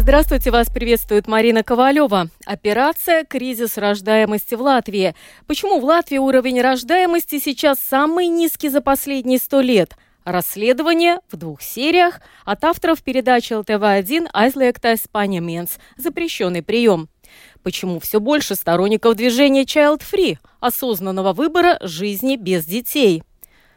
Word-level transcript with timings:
Здравствуйте, 0.00 0.52
вас 0.52 0.68
приветствует 0.68 1.26
Марина 1.26 1.64
Ковалева. 1.64 2.28
Операция 2.46 3.24
«Кризис 3.24 3.76
рождаемости 3.76 4.54
в 4.54 4.62
Латвии». 4.62 5.16
Почему 5.48 5.80
в 5.80 5.84
Латвии 5.84 6.18
уровень 6.18 6.60
рождаемости 6.60 7.40
сейчас 7.40 7.80
самый 7.80 8.28
низкий 8.28 8.68
за 8.68 8.80
последние 8.80 9.38
сто 9.38 9.60
лет? 9.60 9.96
Расследование 10.24 11.18
в 11.32 11.36
двух 11.36 11.62
сериях 11.62 12.20
от 12.44 12.62
авторов 12.62 13.02
передачи 13.02 13.54
ЛТВ-1 13.54 14.30
«Aizliegtais 14.32 15.00
paņemiens»– 15.12 15.70
запрещенный 15.96 16.62
прием. 16.62 17.08
Почему 17.64 17.98
все 17.98 18.20
больше 18.20 18.54
сторонников 18.54 19.16
движения 19.16 19.64
Child 19.64 20.02
Free– 20.08 20.38
осознанного 20.60 21.32
выбора 21.32 21.76
жизни 21.82 22.36
без 22.36 22.64
детей? 22.66 23.24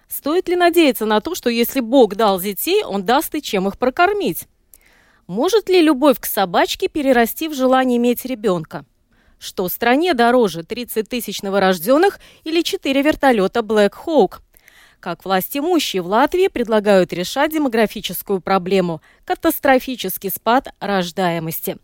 Стоит 0.07 0.49
ли 0.49 0.55
надеяться 0.55 1.07
на 1.07 1.19
то, 1.19 1.33
что 1.33 1.49
если 1.49 1.79
Бог 1.79 2.13
дал 2.13 2.39
детей, 2.39 2.83
Он 2.83 3.03
даст 3.03 3.33
и 3.33 3.41
чем 3.41 3.67
их 3.67 3.79
прокормить? 3.79 4.47
Может 5.27 5.69
ли 5.69 5.81
любовь 5.81 6.19
к 6.19 6.25
собачке 6.25 6.87
перерасти 6.87 7.47
в 7.47 7.53
желание 7.53 7.97
иметь 7.97 8.25
ребенка? 8.25 8.85
Что 9.39 9.69
стране 9.69 10.13
дороже 10.13 10.63
30 10.63 11.09
тысяч 11.09 11.41
новорожденных 11.41 12.19
или 12.43 12.61
4 12.61 13.01
вертолета 13.01 13.61
Black 13.61 13.93
Hawk? 14.05 14.39
Как 14.99 15.25
власть 15.25 15.57
имущие 15.57 16.03
в 16.03 16.07
Латвии 16.07 16.47
предлагают 16.47 17.11
решать 17.11 17.51
демографическую 17.51 18.39
проблему– 18.39 19.01
катастрофический 19.25 20.29
спад 20.29 20.73
рождаемости. 20.79 21.77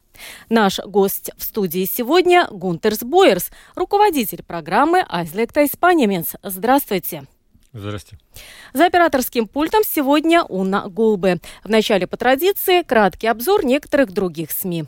Наш 0.50 0.80
гость 0.80 1.32
в 1.36 1.44
студии 1.44 1.86
сегодня– 1.92 2.48
Гунтерс 2.52 3.00
Бойерс, 3.00 3.50
руководитель 3.74 4.44
программы 4.44 5.04
«Айзлекта 5.10 5.66
Испанименс». 5.66 6.36
Здравствуйте. 6.44 7.26
Здрасте. 7.80 8.17
За 8.73 8.86
операторским 8.86 9.47
пультом 9.47 9.81
сегодня 9.86 10.44
Уна 10.44 10.88
Гулбе. 10.88 11.39
В 11.64 11.70
начале 11.70 12.08
по 12.08 12.17
традиции 12.17 12.81
краткий 12.81 13.28
обзор 13.28 13.64
некоторых 13.66 14.11
других 14.11 14.52
СМИ. 14.52 14.86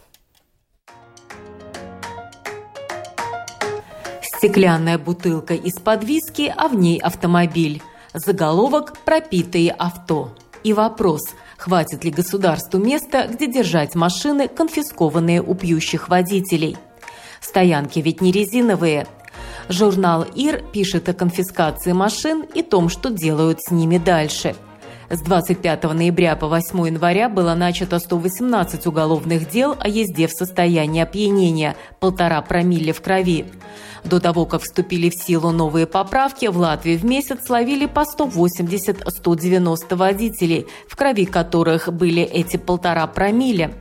Стеклянная 4.22 4.98
бутылка 4.98 5.54
из-под 5.54 6.04
виски, 6.04 6.54
а 6.56 6.68
в 6.68 6.76
ней 6.76 7.00
автомобиль. 7.00 7.82
Заголовок 8.14 8.98
«Пропитые 9.06 9.72
авто». 9.72 10.36
И 10.64 10.74
вопрос, 10.74 11.22
хватит 11.58 12.04
ли 12.04 12.12
государству 12.12 12.80
места, 12.80 13.28
где 13.28 13.48
держать 13.48 13.96
машины, 13.96 14.48
конфискованные 14.48 15.42
у 15.42 15.56
пьющих 15.56 16.10
водителей. 16.10 16.76
Стоянки 17.40 18.00
ведь 18.00 18.20
не 18.20 18.32
резиновые– 18.32 19.08
Журнал 19.70 20.26
«Ир» 20.34 20.64
пишет 20.74 21.10
о 21.10 21.14
конфискации 21.14 21.92
машин 21.92 22.44
и 22.56 22.64
том, 22.64 22.90
что 22.90 23.12
делают 23.12 23.62
с 23.62 23.70
ними 23.70 24.00
дальше. 24.00 24.56
С 25.12 25.22
25 25.22 25.84
ноября 25.94 26.36
по 26.36 26.48
8 26.48 26.88
января 26.88 27.30
было 27.30 27.54
начато 27.54 28.00
118 28.00 28.88
уголовных 28.88 29.48
дел 29.52 29.76
о 29.80 29.88
езде 29.88 30.28
в 30.28 30.32
состоянии 30.32 31.04
опьянения, 31.04 31.76
полтора 32.00 32.42
промилле 32.42 32.94
в 32.94 33.02
крови. 33.02 33.46
До 34.04 34.20
того, 34.20 34.48
как 34.48 34.64
вступили 34.64 35.12
в 35.12 35.16
силу 35.16 35.52
новые 35.52 35.86
поправки, 35.86 36.48
в 36.48 36.58
Латвии 36.58 36.98
в 36.98 37.06
месяц 37.06 37.48
ловили 37.48 37.86
по 37.86 38.06
180-190 38.18 39.96
водителей, 39.96 40.66
в 40.88 40.96
крови 40.96 41.26
которых 41.26 41.94
были 41.94 42.24
эти 42.24 42.58
полтора 42.58 43.06
промилле. 43.06 43.76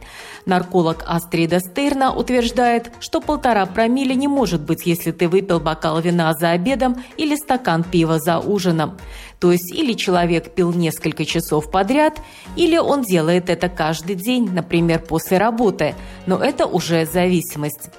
Нарколог 0.49 1.05
Астрида 1.07 1.61
Стейрна 1.61 2.11
утверждает, 2.11 2.91
что 3.01 3.21
полтора 3.21 3.67
промилле 3.67 4.15
не 4.15 4.29
может 4.29 4.63
быть, 4.63 4.87
если 4.87 5.13
ты 5.13 5.29
выпил 5.29 5.61
бокал 5.61 6.01
вина 6.01 6.33
за 6.33 6.53
обедом 6.53 7.05
или 7.19 7.37
стакан 7.37 7.85
пива 7.85 8.19
за 8.19 8.39
ужином. 8.39 8.97
То 9.41 9.53
есть 9.53 9.71
или 9.71 9.93
человек 9.93 10.55
пил 10.55 10.73
несколько 10.73 11.27
часов 11.27 11.71
подряд, 11.71 12.19
или 12.57 12.79
он 12.79 13.03
делает 13.03 13.51
это 13.51 13.69
каждый 13.69 14.17
день, 14.17 14.51
например, 14.51 15.01
после 15.01 15.37
работы, 15.37 15.95
но 16.25 16.39
это 16.39 16.65
уже 16.65 17.05
зависимость. 17.05 17.91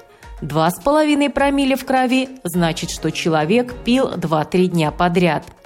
Два 0.41 0.71
с 0.71 0.81
половиной 0.81 1.29
промилле 1.29 1.75
в 1.75 1.85
крови 1.85 2.29
значит, 2.43 2.89
что 2.89 3.11
человек 3.11 3.75
пил 3.85 4.09
2-3 4.09 4.65
дня 4.65 4.89
подряд– 4.89 5.45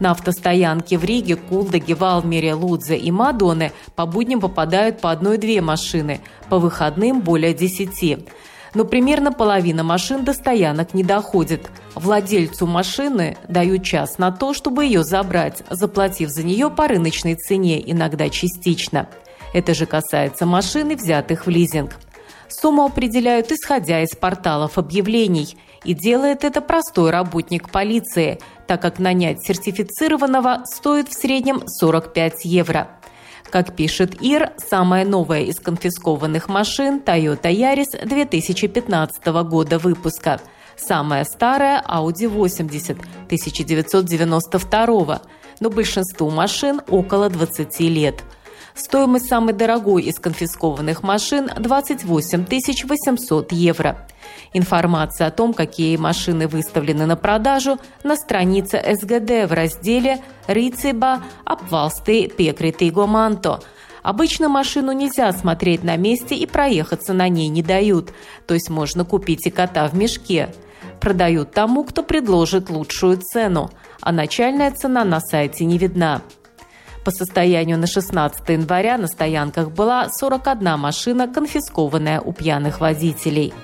на 0.00 0.12
автостоянке 0.12 0.98
в 0.98 1.04
Риге, 1.04 1.36
Кулдаге, 1.36 1.94
Валмере, 1.94 2.54
Лудзе 2.54 2.96
и 2.96 3.10
Мадоне 3.10 3.72
по 3.94 4.06
будням 4.06 4.40
попадают 4.40 5.00
по 5.00 5.10
одной-две 5.10 5.60
машины, 5.60 6.20
по 6.48 6.58
выходным 6.58 7.20
более 7.20 7.54
десяти. 7.54 8.26
Но 8.74 8.84
примерно 8.84 9.32
половина 9.32 9.82
машин 9.82 10.24
до 10.24 10.34
стоянок 10.34 10.94
не 10.94 11.02
доходит. 11.02 11.70
Владельцу 11.94 12.66
машины 12.66 13.36
дают 13.48 13.82
час 13.82 14.18
на 14.18 14.30
то, 14.30 14.52
чтобы 14.52 14.84
ее 14.84 15.02
забрать, 15.04 15.62
заплатив 15.70 16.28
за 16.28 16.42
нее 16.42 16.70
по 16.70 16.86
рыночной 16.86 17.34
цене, 17.34 17.82
иногда 17.90 18.28
частично. 18.28 19.08
Это 19.54 19.74
же 19.74 19.86
касается 19.86 20.44
машин, 20.44 20.94
взятых 20.94 21.46
в 21.46 21.50
лизинг. 21.50 21.96
Сумму 22.48 22.84
определяют 22.84 23.52
исходя 23.52 24.02
из 24.02 24.10
порталов 24.10 24.78
объявлений. 24.78 25.56
И 25.84 25.94
делает 25.94 26.44
это 26.44 26.60
простой 26.60 27.10
работник 27.10 27.70
полиции, 27.70 28.38
так 28.66 28.82
как 28.82 28.98
нанять 28.98 29.42
сертифицированного 29.44 30.64
стоит 30.66 31.08
в 31.08 31.14
среднем 31.14 31.66
45 31.66 32.44
евро. 32.44 32.88
Как 33.50 33.74
пишет 33.74 34.20
ИР, 34.20 34.52
самая 34.58 35.06
новая 35.06 35.40
из 35.42 35.58
конфискованных 35.58 36.48
машин– 36.48 37.00
Toyota 37.04 37.50
Yaris 37.50 38.06
2015 38.06 39.26
года 39.26 39.78
выпуска. 39.78 40.40
Самая 40.76 41.24
старая– 41.24 41.82
Audi 41.88 42.28
80 42.28 42.98
1992 42.98 45.22
но 45.60 45.70
большинству 45.70 46.30
машин 46.30 46.82
около 46.88 47.30
20 47.30 47.80
лет– 47.80 48.22
Стоимость 48.78 49.28
самой 49.28 49.54
дорогой 49.54 50.04
из 50.04 50.20
конфискованных 50.20 51.02
машин– 51.02 51.50
28 51.58 52.46
800 52.86 53.52
евро. 53.52 54.06
Информация 54.52 55.26
о 55.26 55.30
том, 55.32 55.52
какие 55.52 55.96
машины 55.96 56.46
выставлены 56.46 57.04
на 57.04 57.16
продажу, 57.16 57.78
на 58.04 58.14
странице 58.14 58.80
СГД 58.80 59.50
в 59.50 59.52
разделе 59.52 60.20
«Рицеба 60.46 61.24
обвалсты 61.44 62.28
пекритый 62.28 62.90
гоманто». 62.90 63.60
Обычно 64.04 64.48
машину 64.48 64.92
нельзя 64.92 65.32
смотреть 65.32 65.82
на 65.82 65.96
месте 65.96 66.36
и 66.36 66.46
проехаться 66.46 67.12
на 67.12 67.28
ней 67.28 67.48
не 67.48 67.64
дают, 67.64 68.12
то 68.46 68.54
есть 68.54 68.70
можно 68.70 69.04
купить 69.04 69.48
и 69.48 69.50
кота 69.50 69.88
в 69.88 69.94
мешке. 69.94 70.54
Продают 71.00 71.50
тому, 71.50 71.82
кто 71.82 72.04
предложит 72.04 72.70
лучшую 72.70 73.16
цену, 73.16 73.70
а 74.00 74.12
начальная 74.12 74.70
цена 74.70 75.04
на 75.04 75.18
сайте 75.20 75.64
не 75.64 75.78
видна. 75.78 76.22
По 77.08 77.12
состоянию 77.12 77.78
на 77.78 77.86
16 77.86 78.46
января 78.50 78.98
на 78.98 79.06
стоянках 79.06 79.70
была 79.70 80.10
41 80.10 80.78
машина, 80.78 81.26
конфискованная 81.26 82.20
у 82.20 82.34
пьяных 82.34 82.80
водителей. 82.80 83.54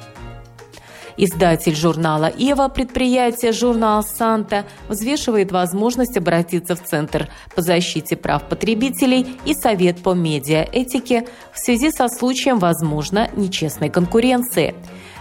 Издатель 1.18 1.76
журнала 1.76 2.32
«Ева», 2.34 2.68
предприятие 2.68 3.52
«Журнал 3.52 4.02
Санта» 4.02 4.64
взвешивает 4.88 5.52
возможность 5.52 6.16
обратиться 6.16 6.74
в 6.74 6.82
Центр 6.82 7.28
по 7.54 7.60
защите 7.60 8.16
прав 8.16 8.48
потребителей 8.48 9.36
и 9.44 9.52
Совет 9.52 10.02
по 10.02 10.14
медиаэтике 10.14 11.26
в 11.52 11.58
связи 11.58 11.90
со 11.90 12.08
случаем, 12.08 12.58
возможно, 12.58 13.28
нечестной 13.36 13.90
конкуренции. 13.90 14.74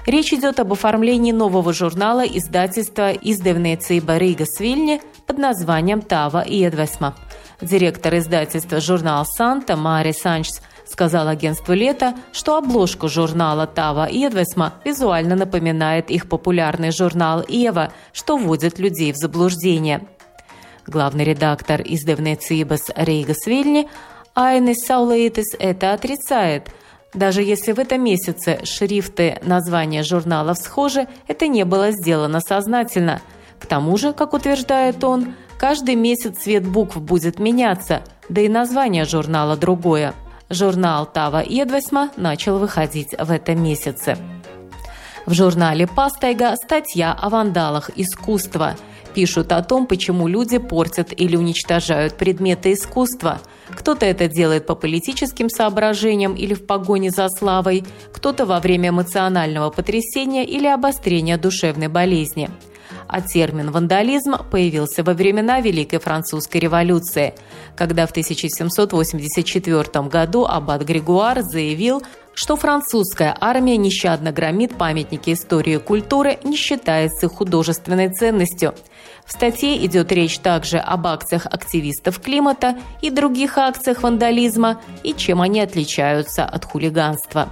Речь 0.06 0.32
идет 0.32 0.62
об 0.62 0.72
оформлении 0.72 1.34
нового 1.34 1.74
журнала 1.74 2.22
издательства 2.22 3.12
«Издевнеции 3.12 4.00
Барига 4.00 4.46
Свильни» 4.46 5.02
под 5.28 5.40
названием 5.40 6.02
«Тава 6.02 6.42
и 6.42 6.60
Едвесма». 6.60 7.16
Директор 7.64 8.18
издательства 8.18 8.82
«Журнал 8.82 9.26
Санта» 9.26 9.78
Мари 9.78 10.12
Санчес 10.12 10.62
сказал 10.86 11.30
агентству 11.30 11.74
«Лето», 11.74 12.14
что 12.34 12.58
обложку 12.58 13.08
журнала 13.08 13.68
«Тава 13.68 14.08
Едвесма» 14.10 14.74
визуально 14.84 15.36
напоминает 15.36 16.12
их 16.12 16.28
популярный 16.28 16.92
журнал 16.92 17.44
«Ева», 17.48 17.94
что 18.12 18.38
вводит 18.38 18.80
людей 18.80 19.14
в 19.14 19.16
заблуждение. 19.16 20.06
Главный 20.88 21.24
редактор 21.24 21.82
издавной 21.82 22.36
Цибас 22.36 22.92
Рейгас 22.98 23.46
Вильни 23.46 23.88
Айнис 24.36 24.86
Саулейтис 24.86 25.56
это 25.58 25.94
отрицает. 25.94 26.70
Даже 27.14 27.42
если 27.44 27.72
в 27.72 27.80
этом 27.80 28.04
месяце 28.04 28.60
шрифты 28.66 29.40
названия 29.44 30.04
журналов 30.04 30.58
схожи, 30.58 31.08
это 31.28 31.48
не 31.48 31.64
было 31.64 31.92
сделано 31.92 32.42
сознательно. 32.42 33.22
К 33.64 33.66
тому 33.66 33.98
же, 33.98 34.14
как 34.14 34.34
утверждает 34.34 35.04
он, 35.04 35.34
Каждый 35.64 35.96
месяц 35.96 36.40
цвет 36.40 36.68
букв 36.68 36.98
будет 36.98 37.40
меняться, 37.40 38.04
да 38.28 38.42
и 38.42 38.50
название 38.50 39.06
журнала 39.06 39.56
другое. 39.56 40.14
Журнал 40.50 41.06
«Тава 41.06 41.42
Едвесма» 41.42 42.10
начал 42.18 42.58
выходить 42.58 43.16
в 43.18 43.32
этом 43.32 43.64
месяце. 43.64 44.18
В 45.26 45.34
журнале 45.34 45.88
«Пастайга» 45.88 46.54
статья 46.58 47.14
о 47.14 47.30
вандалах 47.30 47.92
искусства. 47.96 48.76
Пишут 49.14 49.54
о 49.54 49.64
том, 49.64 49.88
почему 49.88 50.28
люди 50.28 50.58
портят 50.58 51.14
или 51.18 51.38
уничтожают 51.38 52.18
предметы 52.18 52.74
искусства. 52.74 53.40
Кто-то 53.70 54.06
это 54.06 54.28
делает 54.28 54.68
по 54.68 54.76
политическим 54.76 55.50
соображениям 55.50 56.34
или 56.36 56.56
в 56.56 56.66
погоне 56.66 57.10
за 57.10 57.30
славой, 57.30 57.86
кто-то 58.12 58.46
во 58.46 58.60
время 58.60 58.90
эмоционального 58.90 59.70
потрясения 59.70 60.44
или 60.44 60.68
обострения 60.68 61.38
душевной 61.38 61.88
болезни– 61.88 62.50
а 63.08 63.22
термин 63.22 63.72
«вандализм» 63.72 64.36
появился 64.50 65.04
во 65.04 65.14
времена 65.14 65.60
Великой 65.62 66.00
Французской 66.00 66.58
революции, 66.58 67.34
когда 67.76 68.06
в 68.06 68.12
1784 68.12 70.08
году 70.08 70.46
аббат 70.46 70.84
Григуар 70.84 71.42
заявил, 71.42 72.04
что 72.36 72.56
французская 72.56 73.36
армия 73.40 73.78
нещадно 73.78 74.32
громит 74.32 74.76
памятники 74.76 75.34
истории 75.34 75.76
и 75.76 75.80
культуры, 75.80 76.40
не 76.44 76.56
считается 76.56 77.28
художественной 77.28 78.10
ценностью. 78.10 78.74
В 79.26 79.32
статье 79.32 79.86
идет 79.86 80.12
речь 80.12 80.40
также 80.40 80.78
об 80.78 81.08
акциях 81.08 81.46
активистов 81.46 82.20
климата 82.20 82.78
и 83.02 83.10
других 83.10 83.58
акциях 83.58 84.04
вандализма 84.04 84.82
и 85.04 85.14
чем 85.14 85.42
они 85.42 85.62
отличаются 85.62 86.44
от 86.44 86.66
хулиганства. 86.66 87.50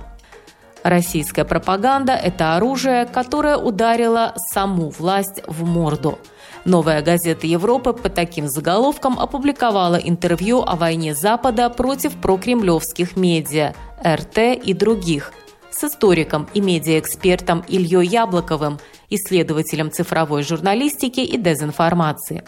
Российская 0.83 1.45
пропаганда– 1.45 2.13
это 2.23 2.55
оружие, 2.55 3.05
которое 3.05 3.57
ударило 3.57 4.33
саму 4.51 4.89
власть 4.89 5.43
в 5.45 5.63
морду. 5.63 6.17
Новая 6.65 7.01
газета 7.01 7.45
Европы 7.45 7.93
по 7.93 8.09
таким 8.09 8.47
заголовкам 8.47 9.19
опубликовала 9.19 9.95
интервью 9.95 10.61
о 10.61 10.75
войне 10.75 11.13
Запада 11.15 11.69
против 11.69 12.15
прокремлевских 12.15 13.15
медиа, 13.15 13.73
РТ 14.05 14.37
и 14.63 14.73
других, 14.73 15.33
с 15.71 15.83
историком 15.83 16.47
и 16.53 16.61
медиаэкспертом 16.61 17.63
Ильей 17.67 18.07
Яблоковым, 18.07 18.79
исследователем 19.09 19.91
цифровой 19.91 20.43
журналистики 20.43 21.21
и 21.21 21.37
дезинформации. 21.37 22.43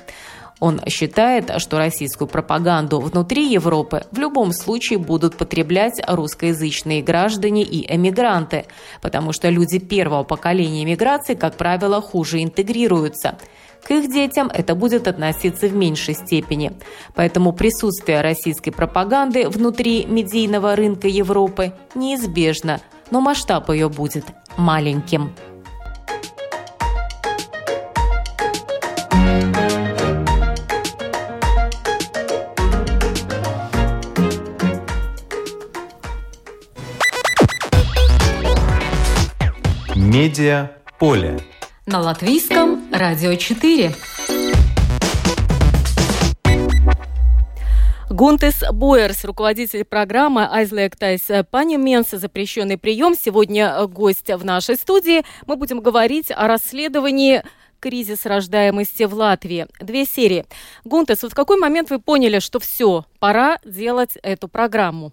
Он 0.60 0.80
считает, 0.88 1.52
что 1.58 1.78
российскую 1.78 2.28
пропаганду 2.28 3.00
внутри 3.00 3.52
Европы 3.52 4.04
в 4.12 4.18
любом 4.18 4.54
случае 4.54 5.00
будут 5.00 5.36
потреблять 5.36 6.02
русскоязычные 6.08 7.02
граждане 7.02 7.64
и 7.64 7.94
эмигранты, 7.94 8.66
потому 9.02 9.34
что 9.34 9.50
люди 9.50 9.80
первого 9.80 10.24
поколения 10.24 10.84
эмиграции, 10.84 11.34
как 11.34 11.58
правило, 11.58 12.02
хуже 12.02 12.44
интегрируются. 12.44 13.38
К 13.84 13.92
их 13.92 14.12
детям 14.12 14.50
это 14.54 14.76
будет 14.76 15.08
относиться 15.08 15.68
в 15.68 15.76
меньшей 15.76 16.14
степени. 16.14 16.72
Поэтому 17.16 17.52
присутствие 17.52 18.22
российской 18.22 18.72
пропаганды 18.72 19.50
внутри 19.50 20.06
медийного 20.06 20.76
рынка 20.76 21.10
Европы 21.10 21.74
неизбежно, 21.94 22.80
но 23.12 23.20
масштаб 23.20 23.70
ее 23.70 23.90
будет 23.90 24.26
маленьким. 24.56 25.36
Медиа 40.14 40.70
поле. 41.00 41.40
На 41.88 42.00
латвийском 42.00 42.88
радио 42.94 43.34
4. 43.34 43.96
Гунтис 48.12 48.64
Боярс, 48.72 49.26
руководитель 49.26 49.84
программы 49.84 50.46
«Aizliegtais 50.46 51.24
Панименс. 51.50 52.12
Запрещенный 52.12 52.78
прием». 52.78 53.16
Сегодня 53.20 53.88
гость 53.88 54.30
в 54.30 54.46
нашей 54.46 54.76
студии. 54.76 55.24
Мы 55.48 55.56
будем 55.56 55.80
говорить 55.80 56.30
о 56.30 56.48
расследовании 56.48 57.42
кризис 57.80 58.28
рождаемости 58.28 59.06
в 59.06 59.16
Латвии. 59.16 59.66
Две 59.80 60.06
серии. 60.06 60.46
Гунтес, 60.86 61.24
вот 61.24 61.32
в 61.32 61.36
какой 61.36 61.58
момент 61.58 61.90
вы 61.90 61.98
поняли, 61.98 62.38
что 62.38 62.60
все, 62.60 63.06
пора 63.18 63.58
делать 63.66 64.16
эту 64.22 64.48
программу? 64.48 65.12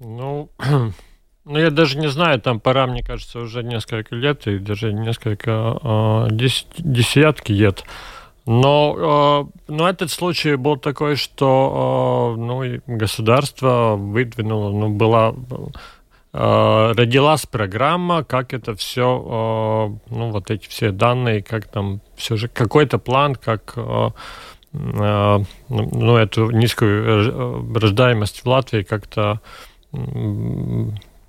Ну, 0.00 0.50
Ну, 1.44 1.58
я 1.58 1.70
даже 1.70 1.98
не 1.98 2.08
знаю, 2.08 2.40
там 2.40 2.60
пора, 2.60 2.86
мне 2.86 3.02
кажется, 3.02 3.40
уже 3.40 3.64
несколько 3.64 4.14
лет, 4.14 4.46
и 4.46 4.58
даже 4.58 4.92
несколько, 4.92 5.76
э, 5.82 6.28
десятки 6.30 7.50
лет. 7.50 7.84
Но, 8.46 9.48
э, 9.48 9.72
но 9.72 9.88
этот 9.88 10.12
случай 10.12 10.54
был 10.54 10.76
такой, 10.76 11.16
что 11.16 12.36
э, 12.36 12.40
ну, 12.40 12.62
государство 12.86 13.96
выдвинуло, 13.96 14.70
ну, 14.70 14.90
была, 14.90 15.34
э, 16.32 16.92
родилась 16.96 17.46
программа, 17.46 18.22
как 18.22 18.54
это 18.54 18.76
все, 18.76 19.02
э, 19.02 20.14
ну, 20.14 20.30
вот 20.30 20.48
эти 20.52 20.68
все 20.68 20.92
данные, 20.92 21.42
как 21.42 21.66
там 21.66 22.00
все 22.14 22.36
же, 22.36 22.46
какой-то 22.46 22.98
план, 22.98 23.34
как 23.34 23.72
э, 23.76 24.10
э, 24.74 25.38
ну, 25.68 26.16
эту 26.16 26.50
низкую 26.50 27.74
рождаемость 27.74 28.44
в 28.44 28.46
Латвии 28.46 28.82
как-то 28.82 29.40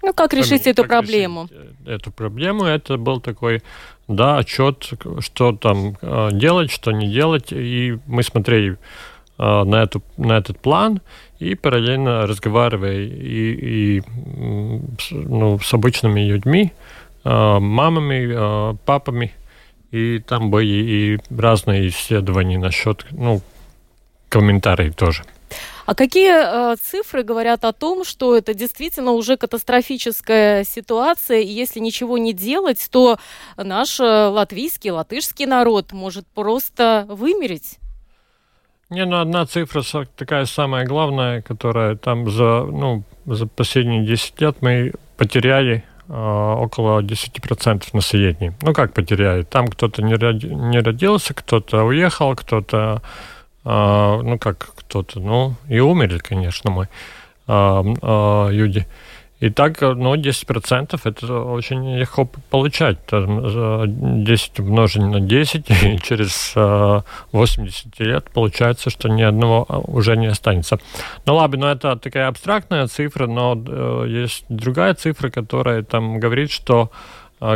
ну, 0.04 0.14
как 0.14 0.34
решить 0.34 0.68
эту 0.68 0.84
проблему? 0.84 1.48
Решить 1.50 1.88
эту 1.88 2.12
проблему, 2.12 2.66
это 2.66 2.98
был 2.98 3.22
такой, 3.22 3.64
да, 4.08 4.38
отчет, 4.38 4.92
что 5.20 5.54
там 5.54 5.96
э, 6.02 6.30
делать, 6.34 6.72
что 6.72 6.92
не 6.92 7.10
делать, 7.10 7.52
и 7.52 7.98
мы 8.06 8.22
смотрели 8.24 8.78
э, 9.38 9.64
на, 9.64 9.84
эту, 9.84 10.04
на 10.18 10.38
этот 10.38 10.60
план 10.60 11.02
и 11.40 11.56
параллельно 11.56 12.28
разговаривая 12.28 13.02
и, 13.02 13.98
и 13.98 14.04
ну, 15.12 15.60
с 15.60 15.74
обычными 15.74 16.20
людьми, 16.22 16.74
э, 17.24 17.60
мамами, 17.60 18.78
папами, 18.86 19.32
и 19.92 20.20
там 20.20 20.52
были 20.52 20.66
и 20.68 21.20
разные 21.34 21.88
исследования 21.88 22.58
насчет, 22.58 23.06
ну, 23.12 23.42
комментарии 24.28 24.90
тоже. 24.90 25.24
А 25.86 25.96
какие 25.96 26.74
э, 26.74 26.76
цифры 26.78 27.24
говорят 27.24 27.66
о 27.66 27.74
том, 27.74 28.04
что 28.06 28.38
это 28.38 28.54
действительно 28.54 29.12
уже 29.12 29.38
катастрофическая 29.38 30.64
ситуация, 30.64 31.40
и 31.40 31.48
если 31.48 31.80
ничего 31.80 32.18
не 32.18 32.34
делать, 32.34 32.88
то 32.92 33.18
наш 33.58 34.00
э, 34.00 34.04
латвийский, 34.04 34.92
латышский 34.92 35.46
народ 35.46 35.92
может 35.92 36.26
просто 36.28 37.06
вымереть? 37.10 37.80
Не, 38.90 39.06
ну 39.06 39.20
одна 39.20 39.46
цифра 39.46 39.84
такая 40.16 40.46
самая 40.46 40.86
главная, 40.86 41.42
которая 41.42 41.96
там 41.96 42.30
за, 42.30 42.64
ну, 42.64 43.04
за 43.26 43.48
последние 43.48 44.06
10 44.06 44.40
лет 44.40 44.58
мы 44.62 44.94
потеряли 45.18 45.84
э, 46.08 46.14
около 46.14 47.02
10% 47.02 47.84
населения. 47.94 48.54
Ну 48.62 48.74
как 48.74 48.94
потеряли? 48.94 49.44
Там 49.44 49.68
кто-то 49.68 50.04
не, 50.04 50.14
роди, 50.14 50.48
не 50.48 50.80
родился, 50.80 51.34
кто-то 51.34 51.84
уехал, 51.84 52.36
кто-то 52.36 53.02
а, 53.66 54.22
ну 54.22 54.38
как 54.38 54.72
кто-то, 54.76 55.20
ну 55.20 55.56
и 55.68 55.80
умерли, 55.80 56.20
конечно, 56.20 56.72
мы 56.72 56.90
а, 57.48 57.84
а, 58.02 58.50
люди. 58.50 58.86
И 59.40 59.50
так, 59.50 59.82
ну, 59.82 60.16
10% 60.16 61.02
это 61.04 61.40
очень 61.42 61.98
легко 61.98 62.24
получать. 62.50 63.00
10 63.12 64.60
умножить 64.60 65.02
на 65.02 65.20
10, 65.20 65.70
и 65.84 66.00
через 66.02 66.54
80 66.56 68.00
лет 68.00 68.30
получается, 68.34 68.90
что 68.90 69.10
ни 69.10 69.22
одного 69.22 69.66
уже 69.88 70.16
не 70.16 70.28
останется. 70.28 70.80
Ну, 71.26 71.36
ладно, 71.36 71.58
но 71.58 71.72
это 71.72 71.98
такая 71.98 72.30
абстрактная 72.30 72.88
цифра, 72.88 73.28
но 73.28 73.62
э, 73.68 74.06
есть 74.08 74.46
другая 74.48 74.94
цифра, 74.94 75.30
которая 75.30 75.84
там 75.84 76.22
говорит, 76.22 76.50
что 76.50 76.90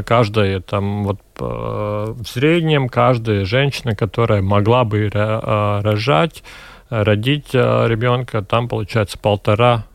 каждая 0.06 0.60
там 0.60 1.04
вот 1.04 1.20
в 1.40 2.24
среднем 2.26 2.90
каждая 2.90 3.46
женщина, 3.46 3.96
которая 3.96 4.42
могла 4.42 4.84
бы 4.84 5.10
а, 5.14 5.82
рожать, 5.82 6.44
родить 6.90 7.50
а, 7.54 7.86
ребенка, 7.88 8.42
там 8.42 8.68
получается 8.68 9.18
полтора 9.18 9.86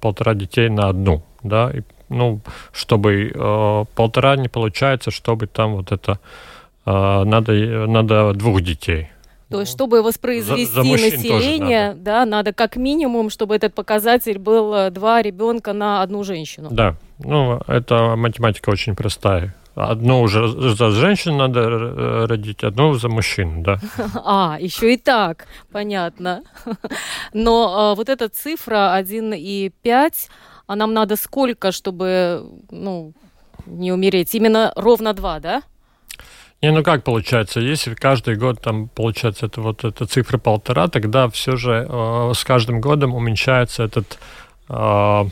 полтора 0.00 0.34
детей 0.34 0.68
на 0.68 0.88
одну, 0.88 1.22
да, 1.44 1.70
и, 1.72 1.82
ну, 2.08 2.40
чтобы 2.72 3.86
полтора 3.94 4.34
не 4.34 4.48
получается, 4.48 5.12
чтобы 5.12 5.46
там 5.46 5.76
вот 5.76 5.92
это 5.92 6.18
надо 6.84 7.52
надо 7.86 8.32
двух 8.32 8.60
детей. 8.60 9.08
То 9.50 9.60
есть, 9.60 9.72
чтобы 9.72 10.02
воспроизвести 10.02 10.66
за, 10.66 10.82
за 10.82 10.90
население, 10.90 11.88
надо. 11.88 12.00
да, 12.00 12.26
надо 12.26 12.52
как 12.52 12.76
минимум, 12.76 13.30
чтобы 13.30 13.56
этот 13.56 13.74
показатель 13.74 14.38
был 14.38 14.74
э, 14.74 14.90
два 14.90 15.22
ребенка 15.22 15.72
на 15.72 16.02
одну 16.02 16.22
женщину. 16.22 16.68
Да, 16.70 16.96
ну, 17.18 17.60
это 17.66 18.16
математика 18.16 18.70
очень 18.70 18.94
простая. 18.94 19.54
Одну 19.74 20.22
уже 20.22 20.48
за 20.48 20.90
женщину 20.90 21.36
надо 21.36 21.60
э, 21.60 22.26
родить, 22.26 22.64
одну 22.64 22.94
за 22.94 23.08
мужчину, 23.08 23.62
да. 23.62 23.78
А, 24.24 24.56
еще 24.60 24.94
и 24.94 24.96
так, 24.96 25.46
понятно. 25.70 26.42
Но 27.32 27.74
а, 27.76 27.94
вот 27.94 28.08
эта 28.08 28.28
цифра 28.28 29.00
1,5, 29.00 30.12
а 30.66 30.76
нам 30.76 30.94
надо 30.94 31.14
сколько, 31.16 31.70
чтобы, 31.70 32.44
ну, 32.70 33.12
не 33.66 33.92
умереть? 33.92 34.34
Именно 34.34 34.72
ровно 34.74 35.12
2, 35.12 35.40
да? 35.40 35.62
Не, 36.60 36.72
ну 36.72 36.82
как 36.82 37.04
получается, 37.04 37.60
если 37.60 37.94
каждый 37.94 38.34
год 38.34 38.60
там 38.60 38.88
получается 38.88 39.46
это 39.46 39.60
вот 39.60 39.84
эта 39.84 40.06
цифра 40.06 40.38
полтора, 40.38 40.88
тогда 40.88 41.28
все 41.28 41.56
же 41.56 41.86
э, 41.88 42.32
с 42.34 42.42
каждым 42.42 42.80
годом 42.80 43.14
уменьшается 43.14 43.84
этот, 43.84 44.18
э, 44.68 45.24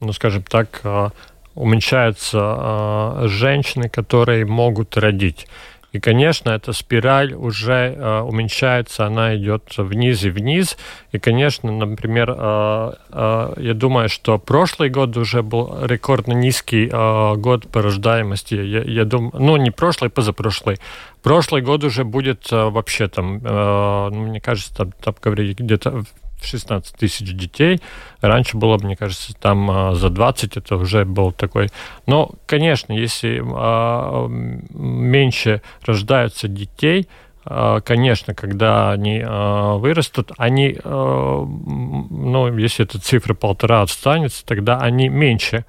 ну 0.00 0.12
скажем 0.12 0.42
так, 0.42 0.80
э, 0.84 1.10
уменьшаются 1.54 3.28
женщины, 3.28 3.88
которые 3.88 4.44
могут 4.44 4.96
родить. 4.96 5.46
И, 5.94 6.00
конечно, 6.00 6.50
эта 6.50 6.72
спираль 6.72 7.34
уже 7.34 7.94
э, 7.96 8.20
уменьшается, 8.22 9.06
она 9.06 9.36
идет 9.36 9.62
вниз 9.78 10.24
и 10.24 10.30
вниз. 10.30 10.76
И, 11.12 11.20
конечно, 11.20 11.70
например, 11.70 12.34
э, 12.36 12.92
э, 13.10 13.52
я 13.58 13.74
думаю, 13.74 14.08
что 14.08 14.40
прошлый 14.40 14.90
год 14.90 15.16
уже 15.16 15.44
был 15.44 15.86
рекордно 15.86 16.32
низкий 16.32 16.90
э, 16.92 17.36
год 17.36 17.68
по 17.68 17.80
рождаемости. 17.80 18.54
Я, 18.56 18.82
я 18.82 19.04
думаю, 19.04 19.34
ну, 19.38 19.56
не 19.56 19.70
прошлый, 19.70 20.10
позапрошлый. 20.10 20.78
Прошлый 21.22 21.62
год 21.62 21.84
уже 21.84 22.02
будет 22.02 22.50
э, 22.50 22.70
вообще 22.70 23.06
там, 23.06 23.40
э, 23.44 24.10
мне 24.10 24.40
кажется, 24.40 24.74
там, 24.74 24.90
там 25.00 25.14
говорили 25.22 25.54
где-то 25.54 26.02
16 26.42 26.96
тысяч 26.96 27.32
детей. 27.34 27.80
Раньше 28.20 28.56
было, 28.56 28.78
мне 28.78 28.96
кажется, 28.96 29.34
там 29.34 29.70
а, 29.70 29.94
за 29.94 30.10
20 30.10 30.56
это 30.56 30.76
уже 30.76 31.04
был 31.04 31.32
такой... 31.32 31.68
Но, 32.06 32.32
конечно, 32.46 32.92
если 32.92 33.42
а, 33.44 34.26
меньше 34.28 35.62
рождаются 35.84 36.48
детей, 36.48 37.08
а, 37.44 37.80
конечно, 37.80 38.34
когда 38.34 38.92
они 38.92 39.22
вырастут, 39.22 40.32
они, 40.38 40.78
ну, 40.84 42.58
если 42.58 42.84
эта 42.84 42.98
цифра 43.00 43.34
полтора 43.34 43.82
останется, 43.82 44.44
тогда 44.46 44.78
они 44.78 45.08
меньше 45.08 45.66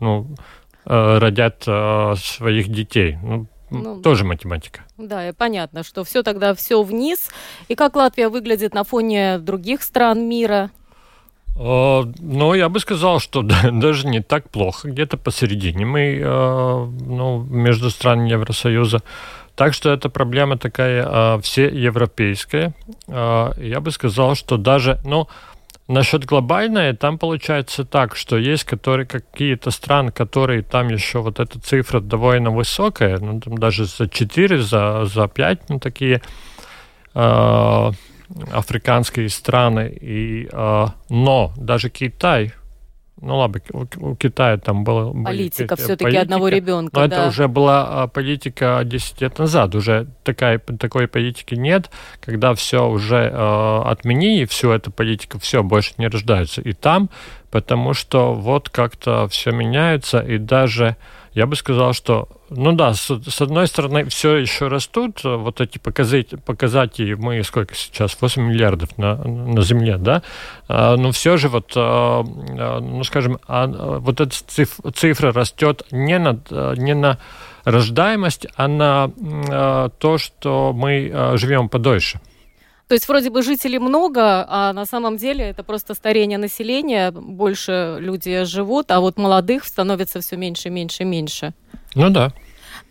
ну, 0.00 0.26
родят 0.84 1.62
своих 1.62 2.68
детей. 2.68 3.16
Ну, 3.22 3.46
ну, 3.80 4.02
Тоже 4.02 4.24
математика. 4.24 4.80
Да, 4.98 5.28
и 5.28 5.32
понятно, 5.32 5.82
что 5.82 6.04
все 6.04 6.22
тогда 6.22 6.54
все 6.54 6.82
вниз. 6.82 7.30
И 7.68 7.74
как 7.74 7.96
Латвия 7.96 8.28
выглядит 8.28 8.74
на 8.74 8.84
фоне 8.84 9.38
других 9.38 9.82
стран 9.82 10.28
мира? 10.28 10.70
Ну, 11.54 12.54
я 12.54 12.68
бы 12.68 12.80
сказал, 12.80 13.20
что 13.20 13.42
даже 13.72 14.06
не 14.06 14.20
так 14.20 14.50
плохо, 14.50 14.88
где-то 14.88 15.16
посередине 15.16 15.84
мы 15.84 16.18
э, 16.18 16.86
ну, 17.06 17.42
между 17.42 17.90
странами 17.90 18.30
Евросоюза. 18.30 19.00
Так 19.54 19.74
что 19.74 19.90
эта 19.90 20.08
проблема 20.08 20.56
такая 20.56 21.06
э, 21.06 21.40
всеевропейская. 21.42 22.74
Я 23.06 23.80
бы 23.80 23.90
сказал, 23.90 24.34
что 24.34 24.56
даже, 24.56 24.98
ну, 25.04 25.28
Насчет 25.92 26.24
глобальной, 26.24 26.96
там 26.96 27.18
получается 27.18 27.84
так, 27.84 28.16
что 28.16 28.38
есть 28.38 28.64
которые, 28.64 29.04
какие-то 29.04 29.70
страны, 29.70 30.10
которые 30.10 30.62
там 30.62 30.88
еще 30.88 31.20
вот 31.20 31.38
эта 31.38 31.60
цифра 31.60 32.00
довольно 32.00 32.50
высокая, 32.50 33.18
ну, 33.18 33.38
там 33.40 33.58
даже 33.58 33.84
за 33.84 34.08
4, 34.08 34.62
за, 34.62 35.04
за 35.04 35.28
5, 35.28 35.68
ну, 35.68 35.78
такие 35.78 36.22
э, 37.14 37.90
африканские 38.52 39.28
страны. 39.28 39.94
И, 40.00 40.48
э, 40.50 40.86
но 41.10 41.52
даже 41.58 41.90
Китай 41.90 42.54
ну 43.20 43.36
ладно, 43.36 43.60
у, 43.72 44.16
Китая 44.16 44.56
там 44.56 44.84
была 44.84 45.12
политика 45.12 45.76
все-таки 45.76 46.16
одного 46.16 46.48
ребенка. 46.48 47.00
Но 47.00 47.06
да. 47.06 47.16
это 47.16 47.28
уже 47.28 47.46
была 47.46 48.02
а, 48.02 48.06
политика 48.08 48.80
10 48.84 49.20
лет 49.20 49.38
назад. 49.38 49.74
Уже 49.74 50.08
такая, 50.24 50.58
такой 50.58 51.06
политики 51.06 51.54
нет, 51.54 51.90
когда 52.20 52.54
все 52.54 52.88
уже 52.88 53.30
э, 53.32 53.82
отмени, 53.84 54.40
и 54.40 54.44
всю 54.46 54.70
эту 54.70 54.90
политику, 54.90 55.38
все, 55.38 55.62
больше 55.62 55.94
не 55.98 56.08
рождаются. 56.08 56.62
И 56.62 56.72
там, 56.72 57.10
потому 57.52 57.92
что 57.92 58.32
вот 58.32 58.70
как-то 58.70 59.28
все 59.28 59.52
меняется, 59.52 60.18
и 60.18 60.38
даже 60.38 60.96
я 61.34 61.46
бы 61.46 61.54
сказал, 61.54 61.92
что, 61.92 62.28
ну 62.48 62.72
да, 62.72 62.94
с, 62.94 63.08
с 63.08 63.40
одной 63.42 63.66
стороны, 63.66 64.06
все 64.06 64.36
еще 64.36 64.68
растут, 64.68 65.20
вот 65.22 65.60
эти 65.60 65.76
показатели, 65.78 66.38
показатели 66.38 67.12
мы 67.12 67.42
сколько 67.44 67.74
сейчас, 67.74 68.16
8 68.18 68.42
миллиардов 68.42 68.96
на, 68.96 69.16
на 69.16 69.62
Земле, 69.62 69.98
да, 69.98 70.22
а, 70.66 70.96
но 70.96 71.12
все 71.12 71.36
же 71.36 71.50
вот, 71.50 71.72
а, 71.76 72.24
а, 72.24 72.80
ну 72.80 73.04
скажем, 73.04 73.38
а, 73.46 73.66
вот 73.98 74.20
эта 74.20 74.34
цифра 74.94 75.32
растет 75.32 75.84
не 75.90 76.18
на, 76.18 76.38
не 76.76 76.94
на 76.94 77.18
рождаемость, 77.64 78.46
а 78.56 78.66
на 78.66 79.90
то, 79.98 80.18
что 80.18 80.72
мы 80.74 81.32
живем 81.36 81.68
подольше. 81.68 82.18
То 82.92 82.94
есть 82.94 83.08
вроде 83.08 83.30
бы 83.30 83.40
жителей 83.40 83.78
много, 83.78 84.44
а 84.46 84.74
на 84.74 84.84
самом 84.84 85.16
деле 85.16 85.46
это 85.46 85.64
просто 85.64 85.94
старение 85.94 86.36
населения, 86.36 87.10
больше 87.10 87.96
люди 87.98 88.44
живут, 88.44 88.90
а 88.90 89.00
вот 89.00 89.16
молодых 89.16 89.64
становится 89.64 90.20
все 90.20 90.36
меньше, 90.36 90.68
меньше, 90.68 91.04
меньше. 91.04 91.54
Ну 91.94 92.10
да. 92.10 92.34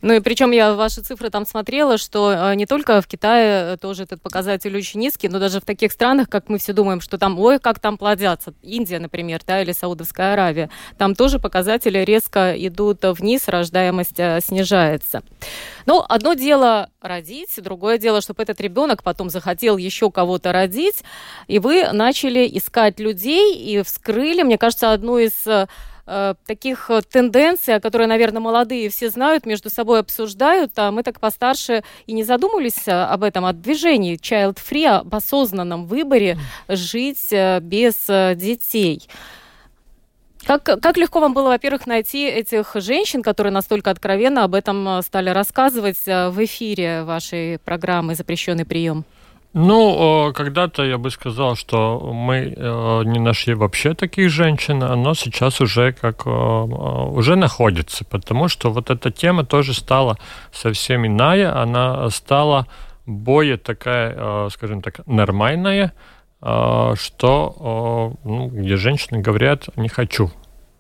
Ну 0.02 0.14
и 0.14 0.20
причем 0.20 0.52
я 0.52 0.74
ваши 0.74 1.02
цифры 1.02 1.30
там 1.30 1.46
смотрела, 1.46 1.98
что 1.98 2.34
э, 2.34 2.56
не 2.56 2.66
только 2.66 3.02
в 3.02 3.08
Китае 3.08 3.74
э, 3.74 3.78
тоже 3.78 4.04
этот 4.04 4.22
показатель 4.22 4.76
очень 4.76 5.00
низкий, 5.00 5.30
но 5.30 5.40
даже 5.40 5.60
в 5.60 5.66
таких 5.66 5.92
странах, 5.92 6.28
как 6.30 6.50
мы 6.50 6.58
все 6.58 6.74
думаем, 6.74 7.02
что 7.02 7.18
там, 7.18 7.40
ой, 7.40 7.60
как 7.60 7.80
там 7.80 7.98
плодятся, 7.98 8.54
Индия, 8.64 9.00
например, 9.00 9.42
да, 9.46 9.62
или 9.62 9.72
Саудовская 9.72 10.34
Аравия, 10.34 10.70
там 10.98 11.14
тоже 11.14 11.38
показатели 11.40 12.00
резко 12.00 12.54
идут 12.58 13.04
вниз, 13.04 13.48
рождаемость 13.48 14.20
э, 14.20 14.40
снижается. 14.44 15.22
Ну, 15.86 16.04
одно 16.08 16.34
дело 16.34 16.90
родить, 17.00 17.52
другое 17.58 17.98
дело, 18.00 18.22
чтобы 18.22 18.42
этот 18.42 18.60
ребенок 18.60 19.04
потом 19.04 19.30
захотел 19.30 19.78
еще 19.78 20.10
кого-то 20.10 20.52
родить, 20.52 21.04
и 21.48 21.60
вы 21.60 21.92
начали 21.92 22.50
искать 22.58 23.00
людей 23.00 23.56
и 23.56 23.84
вскрыли, 23.84 24.42
мне 24.42 24.58
кажется, 24.58 24.94
одну 24.94 25.20
из 25.20 25.34
Э, 26.08 26.34
таких 26.48 26.90
э, 26.90 27.02
тенденций, 27.02 27.80
которые, 27.80 28.08
наверное, 28.08 28.42
молодые 28.42 28.90
все 28.90 29.10
знают, 29.10 29.46
между 29.46 29.70
собой 29.70 30.00
обсуждают, 30.00 30.72
а 30.78 30.92
мы 30.92 31.04
так 31.04 31.20
постарше 31.20 31.84
и 32.08 32.14
не 32.14 32.24
задумывались 32.24 32.88
э, 32.88 32.92
об 32.92 33.24
этом, 33.24 33.46
о 33.46 33.54
движении 33.54 34.20
Child 34.20 34.58
Free, 34.58 34.88
об 34.88 35.14
осознанном 35.14 35.86
выборе 35.86 36.38
жить 36.68 37.30
без 37.62 38.08
детей. 38.36 39.08
Как, 40.44 40.64
как 40.64 40.98
легко 40.98 41.20
вам 41.20 41.34
было, 41.34 41.50
во-первых, 41.50 41.86
найти 41.86 42.28
этих 42.28 42.72
женщин, 42.76 43.22
которые 43.22 43.54
настолько 43.54 43.92
откровенно 43.92 44.44
об 44.44 44.56
этом 44.56 45.02
стали 45.04 45.30
рассказывать 45.30 46.04
в 46.06 46.36
эфире 46.46 47.04
вашей 47.04 47.60
программы 47.60 48.16
«Запрещенный 48.16 48.66
прием»? 48.66 49.06
Ну, 49.54 50.32
когда-то 50.34 50.84
я 50.84 50.98
бы 50.98 51.12
сказал, 51.12 51.58
что 51.58 52.00
мы 52.14 52.54
э, 52.56 53.04
не 53.04 53.20
нашли 53.20 53.54
вообще 53.54 53.94
таких 53.94 54.30
женщин, 54.30 54.80
но 54.80 55.14
сейчас 55.14 55.60
уже 55.60 55.92
как 55.92 56.26
уже 56.26 57.36
находится, 57.36 58.06
потому 58.06 58.48
что 58.48 58.72
вот 58.72 58.90
эта 58.90 59.12
тема 59.12 59.44
тоже 59.44 59.74
стала 59.74 60.18
совсем 60.54 61.06
иная, 61.06 61.54
она 61.62 62.10
стала 62.12 62.66
более 63.06 63.58
такая, 63.58 64.16
э, 64.16 64.50
скажем 64.54 64.82
так, 64.82 65.06
нормальная, 65.06 65.92
э, 66.42 66.94
что 66.98 68.16
ну, 68.24 68.48
где 68.48 68.78
женщины 68.78 69.20
говорят 69.20 69.68
«не 69.76 69.90
хочу» 69.90 70.32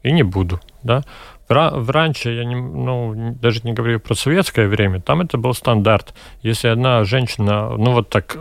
и 0.01 0.13
«не 0.13 0.23
буду», 0.23 0.61
да, 0.81 1.03
раньше, 1.49 2.31
я 2.31 2.45
не, 2.45 2.55
ну, 2.55 3.35
даже 3.41 3.61
не 3.63 3.73
говорю 3.73 3.99
про 3.99 4.15
советское 4.15 4.67
время, 4.67 5.01
там 5.01 5.19
это 5.19 5.37
был 5.37 5.53
стандарт. 5.53 6.13
Если 6.41 6.69
одна 6.69 7.03
женщина, 7.03 7.75
ну, 7.77 7.91
вот 7.91 8.09
так 8.09 8.37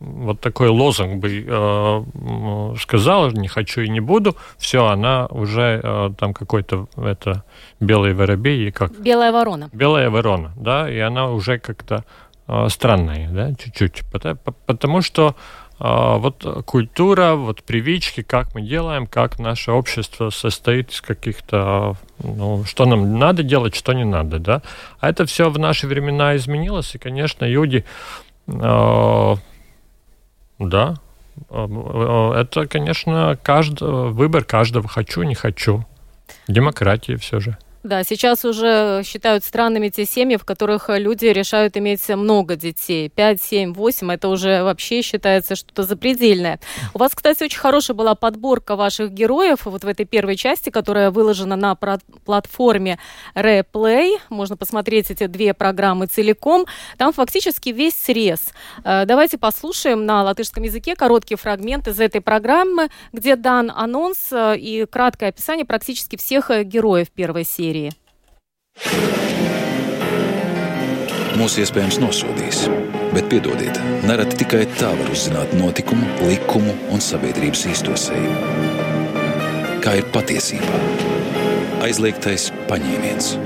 вот 0.00 0.40
такой 0.40 0.68
лозунг 0.68 1.20
бы 1.20 1.44
э, 1.46 2.74
сказала, 2.78 3.30
не 3.30 3.48
хочу 3.48 3.80
и 3.80 3.88
не 3.88 4.00
буду, 4.00 4.36
все, 4.56 4.86
она 4.86 5.26
уже 5.26 5.80
э, 5.82 6.10
там 6.18 6.34
какой-то 6.34 6.88
это 6.96 7.44
белый 7.80 8.14
воробей 8.14 8.68
и 8.68 8.70
как 8.70 8.92
белая 9.00 9.32
ворона. 9.32 9.70
Белая 9.72 10.10
ворона, 10.10 10.52
да, 10.56 10.88
и 10.88 10.98
она 10.98 11.30
уже 11.30 11.58
как-то 11.58 12.04
э, 12.46 12.68
странная, 12.68 13.28
да, 13.30 13.54
чуть-чуть, 13.54 14.02
потому, 14.12 14.38
потому 14.66 15.02
что 15.02 15.34
э, 15.80 16.16
вот 16.18 16.64
культура, 16.64 17.34
вот 17.34 17.64
привычки, 17.64 18.22
как 18.22 18.54
мы 18.54 18.62
делаем, 18.62 19.08
как 19.08 19.40
наше 19.40 19.72
общество 19.72 20.30
состоит 20.30 20.92
из 20.92 21.00
каких-то, 21.00 21.96
ну, 22.22 22.62
что 22.64 22.86
нам 22.86 23.18
надо 23.18 23.42
делать, 23.42 23.74
что 23.74 23.92
не 23.94 24.04
надо, 24.04 24.38
да, 24.38 24.62
а 25.00 25.10
это 25.10 25.26
все 25.26 25.50
в 25.50 25.58
наши 25.58 25.88
времена 25.88 26.36
изменилось, 26.36 26.94
и, 26.94 26.98
конечно, 26.98 27.46
люди 27.46 27.84
э, 28.46 29.34
да. 30.58 30.96
Это, 31.50 32.66
конечно, 32.68 33.38
каждый, 33.42 34.10
выбор 34.10 34.44
каждого. 34.44 34.88
Хочу, 34.88 35.22
не 35.22 35.34
хочу. 35.34 35.84
Демократия 36.48 37.16
все 37.16 37.38
же. 37.40 37.56
Да, 37.84 38.02
сейчас 38.02 38.44
уже 38.44 39.02
считают 39.04 39.44
странными 39.44 39.88
те 39.88 40.04
семьи, 40.04 40.36
в 40.36 40.44
которых 40.44 40.88
люди 40.88 41.26
решают 41.26 41.76
иметь 41.76 42.08
много 42.08 42.56
детей. 42.56 43.08
5, 43.08 43.40
7, 43.40 43.72
8– 43.72 44.12
это 44.12 44.28
уже 44.28 44.64
вообще 44.64 45.00
считается 45.00 45.54
что-то 45.54 45.84
запредельное. 45.84 46.58
У 46.92 46.98
вас, 46.98 47.14
кстати, 47.14 47.44
очень 47.44 47.60
хорошая 47.60 47.96
была 47.96 48.16
подборка 48.16 48.74
ваших 48.74 49.12
героев 49.12 49.60
вот 49.64 49.84
в 49.84 49.86
этой 49.86 50.06
первой 50.06 50.34
части, 50.34 50.70
которая 50.70 51.12
выложена 51.12 51.54
на 51.54 51.76
платформе 51.76 52.98
Replay. 53.36 54.16
Можно 54.28 54.56
посмотреть 54.56 55.12
эти 55.12 55.26
две 55.26 55.54
программы 55.54 56.06
целиком. 56.06 56.66
Там 56.96 57.12
фактически 57.12 57.68
весь 57.68 57.94
срез. 57.94 58.48
Э, 58.82 59.04
давайте 59.06 59.38
послушаем 59.38 60.04
на 60.04 60.24
латышском 60.24 60.64
языке 60.64 60.96
короткий 60.96 61.36
фрагмент 61.36 61.86
из 61.86 62.00
этой 62.00 62.20
программы, 62.20 62.88
где 63.12 63.36
дан 63.36 63.70
анонс 63.72 64.32
э, 64.32 64.56
и 64.58 64.84
краткое 64.84 65.28
описание 65.28 65.64
практически 65.64 66.16
всех 66.16 66.50
э, 66.50 66.64
героев 66.64 67.12
первой 67.12 67.44
серии 67.44 67.67
Sīrija. 67.68 67.92
Mūs 71.38 71.54
iespējams 71.62 72.00
nosodīs, 72.02 72.64
bet 73.12 73.28
piedodiet, 73.30 73.78
nereti 74.08 74.40
tikai 74.40 74.64
tā 74.80 74.90
var 74.98 75.12
uzzināt 75.12 75.52
notikumu, 75.58 76.08
likumu 76.26 76.74
un 76.94 77.04
sabiedrības 77.04 77.66
īstosēju. 77.74 78.32
Kā 79.84 79.94
ir 80.00 80.08
patiesībā? 80.16 80.80
Aizliegtais 81.86 82.48
paņēmiens. 82.70 83.36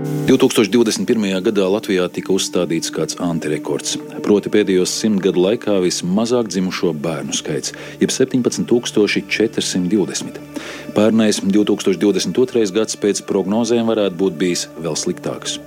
2021. 0.00 1.42
gadā 1.44 1.66
Latvijā 1.68 2.06
tika 2.12 2.32
uzstādīts 2.32 2.92
kāds 2.94 3.16
antirekords. 3.20 3.98
Proti 4.24 4.48
pēdējos 4.52 4.92
simt 5.02 5.20
gadu 5.24 5.40
laikā 5.44 5.74
vismazāk 5.84 6.46
dzimušo 6.48 6.90
bērnu 7.04 7.32
skaits- 7.36 7.72
jeb 8.02 8.10
17,420. 8.10 10.40
Pērnais 10.94 11.40
2022. 11.42 12.72
gads 12.72 12.96
pēc 12.96 13.22
prognozēm 13.26 13.86
varētu 13.90 14.16
būt 14.16 14.32
bijis 14.38 14.68
vēl 14.80 14.96
sliktāks. 14.96 15.58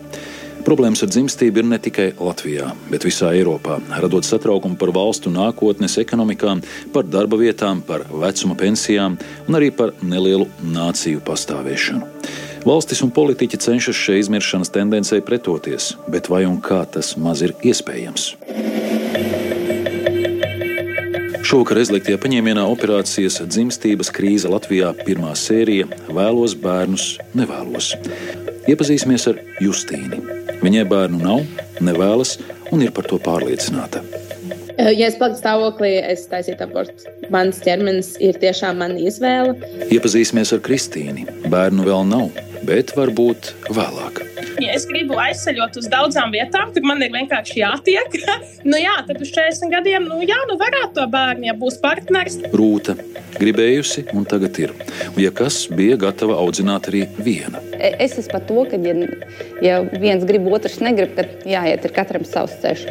Problēmas 0.63 1.03
ar 1.03 1.09
dzimstību 1.09 1.57
ir 1.57 1.63
ne 1.63 1.77
tikai 1.77 2.13
Latvijā, 2.13 2.73
bet 2.89 3.03
visā 3.03 3.33
Eiropā, 3.35 3.81
radot 3.99 4.23
satraukumu 4.23 4.77
par 4.79 4.89
valstu 4.95 5.29
nākotnes 5.29 5.97
ekonomikām, 5.99 6.63
par 6.93 7.03
darba 7.03 7.35
vietām, 7.35 7.81
par 7.81 7.99
vecuma 7.99 8.55
pensijām 8.55 9.19
un 9.47 9.55
arī 9.55 9.75
par 9.75 9.91
nelielu 10.01 10.47
nāciju 10.63 11.19
pastāvēšanu. 11.19 12.07
Valstis 12.63 13.01
un 13.03 13.09
politiķi 13.11 13.57
cenšas 13.59 13.97
šai 13.99 14.21
izmiršanas 14.21 14.71
tendencei 14.71 15.19
pretoties, 15.25 15.93
bet 16.07 16.29
vai 16.31 16.45
un 16.47 16.61
kā 16.63 16.83
tas 16.87 17.13
maz 17.19 17.41
ir 17.43 17.51
iespējams? 17.59 18.29
Šovakar 21.43 21.81
aizliegtajā 21.81 22.21
paņēmienā 22.23 22.63
operācijas 22.71 23.41
dzimstības 23.43 24.13
krīze 24.15 24.47
Latvijā 24.47 24.93
pirmā 25.03 25.33
sērija 25.35 25.89
Vēlos 26.07 26.55
bērnus, 26.63 27.17
nevēlos. 27.35 27.91
Iepazīsimies 28.71 29.27
ar 29.33 29.41
Justīnu. 29.59 30.21
Viņai 30.63 30.85
bērnu 30.87 31.19
nav, 31.19 31.43
nevēlas 31.83 32.37
un 32.71 32.85
ir 32.85 32.95
par 32.95 33.11
to 33.11 33.19
pārliecināta. 33.19 34.05
Ja 34.79 35.09
es 35.09 35.19
paliktu 35.19 35.43
stāvoklī, 35.43 35.91
es 35.99 36.23
taisītu 36.31 36.63
abortu. 36.65 37.11
Mans 37.33 37.59
ķermenis 37.61 38.15
ir 38.23 38.39
tiešām 38.41 38.79
mana 38.79 38.97
izvēle. 39.03 39.53
Iepazīsimies 39.93 40.55
ar 40.55 40.63
Kristīnu. 40.63 41.27
Bērnu 41.51 41.85
vēl 41.85 42.07
nav, 42.09 42.31
bet 42.67 42.93
varbūt 42.97 43.53
vēlāk. 43.73 44.21
Ja 44.61 44.73
es 44.75 44.85
gribu 44.87 45.17
aizceļot 45.19 45.79
uz 45.81 45.87
daudzām 45.91 46.33
vietām, 46.33 46.71
tad 46.75 46.85
man 46.87 47.01
ir 47.03 47.13
vienkārši 47.13 47.59
jātiek. 47.61 48.17
nu, 48.69 48.77
jā, 48.79 48.95
tad 49.07 49.21
uz 49.23 49.33
40 49.35 49.73
gadiem, 49.73 50.07
nu, 50.09 50.21
jā, 50.27 50.39
nu 50.49 50.57
varētu 50.61 50.95
to 50.99 51.07
bērnu, 51.13 51.47
ja 51.49 51.55
būs 51.57 51.79
partneris. 51.83 52.39
Rūta 52.53 52.95
gribējusi, 53.39 54.07
un 54.13 54.27
tagad 54.29 54.59
ir. 54.61 54.75
Un, 55.09 55.19
ja 55.21 55.33
kas 55.35 55.63
bija 55.73 55.97
gatava 56.05 56.37
audzināt 56.43 56.91
arī 56.91 57.05
viena. 57.17 57.61
E, 57.73 57.95
es 58.05 58.17
esmu 58.19 58.35
par 58.35 58.45
to, 58.49 58.63
ka, 58.69 58.79
ja, 58.85 58.95
ja 59.65 59.81
viens 59.91 60.25
grib, 60.29 60.47
otrs 60.53 60.79
negrib, 60.83 61.15
tad 61.17 61.47
jāiet 61.49 61.87
ir 61.87 61.95
katram 61.95 62.27
savs 62.27 62.59
ceļš. 62.63 62.87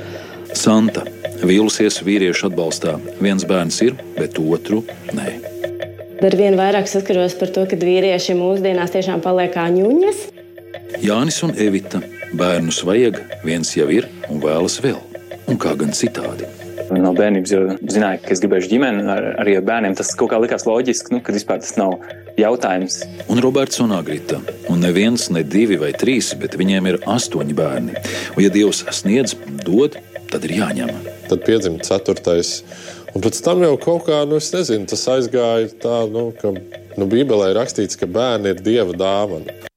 Santa 0.59 1.07
vīlusies 1.43 2.03
vīriešu 2.05 2.51
atbalstā. 2.51 2.99
Viens 3.23 3.47
bērns 3.49 3.81
ir, 3.87 3.97
bet 4.19 4.39
otru 4.43 4.83
nē. 5.17 5.52
Ar 6.23 6.37
vien 6.39 6.55
vairāk 6.55 6.87
saskaros 6.87 7.33
par 7.35 7.51
to, 7.51 7.65
ka 7.67 7.75
vīrieši 7.75 8.37
mūsdienās 8.39 8.93
tiešām 8.95 9.19
paliek 9.25 9.51
kā 9.57 9.65
ņūņas. 9.75 10.21
Jānis 11.03 11.41
un 11.43 11.51
Evita. 11.59 11.99
Bērnus 12.39 12.79
vajag, 12.87 13.19
viens 13.43 13.73
jau 13.75 13.89
ir 13.91 14.07
un 14.31 14.39
vēlas 14.41 14.79
vēl. 14.85 15.01
Un 15.51 15.59
kā 15.59 15.73
gan 15.81 15.91
citādi. 15.91 16.47
No 16.95 17.11
bērnības 17.17 17.55
jau 17.55 17.63
zināju, 17.91 18.23
ka 18.23 18.31
es 18.37 18.43
gribēju 18.45 18.71
ģimeni 18.71 19.03
ar, 19.11 19.27
arī 19.43 19.57
ar 19.59 19.67
bērniem. 19.67 19.97
Tas 19.99 20.15
kaut 20.15 20.31
kā 20.31 20.39
likās 20.39 20.63
loģiski, 20.69 21.17
nu, 21.17 21.21
kad 21.27 21.35
vispār 21.35 21.59
tas 21.65 21.75
nav 21.81 21.99
jautājums. 22.39 23.01
Un 23.27 23.43
Roberts 23.43 23.83
un 23.83 23.97
Agrita. 23.99 24.39
Un 24.71 24.87
neviens, 24.87 25.27
ne 25.35 25.43
divi 25.43 25.81
vai 25.83 25.91
trīs, 25.99 26.31
bet 26.39 26.55
viņiem 26.61 26.93
ir 26.93 27.03
astoņi 27.03 27.59
bērni. 27.59 27.99
Un, 28.37 28.41
ja 28.47 28.55
Dievs 28.55 28.85
sniedz, 28.95 29.35
dod, 29.67 29.99
tad 30.31 30.47
ir 30.47 30.61
jāņem. 30.63 30.95
Tad 31.27 31.43
piedzimta 31.49 31.91
ceturtais 31.91 32.61
Un 33.13 33.21
pēc 33.21 33.43
tam 33.45 33.61
jau 33.61 33.75
kaut 33.81 34.07
kā, 34.07 34.23
nu, 34.29 34.39
nezinu, 34.41 34.87
tas 34.89 35.03
aizgāja 35.13 35.69
tā, 35.83 35.99
nu, 36.09 36.31
ka 36.39 36.55
nu, 36.55 37.05
Bībelē 37.05 37.51
ir 37.53 37.59
rakstīts, 37.61 37.99
ka 38.01 38.09
bērni 38.09 38.55
ir 38.55 38.65
dieva 38.65 38.97
dāvana. 38.97 39.72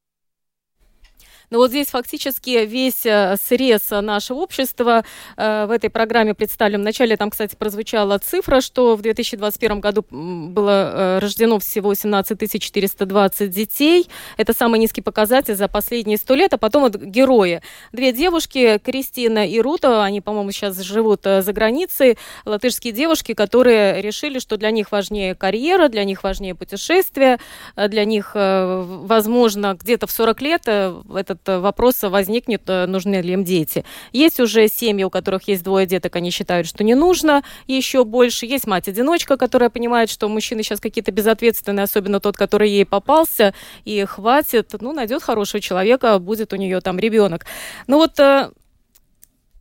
Но 1.50 1.60
вот 1.60 1.70
здесь 1.70 1.88
фактически 1.88 2.66
весь 2.66 3.06
э, 3.06 3.36
срез 3.42 3.90
нашего 3.90 4.40
общества 4.40 5.04
э, 5.38 5.66
в 5.66 5.72
этой 5.72 5.90
программе 5.90 6.34
представлен. 6.34 6.82
Вначале 6.82 7.18
там, 7.18 7.30
кстати, 7.30 7.56
прозвучала 7.56 8.18
цифра, 8.18 8.62
что 8.62 8.96
в 8.96 9.02
2021 9.02 9.80
году 9.80 10.06
было 10.10 10.92
э, 10.94 11.20
рождено 11.20 11.60
всего 11.60 11.94
17 11.94 12.62
420 12.62 13.50
детей. 13.50 14.08
Это 14.38 14.54
самый 14.54 14.80
низкий 14.80 15.02
показатель 15.02 15.56
за 15.56 15.68
последние 15.68 16.18
сто 16.18 16.36
лет. 16.36 16.54
А 16.54 16.58
потом 16.58 16.84
вот 16.84 16.96
герои. 16.96 17.62
Две 17.92 18.12
девушки, 18.12 18.80
Кристина 18.84 19.48
и 19.48 19.60
Рута, 19.60 20.04
они, 20.04 20.22
по-моему, 20.22 20.52
сейчас 20.52 20.80
живут 20.80 21.24
за 21.24 21.54
границей. 21.54 22.18
Латышские 22.46 22.94
девушки, 22.94 23.34
которые 23.34 24.02
решили, 24.02 24.40
что 24.40 24.58
для 24.58 24.72
них 24.72 24.92
важнее 24.92 25.36
карьера, 25.36 25.90
для 25.90 26.04
них 26.04 26.24
важнее 26.24 26.56
путешествия, 26.56 27.40
для 27.76 28.06
них, 28.06 28.32
возможно, 28.34 29.78
где-то 29.80 30.08
в 30.08 30.12
40 30.12 30.42
лет 30.42 30.68
это 30.68 31.35
этот 31.36 31.50
э, 31.50 31.60
вопрос 31.60 32.02
возникнет, 32.04 32.64
э, 32.68 32.86
нужны 32.86 33.22
ли 33.22 33.34
им 33.34 33.44
дети. 33.44 33.86
Есть 34.12 34.40
уже 34.40 34.68
семьи, 34.68 35.04
у 35.04 35.10
которых 35.10 35.48
есть 35.48 35.64
двое 35.64 35.86
деток, 35.86 36.16
они 36.16 36.32
считают, 36.32 36.68
что 36.68 36.84
не 36.84 36.96
нужно 36.96 37.44
еще 37.68 38.04
больше. 38.04 38.46
Есть 38.46 38.68
мать-одиночка, 38.68 39.38
которая 39.38 39.70
понимает, 39.70 40.10
что 40.10 40.28
мужчины 40.28 40.64
сейчас 40.64 40.80
какие-то 40.80 41.12
безответственные, 41.12 41.84
особенно 41.84 42.20
тот, 42.20 42.38
который 42.38 42.70
ей 42.70 42.86
попался, 42.86 43.54
и 43.86 44.04
хватит, 44.06 44.74
ну, 44.80 44.94
найдет 44.94 45.24
хорошего 45.24 45.62
человека, 45.62 46.20
будет 46.20 46.54
у 46.54 46.56
нее 46.56 46.82
там 46.82 47.00
ребенок. 47.00 47.46
Ну 47.88 47.98
вот, 47.98 48.20
э, 48.20 48.50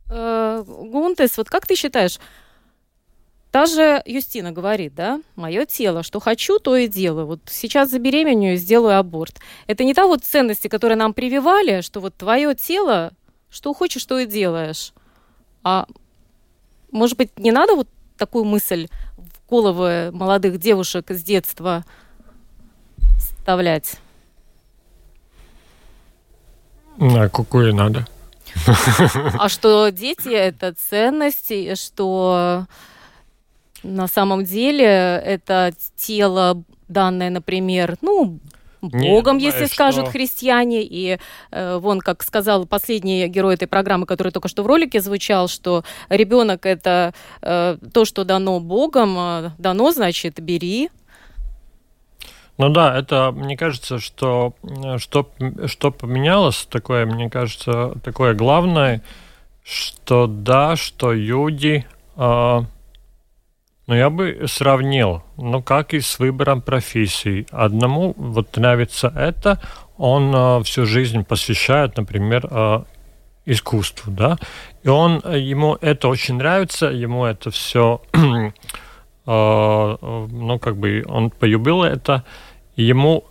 Гунтес, 0.07 1.37
вот 1.37 1.49
как 1.49 1.65
ты 1.65 1.75
считаешь, 1.75 2.19
Та 3.55 3.67
же 3.67 4.03
Юстина 4.05 4.51
говорит, 4.51 4.95
да, 4.95 5.21
мое 5.37 5.65
тело, 5.65 6.03
что 6.03 6.19
хочу, 6.19 6.59
то 6.59 6.75
и 6.75 6.89
делаю. 6.89 7.25
Вот 7.25 7.39
сейчас 7.47 7.89
забеременею, 7.89 8.57
сделаю 8.57 8.99
аборт. 8.99 9.39
Это 9.65 9.85
не 9.85 9.93
та 9.93 10.07
вот 10.07 10.25
ценности, 10.25 10.67
которые 10.67 10.97
нам 10.97 11.13
прививали, 11.13 11.79
что 11.79 12.01
вот 12.01 12.13
твое 12.17 12.53
тело, 12.53 13.13
что 13.49 13.73
хочешь, 13.73 14.03
то 14.03 14.19
и 14.19 14.25
делаешь. 14.25 14.91
А 15.63 15.87
может 16.91 17.17
быть, 17.17 17.39
не 17.39 17.53
надо 17.53 17.75
вот 17.75 17.87
такую 18.17 18.43
мысль 18.43 18.89
в 19.15 19.49
головы 19.49 20.11
молодых 20.11 20.59
девушек 20.59 21.09
с 21.09 21.23
детства 21.23 21.85
вставлять? 23.17 23.95
А 26.99 27.29
какую 27.29 27.73
надо? 27.73 28.05
А 28.67 29.47
что 29.47 29.87
дети– 29.91 30.27
это 30.33 30.73
ценности, 30.73 31.73
что 31.75 32.65
на 33.85 34.07
самом 34.07 34.43
деле 34.43 34.85
это 34.85 35.71
тело 35.95 36.63
данное, 36.87 37.29
например, 37.29 37.97
ну, 38.01 38.39
Богом, 38.81 39.37
Нет, 39.37 39.53
если 39.53 39.65
скажут 39.65 40.09
христиане. 40.09 40.83
И 40.83 41.17
э, 41.51 41.77
вон, 41.77 41.99
как 42.01 42.23
сказал 42.23 42.65
последний 42.65 43.27
герой 43.27 43.55
этой 43.55 43.67
программы, 43.67 44.05
который 44.05 44.31
только 44.31 44.47
что 44.47 44.63
в 44.63 44.67
ролике 44.67 45.01
звучал, 45.01 45.47
что 45.47 45.83
ребенок 46.09 46.65
это 46.65 47.13
э, 47.41 47.77
то, 47.93 48.05
что 48.05 48.23
дано 48.23 48.59
Богом, 48.59 49.15
э, 49.17 49.51
дано, 49.57 49.91
значит, 49.91 50.39
бери. 50.39 50.89
Ну 52.57 52.69
да, 52.69 52.97
это, 52.97 53.31
мне 53.31 53.57
кажется, 53.57 53.99
что, 53.99 54.53
что, 54.97 55.29
что 55.65 55.91
поменялось, 55.91 56.67
такое, 56.69 57.05
мне 57.05 57.29
кажется, 57.29 57.95
такое 58.03 58.33
главное, 58.33 59.01
что 59.63 60.27
да, 60.27 60.75
что 60.75 61.11
люди... 61.11 61.85
Э, 62.17 62.63
ну, 63.87 63.95
я 63.95 64.09
бы 64.09 64.45
сравнил, 64.47 65.23
ну, 65.37 65.61
как 65.61 65.93
и 65.93 65.99
с 65.99 66.19
выбором 66.19 66.61
профессии. 66.61 67.45
Одному 67.51 68.13
вот 68.17 68.57
нравится 68.57 69.13
это, 69.15 69.61
он 69.97 70.33
э, 70.35 70.63
всю 70.63 70.85
жизнь 70.85 71.23
посвящает, 71.23 71.97
например, 71.97 72.47
э, 72.49 72.83
искусству, 73.45 74.11
да, 74.11 74.37
и 74.83 74.89
он, 74.89 75.21
ему 75.25 75.77
это 75.79 76.07
очень 76.07 76.35
нравится, 76.35 76.87
ему 76.87 77.25
это 77.25 77.51
все, 77.51 78.01
э, 78.13 78.51
ну, 79.25 80.59
как 80.59 80.77
бы, 80.77 81.03
он 81.07 81.29
полюбил 81.29 81.83
это, 81.83 82.23
ему 82.75 83.25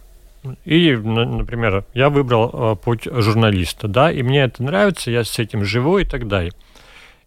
и, 0.65 0.95
например, 0.95 1.85
я 1.95 2.11
выбрал 2.11 2.51
э, 2.53 2.77
путь 2.77 3.09
журналиста, 3.11 3.89
да, 3.89 4.13
и 4.13 4.23
мне 4.23 4.43
это 4.43 4.63
нравится, 4.63 5.11
я 5.11 5.25
с 5.25 5.39
этим 5.39 5.65
живу 5.65 5.99
и 5.99 6.05
так 6.05 6.29
далее. 6.29 6.53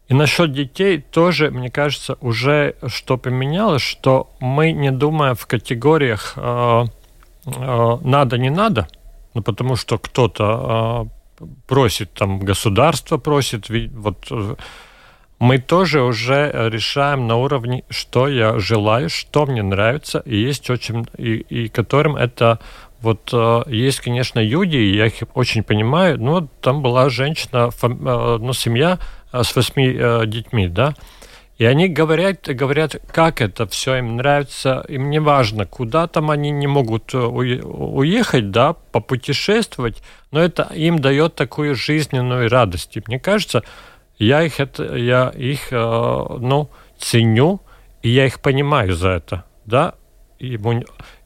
И 0.07 0.13
насчет 0.13 0.53
детей 0.53 0.99
тоже, 0.99 1.51
мне 1.51 1.69
кажется, 1.69 2.17
уже 2.21 2.75
что 2.87 3.17
поменялось, 3.17 3.81
что 3.81 4.29
мы 4.39 4.71
не 4.71 4.91
думаем 4.91 5.35
в 5.35 5.45
категориях 5.47 6.33
э, 6.37 6.85
э, 7.45 7.97
надо, 8.01 8.37
не 8.37 8.49
надо, 8.49 8.87
ну, 9.33 9.41
потому 9.43 9.75
что 9.75 9.97
кто-то 9.97 11.09
э, 11.41 11.45
просит, 11.67 12.13
там, 12.13 12.39
государство 12.39 13.17
просит, 13.17 13.69
вот 13.69 14.27
э, 14.31 14.55
мы 15.39 15.59
тоже 15.59 16.01
уже 16.01 16.51
решаем 16.71 17.27
на 17.27 17.35
уровне, 17.35 17.83
что 17.89 18.29
я 18.29 18.59
желаю, 18.59 19.09
что 19.09 19.45
мне 19.45 19.61
нравится, 19.61 20.23
и 20.25 20.37
есть 20.37 20.69
очень, 20.69 21.05
и, 21.17 21.35
и 21.35 21.67
которым 21.67 22.15
это 22.15 22.59
вот 23.01 23.29
э, 23.31 23.63
есть, 23.67 23.99
конечно, 23.99 24.39
люди, 24.39 24.77
я 24.77 25.07
их 25.07 25.13
очень 25.35 25.63
понимаю, 25.63 26.19
но 26.19 26.47
там 26.61 26.81
была 26.81 27.09
женщина, 27.09 27.69
фам, 27.71 28.07
э, 28.07 28.37
ну, 28.39 28.53
семья, 28.53 28.99
с 29.31 29.55
восьми 29.55 29.95
э, 29.97 30.25
детьми, 30.25 30.67
да, 30.67 30.93
И 31.57 31.65
они 31.65 31.87
говорят, 31.87 32.47
говорят, 32.47 32.95
как 33.11 33.41
это 33.41 33.65
все 33.65 33.95
им 33.95 34.17
нравится, 34.17 34.85
им 34.87 35.09
не 35.09 35.19
важно, 35.19 35.65
куда 35.65 36.07
там 36.07 36.29
они 36.29 36.51
не 36.51 36.67
могут 36.67 37.13
э, 37.13 37.17
уехать, 37.17 38.51
да, 38.51 38.73
попутешествовать, 38.73 40.03
но 40.31 40.39
это 40.39 40.71
им 40.75 40.99
дает 40.99 41.33
такую 41.35 41.75
жизненную 41.75 42.47
радость. 42.49 42.95
И 42.97 43.03
мне 43.07 43.19
кажется, 43.19 43.63
я 44.19 44.43
их, 44.43 44.59
это, 44.59 44.95
я 44.95 45.29
их 45.29 45.71
э, 45.71 45.77
ну, 45.77 46.69
ценю, 46.99 47.61
и 48.03 48.09
я 48.09 48.27
их 48.27 48.39
понимаю 48.39 48.93
за 48.93 49.09
это, 49.09 49.43
да. 49.65 49.95
И, 50.39 50.57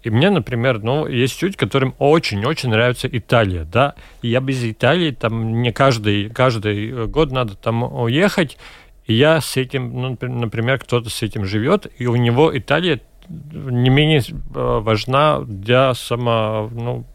и 0.04 0.10
мне, 0.10 0.30
например, 0.30 0.82
ну, 0.82 1.08
есть 1.08 1.42
люди, 1.42 1.58
которым 1.58 1.96
очень-очень 2.00 2.70
нравится 2.70 3.08
Италия, 3.12 3.66
да. 3.66 3.96
И 4.22 4.30
я 4.30 4.40
без 4.40 4.64
Италии, 4.64 5.12
там, 5.12 5.62
не 5.62 5.72
каждый, 5.72 6.30
каждый 6.30 7.08
год 7.08 7.32
надо 7.32 7.56
там 7.56 7.84
уехать, 7.84 8.58
и 9.06 9.14
я 9.14 9.42
с 9.42 9.58
этим, 9.58 9.94
ну, 9.94 10.18
например, 10.22 10.80
кто-то 10.80 11.10
с 11.10 11.22
этим 11.22 11.46
живет, 11.46 11.88
и 11.98 12.08
у 12.08 12.16
него 12.16 12.56
Италия 12.58 13.02
не 13.30 13.90
менее 13.90 14.22
э, 14.22 14.34
важна 14.54 15.42
для 15.42 15.94
само, 15.94 16.70
ну, 16.72 17.06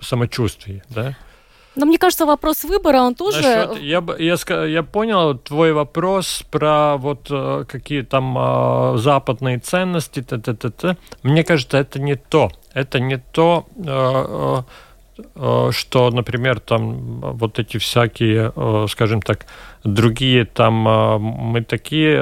самочувствия, 0.00 0.82
да. 0.88 1.16
Но 1.76 1.86
мне 1.86 1.98
кажется, 1.98 2.26
вопрос 2.26 2.64
выбора, 2.64 3.02
он 3.02 3.14
тоже... 3.14 3.42
Насчет, 3.42 3.82
я, 3.82 4.02
я, 4.18 4.64
я 4.64 4.82
понял 4.82 5.34
твой 5.34 5.72
вопрос 5.72 6.44
про 6.50 6.96
вот 6.96 7.26
э, 7.30 7.64
какие 7.68 8.02
там 8.02 8.36
э, 8.38 8.98
западные 8.98 9.58
ценности, 9.58 10.22
т 10.22 10.36
-т 10.36 10.54
-т 10.54 10.72
-т. 10.72 10.96
Мне 11.22 11.42
кажется, 11.42 11.78
это 11.78 12.00
не 12.00 12.16
то. 12.16 12.50
Это 12.74 13.00
не 13.00 13.18
то, 13.32 13.64
э, 13.76 14.62
что, 15.70 16.10
например, 16.10 16.60
там 16.60 17.20
вот 17.20 17.58
эти 17.58 17.78
всякие, 17.78 18.52
скажем 18.88 19.22
так, 19.22 19.46
другие 19.84 20.44
там 20.44 20.74
мы 20.74 21.62
такие, 21.62 22.20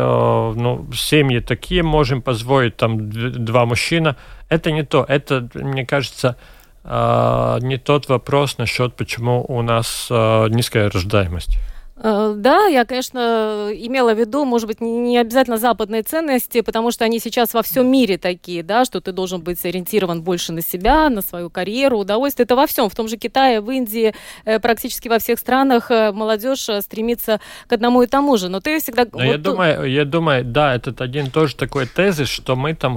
ну, 0.56 0.86
семьи 0.94 1.40
такие 1.40 1.82
можем 1.82 2.20
позволить, 2.20 2.76
там 2.76 3.10
два 3.44 3.64
мужчина. 3.64 4.16
Это 4.50 4.72
не 4.72 4.84
то. 4.84 5.06
Это, 5.08 5.48
мне 5.54 5.86
кажется, 5.86 6.36
не 6.84 7.78
тот 7.78 8.08
вопрос 8.08 8.58
насчет, 8.58 8.94
почему 8.94 9.44
у 9.46 9.62
нас 9.62 10.08
а, 10.10 10.48
низкая 10.48 10.90
рождаемость. 10.90 11.58
Э, 11.96 12.34
да, 12.36 12.66
я, 12.66 12.84
конечно, 12.84 13.68
имела 13.72 14.14
в 14.14 14.18
виду, 14.18 14.44
может 14.44 14.66
быть, 14.66 14.80
не 14.80 15.18
обязательно 15.18 15.58
западные 15.58 16.02
ценности, 16.02 16.62
потому 16.62 16.90
что 16.90 17.04
они 17.04 17.18
сейчас 17.18 17.52
во 17.52 17.62
всем 17.62 17.86
мире 17.86 18.16
такие, 18.16 18.62
да, 18.62 18.84
что 18.84 19.00
ты 19.00 19.12
должен 19.12 19.42
быть 19.42 19.62
ориентирован 19.64 20.22
больше 20.22 20.52
на 20.52 20.62
себя, 20.62 21.10
на 21.10 21.22
свою 21.22 21.50
карьеру, 21.50 21.98
удовольствие. 21.98 22.44
Это 22.44 22.56
во 22.56 22.66
всем. 22.66 22.88
В 22.88 22.94
том 22.94 23.08
же 23.08 23.16
Китае, 23.16 23.60
в 23.60 23.70
Индии, 23.70 24.14
э, 24.44 24.58
практически 24.58 25.08
во 25.08 25.18
всех 25.18 25.38
странах 25.38 25.90
э, 25.90 26.12
молодежь 26.12 26.68
стремится 26.80 27.40
к 27.66 27.72
одному 27.72 28.02
и 28.02 28.06
тому 28.06 28.36
же. 28.38 28.48
Но 28.48 28.60
ты 28.60 28.80
всегда... 28.80 29.04
Но 29.04 29.18
вот 29.18 29.22
я, 29.22 29.38
думаю, 29.38 29.90
я 29.90 30.04
думаю, 30.04 30.44
да, 30.44 30.74
этот 30.74 31.00
один 31.02 31.30
тоже 31.30 31.56
такой 31.56 31.86
тезис, 31.86 32.28
что 32.28 32.56
мы 32.56 32.74
там 32.74 32.96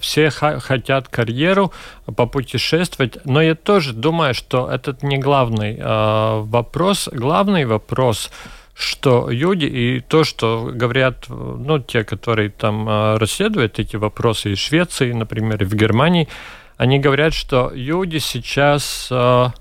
все 0.00 0.30
хотят 0.30 1.08
карьеру, 1.08 1.72
попутешествовать, 2.14 3.18
но 3.24 3.40
я 3.40 3.54
тоже 3.54 3.92
думаю, 3.92 4.34
что 4.34 4.70
этот 4.70 5.02
не 5.02 5.18
главный 5.18 5.78
вопрос. 5.80 7.08
Главный 7.12 7.64
вопрос 7.64 8.27
что 8.78 9.28
люди 9.28 9.64
и 9.64 10.00
то, 10.00 10.22
что 10.22 10.70
говорят, 10.72 11.24
ну, 11.28 11.80
те, 11.80 12.04
которые 12.04 12.48
там 12.48 12.86
а, 12.88 13.18
расследуют 13.18 13.80
эти 13.80 13.96
вопросы 13.96 14.52
из 14.52 14.58
Швеции, 14.58 15.10
например, 15.10 15.60
и 15.62 15.66
в 15.66 15.74
Германии, 15.74 16.28
они 16.76 17.00
говорят, 17.00 17.34
что 17.34 17.72
люди 17.74 18.18
сейчас 18.18 19.08
а, 19.10 19.52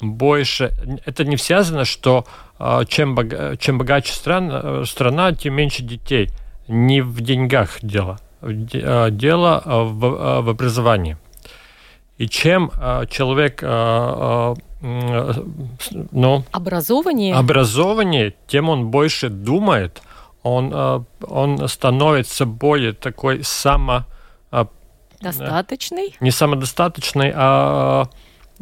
больше... 0.00 0.72
Это 1.06 1.24
не 1.24 1.36
связано, 1.36 1.84
что 1.84 2.26
а, 2.58 2.84
чем, 2.84 3.14
бога, 3.14 3.56
чем 3.58 3.78
богаче 3.78 4.12
страна, 4.12 4.84
страна, 4.84 5.32
тем 5.32 5.54
меньше 5.54 5.84
детей. 5.84 6.30
Не 6.66 7.00
в 7.00 7.20
деньгах 7.20 7.78
дело. 7.80 8.18
Дело 8.42 9.62
в, 9.64 10.40
в 10.42 10.48
образовании. 10.48 11.16
И 12.18 12.28
чем 12.28 12.70
человек 13.10 13.62
ну, 14.84 16.44
образованнее. 16.52 17.34
образованнее, 17.34 18.34
тем 18.46 18.68
он 18.68 18.90
больше 18.90 19.30
думает, 19.30 20.02
он, 20.42 20.70
э, 20.74 21.00
он 21.26 21.68
становится 21.68 22.44
более 22.44 22.92
такой 22.92 23.42
само... 23.44 24.04
Э, 24.52 24.66
Достаточный? 25.20 26.14
Не 26.20 26.30
самодостаточный, 26.30 27.32
а... 27.34 28.10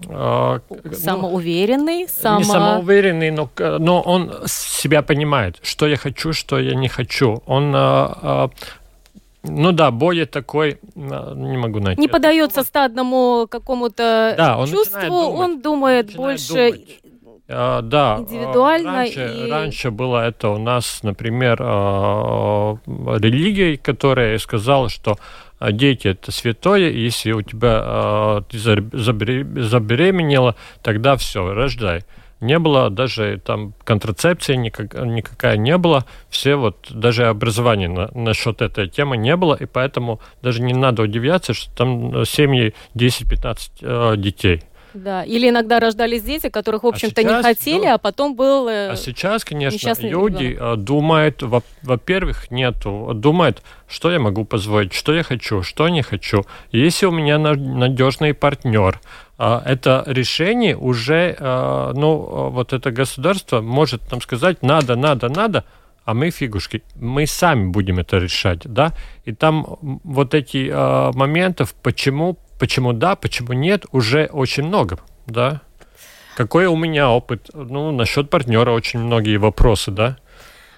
а 0.08 0.61
самоуверенный, 0.92 2.02
ну, 2.02 2.08
само... 2.08 2.38
не 2.38 2.44
самоуверенный, 2.44 3.30
но, 3.32 3.50
но 3.58 4.00
он 4.00 4.32
себя 4.46 5.02
понимает, 5.02 5.58
что 5.62 5.88
я 5.88 5.96
хочу, 5.96 6.32
что 6.32 6.61
я 6.61 6.76
не 6.76 6.88
хочу. 6.88 7.42
Он 7.46 7.74
ну 9.44 9.72
да, 9.72 9.90
более 9.90 10.26
такой, 10.26 10.78
не 10.94 11.57
могу 11.57 11.81
найти. 11.81 12.00
Не 12.00 12.09
подается 12.09 12.62
стадному 12.62 13.46
какому-то 13.50 14.35
да, 14.37 14.57
он 14.59 14.68
чувству, 14.68 15.00
думать, 15.00 15.40
он 15.40 15.61
думает 15.61 16.14
больше 16.14 16.70
думать. 16.72 17.00
А, 17.48 17.83
да, 17.83 18.18
индивидуально. 18.20 18.92
Раньше, 18.92 19.35
и... 19.37 19.50
раньше 19.50 19.90
было 19.90 20.26
это 20.26 20.48
у 20.48 20.59
нас, 20.59 21.02
например, 21.02 21.59
а, 21.61 22.76
религией, 22.87 23.76
которая 23.76 24.38
сказала, 24.38 24.88
что 24.88 25.18
дети 25.61 26.09
это 26.09 26.31
святое, 26.31 26.90
и 26.90 27.00
если 27.00 27.33
у 27.33 27.42
тебя 27.42 27.81
а, 27.83 28.42
ты 28.42 28.59
забеременела, 28.59 30.55
тогда 30.83 31.16
все, 31.16 31.52
рождай 31.52 32.05
не 32.42 32.59
было, 32.59 32.90
даже 32.90 33.40
там 33.44 33.72
контрацепции 33.85 34.55
никак, 34.57 34.94
никакая 34.94 35.57
не 35.57 35.78
было, 35.78 36.05
все 36.28 36.57
вот, 36.57 36.88
даже 36.90 37.26
образования 37.26 37.88
на, 37.88 38.11
насчет 38.14 38.61
этой 38.61 38.88
темы 38.88 39.16
не 39.16 39.37
было, 39.37 39.55
и 39.55 39.66
поэтому 39.66 40.20
даже 40.42 40.62
не 40.62 40.74
надо 40.74 41.02
удивляться, 41.02 41.55
что 41.55 41.74
там 41.74 42.24
семьи 42.24 42.74
10-15 42.94 43.59
э, 43.81 44.16
детей. 44.16 44.62
Да, 44.94 45.24
или 45.24 45.48
иногда 45.48 45.81
рождались 45.81 46.22
дети, 46.22 46.48
которых, 46.48 46.83
в 46.83 46.87
а 46.87 46.90
общем-то, 46.90 47.20
а 47.20 47.24
не 47.24 47.42
хотели, 47.42 47.87
ну, 47.87 47.94
а 47.94 47.98
потом 47.98 48.35
был 48.35 48.68
э, 48.68 48.90
А 48.90 48.96
сейчас, 48.96 49.44
конечно, 49.44 49.94
люди 50.00 50.44
ребенок. 50.44 50.85
думают, 50.85 51.42
во-первых, 51.83 52.50
нету, 52.50 53.12
думают, 53.14 53.62
что 53.88 54.11
я 54.11 54.18
могу 54.18 54.44
позволить, 54.44 54.92
что 54.92 55.14
я 55.14 55.22
хочу, 55.22 55.62
что 55.62 55.88
не 55.88 56.02
хочу. 56.02 56.44
Если 56.70 57.07
у 57.07 57.11
меня 57.11 57.38
надежный 57.38 58.35
партнер, 58.35 59.00
а, 59.38 59.62
это 59.64 60.05
решение 60.07 60.76
уже, 60.76 61.37
а, 61.38 61.92
ну, 61.94 62.50
вот 62.50 62.72
это 62.72 62.90
государство 62.90 63.61
может 63.61 64.11
нам 64.11 64.20
сказать, 64.20 64.62
надо, 64.62 64.96
надо, 64.96 65.28
надо, 65.28 65.64
а 66.05 66.14
мы 66.14 66.31
фигушки, 66.31 66.83
мы 66.96 67.26
сами 67.26 67.70
будем 67.70 67.98
это 67.98 68.18
решать, 68.18 68.61
да, 68.64 68.92
и 69.24 69.33
там 69.33 69.78
вот 70.05 70.35
эти 70.35 70.68
э, 70.68 71.12
моментов, 71.14 71.74
почему 71.83 72.38
Почему 72.62 72.92
да, 72.92 73.16
почему 73.16 73.55
нет, 73.55 73.87
уже 73.90 74.27
очень 74.27 74.62
много, 74.62 75.01
да. 75.27 75.62
Какой 76.37 76.66
у 76.66 76.77
меня 76.77 77.11
опыт? 77.11 77.51
Ну, 77.53 77.90
насчет 77.90 78.31
партнера 78.31 78.70
очень 78.70 79.01
многие 79.01 79.37
вопросы, 79.37 79.90
да. 79.90 80.16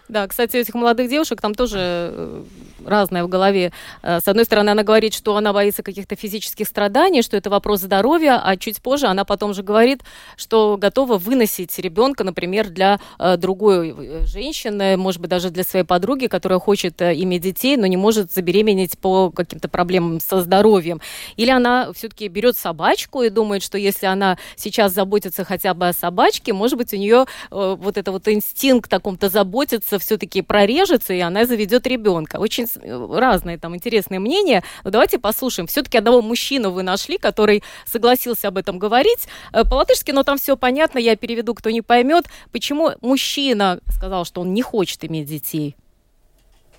Да, 0.08 0.28
кстати, 0.28 0.56
у 0.56 0.60
этих 0.60 0.74
молодых 0.74 1.08
девушек 1.08 1.40
там 1.40 1.54
тоже 1.54 1.78
э, 1.80 2.44
разное 2.84 3.24
в 3.24 3.28
голове. 3.28 3.72
Э, 4.02 4.20
с 4.20 4.28
одной 4.28 4.44
стороны, 4.44 4.68
она 4.68 4.82
говорит, 4.82 5.14
что 5.14 5.34
она 5.34 5.54
боится 5.54 5.82
каких-то 5.82 6.14
физических 6.14 6.68
страданий, 6.68 7.22
что 7.22 7.38
это 7.38 7.48
вопрос 7.48 7.80
здоровья, 7.80 8.38
а 8.44 8.58
чуть 8.58 8.82
позже 8.82 9.06
она 9.06 9.24
потом 9.24 9.54
же 9.54 9.62
говорит, 9.62 10.02
что 10.36 10.76
готова 10.76 11.16
выносить 11.16 11.78
ребенка, 11.78 12.22
например, 12.22 12.68
для 12.68 13.00
э, 13.18 13.38
другой 13.38 14.26
женщины, 14.26 14.98
может 14.98 15.22
быть, 15.22 15.30
даже 15.30 15.48
для 15.48 15.64
своей 15.64 15.86
подруги, 15.86 16.26
которая 16.26 16.58
хочет 16.58 17.00
иметь 17.00 17.40
детей, 17.40 17.78
но 17.78 17.86
не 17.86 17.96
может 17.96 18.30
забеременеть 18.30 18.98
по 18.98 19.30
каким-то 19.30 19.68
проблемам 19.68 20.20
со 20.20 20.42
здоровьем. 20.42 21.00
Или 21.36 21.50
она 21.50 21.94
все-таки 21.94 22.28
берет 22.28 22.58
собачку 22.58 23.22
и 23.22 23.30
думает, 23.30 23.62
что 23.62 23.78
если 23.78 24.04
она 24.04 24.36
сейчас 24.56 24.92
заботится 24.92 25.44
хотя 25.44 25.72
бы 25.72 25.88
о 25.88 25.94
собачке, 25.94 26.52
может 26.52 26.76
быть, 26.76 26.92
у 26.92 26.96
нее 26.96 27.24
вот 27.50 27.96
это 27.96 28.12
вот 28.12 28.28
инстинкт 28.28 28.92
о 28.92 29.00
ком-то 29.00 29.30
заботиться 29.30 29.94
все-таки 30.04 30.42
прорежется, 30.42 31.12
и 31.12 31.20
она 31.20 31.44
заведет 31.46 31.86
ребенка. 31.86 32.36
Очень 32.36 32.66
разные 32.84 33.58
там 33.58 33.74
интересные 33.74 34.20
мнения. 34.20 34.62
Но 34.84 34.90
давайте 34.90 35.18
послушаем. 35.18 35.66
Все-таки 35.66 35.98
одного 35.98 36.22
мужчину 36.22 36.70
вы 36.70 36.82
нашли, 36.82 37.18
который 37.18 37.62
согласился 37.86 38.48
об 38.48 38.58
этом 38.58 38.78
говорить. 38.78 39.26
Э, 39.52 39.64
по-латышски, 39.64 40.12
но 40.12 40.22
там 40.22 40.38
все 40.38 40.56
понятно, 40.56 40.98
я 40.98 41.16
переведу, 41.16 41.54
кто 41.54 41.70
не 41.70 41.82
поймет. 41.82 42.26
Почему 42.52 42.92
мужчина 43.00 43.80
сказал, 43.88 44.24
что 44.24 44.40
он 44.42 44.54
не 44.54 44.62
хочет 44.62 45.04
иметь 45.04 45.26
детей? 45.26 45.76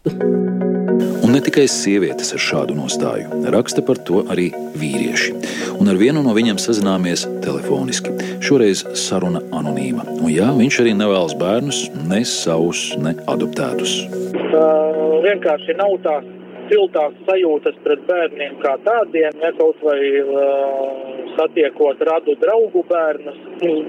Un 0.05 1.31
ne 1.33 1.39
tikai 1.41 1.63
sievietes 1.71 2.29
ar 2.35 2.41
šādu 2.41 2.75
nostāju, 2.77 3.39
raksta 3.53 3.81
par 3.85 3.97
to 4.05 4.21
arī 4.29 4.51
vīrieši. 4.77 5.31
Un 5.79 5.89
ar 5.89 5.97
vienu 5.97 6.21
no 6.21 6.35
viņiem 6.37 6.59
sazināmies 6.61 7.25
telefoniski. 7.41 8.13
Šoreiz 8.45 8.83
saruna 9.01 9.41
anonīma. 9.49 10.05
Un 10.19 10.29
jā, 10.29 10.51
viņš 10.53 10.79
arī 10.83 10.93
nevēlas 10.99 11.33
bērnus, 11.41 11.81
ne 12.05 12.21
savus, 12.29 12.91
ne 13.01 13.15
adoptētus. 13.25 13.97
Uh, 14.45 15.17
vienkārši 15.25 15.79
nav 15.81 15.97
tās 16.05 16.34
siltās 16.69 17.15
sajūtas 17.27 17.77
pret 17.83 18.01
bērniem 18.09 18.57
kā 18.63 18.75
tādiem, 18.85 19.37
ja 19.43 19.51
kaut 19.59 19.81
vai 19.85 19.99
uh, 20.21 21.25
satiekot 21.37 22.01
radu 22.09 22.35
draugu 22.41 22.83
bērnus. 22.89 23.39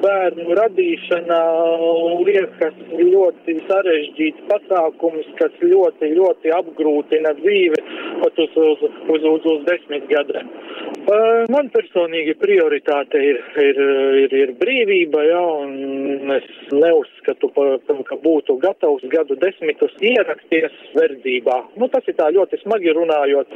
Bērnu 0.02 0.56
radīšana 0.58 1.40
liekas 2.26 2.78
ļoti 2.92 3.58
sarežģīts 3.68 4.46
pasākums, 4.50 5.28
kas 5.40 5.54
ļoti, 5.62 6.12
ļoti 6.18 6.54
apgrūtina 6.60 7.34
dzīvi 7.40 7.82
pat 8.22 8.42
uz, 8.44 8.56
uz, 8.68 8.86
uz, 9.14 9.28
uz, 9.34 9.50
uz 9.52 9.64
desmit 9.68 10.08
gadiem. 10.10 10.50
Man 11.06 11.68
personīgi 11.70 12.32
prioritāte 12.40 13.20
ir, 13.22 13.36
ir, 13.62 13.76
ir, 14.24 14.32
ir 14.34 14.52
brīvība, 14.58 15.20
jā, 15.22 15.42
un 15.62 16.32
es 16.34 16.48
neuzskatu, 16.74 17.52
ka 18.08 18.18
būtu 18.24 18.56
gatavs 18.64 19.06
gadu 19.12 19.36
desmitus 19.38 19.94
ierakties 20.02 20.74
verdzībā. 20.98 21.60
Nu, 21.78 21.86
tas 21.92 22.10
ir 22.10 22.18
tā 22.18 22.32
ļoti 22.34 22.58
smagi 22.64 22.96
runājot 22.98 23.54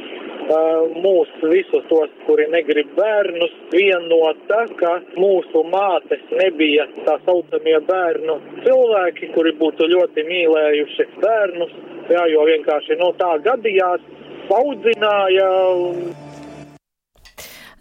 mūs 1.03 1.35
visus 1.51 1.83
tos, 1.91 2.15
kuri 2.25 2.47
negrib 2.55 2.95
bērnus, 2.95 3.53
vienota, 3.75 4.63
ka 4.79 4.95
mūsu 5.19 5.65
mātes 5.67 6.23
nebija 6.31 6.87
tā 7.03 7.19
saucamie 7.27 7.77
bērnu 7.91 8.39
cilvēki, 8.63 9.33
kuri 9.35 9.55
būtu 9.59 9.91
ļoti 9.91 10.27
mīlējuši 10.31 11.11
bērnus, 11.19 11.77
jā, 12.15 12.25
jo 12.31 12.47
vienkārši 12.47 12.99
no 13.03 13.11
nu, 13.11 13.19
tā 13.19 13.35
gadījās, 13.43 14.11
audzināja. 14.51 15.49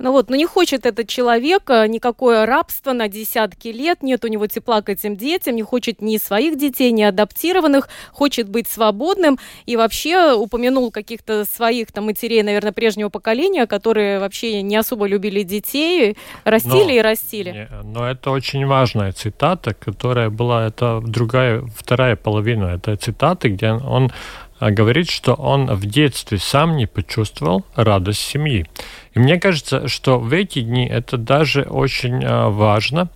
Ну 0.01 0.13
вот, 0.13 0.31
но 0.31 0.37
не 0.37 0.47
хочет 0.47 0.87
этот 0.87 1.09
человек 1.09 1.69
э, 1.69 1.87
никакое 1.87 2.47
рабство 2.47 2.95
на 2.95 3.07
десятки 3.09 3.69
лет, 3.69 4.03
нет 4.03 4.25
у 4.25 4.29
него 4.29 4.47
тепла 4.47 4.81
к 4.81 4.89
этим 4.89 5.15
детям, 5.15 5.55
не 5.55 5.63
хочет 5.63 6.01
ни 6.01 6.17
своих 6.17 6.57
детей, 6.57 6.91
ни 6.91 7.03
адаптированных, 7.03 7.91
хочет 8.11 8.49
быть 8.49 8.67
свободным 8.67 9.39
и 9.67 9.77
вообще 9.77 10.33
упомянул 10.33 10.91
каких-то 10.91 11.45
своих 11.45 11.93
там 11.93 12.07
матерей, 12.07 12.43
наверное, 12.43 12.73
прежнего 12.73 13.11
поколения, 13.11 13.67
которые 13.67 14.21
вообще 14.21 14.63
не 14.63 14.77
особо 14.77 15.07
любили 15.07 15.43
детей, 15.43 16.17
растили 16.45 16.85
но, 16.85 16.91
и 16.91 17.01
растили. 17.01 17.51
Не, 17.51 17.69
но 17.85 18.09
это 18.09 18.31
очень 18.31 18.65
важная 18.65 19.13
цитата, 19.13 19.75
которая 19.75 20.31
была, 20.31 20.67
это 20.67 21.03
другая, 21.05 21.63
вторая 21.77 22.17
половина 22.17 22.67
этой 22.67 22.97
цитаты, 22.97 23.51
где 23.51 23.73
он 23.73 24.11
говорит, 24.61 25.09
что 25.09 25.33
он 25.35 25.67
в 25.67 25.87
детстве 25.87 26.39
сам 26.39 26.77
не 26.77 26.87
почувствовал 26.87 27.65
радость 27.75 28.21
семьи. 28.21 28.67
И 29.15 29.19
мне 29.19 29.41
кажется, 29.41 29.89
что 29.89 30.19
в 30.19 30.33
эти 30.33 30.61
дни 30.61 30.87
это 30.87 31.17
даже 31.17 31.63
очень 31.63 32.23
а, 32.23 32.51
важно, 32.51 33.09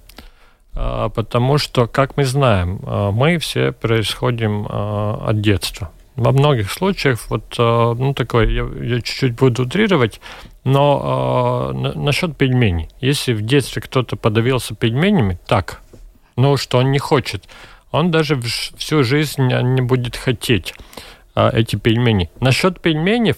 а, 0.72 1.11
потому 1.11 1.59
что, 1.59 1.87
как 1.87 2.16
мы 2.16 2.24
знаем, 2.24 2.80
мы 3.12 3.38
все 3.38 3.72
происходим 3.72 4.66
от 4.66 5.40
детства. 5.40 5.90
Во 6.16 6.30
многих 6.30 6.70
случаях, 6.70 7.28
вот, 7.28 7.57
ну, 7.59 8.14
такой, 8.14 8.54
я, 8.54 8.62
я 8.80 9.00
чуть-чуть 9.00 9.35
буду 9.35 9.64
утрировать, 9.64 10.20
но 10.62 11.72
э, 11.74 11.98
насчет 11.98 12.37
пельменей. 12.37 12.88
Если 13.00 13.33
в 13.33 13.42
детстве 13.42 13.83
кто-то 13.83 14.16
подавился 14.16 14.74
пельменями, 14.74 15.38
так, 15.46 15.83
ну, 16.37 16.57
что 16.57 16.78
он 16.78 16.90
не 16.90 16.98
хочет, 16.98 17.48
он 17.90 18.11
даже 18.11 18.40
всю 18.40 19.04
жизнь 19.04 19.42
не 19.46 19.83
будет 19.83 20.16
хотеть. 20.16 20.74
А, 21.35 21.51
эти 21.53 21.77
пельмени. 21.77 22.31
Насчет 22.40 22.81
пельменей 22.81 23.35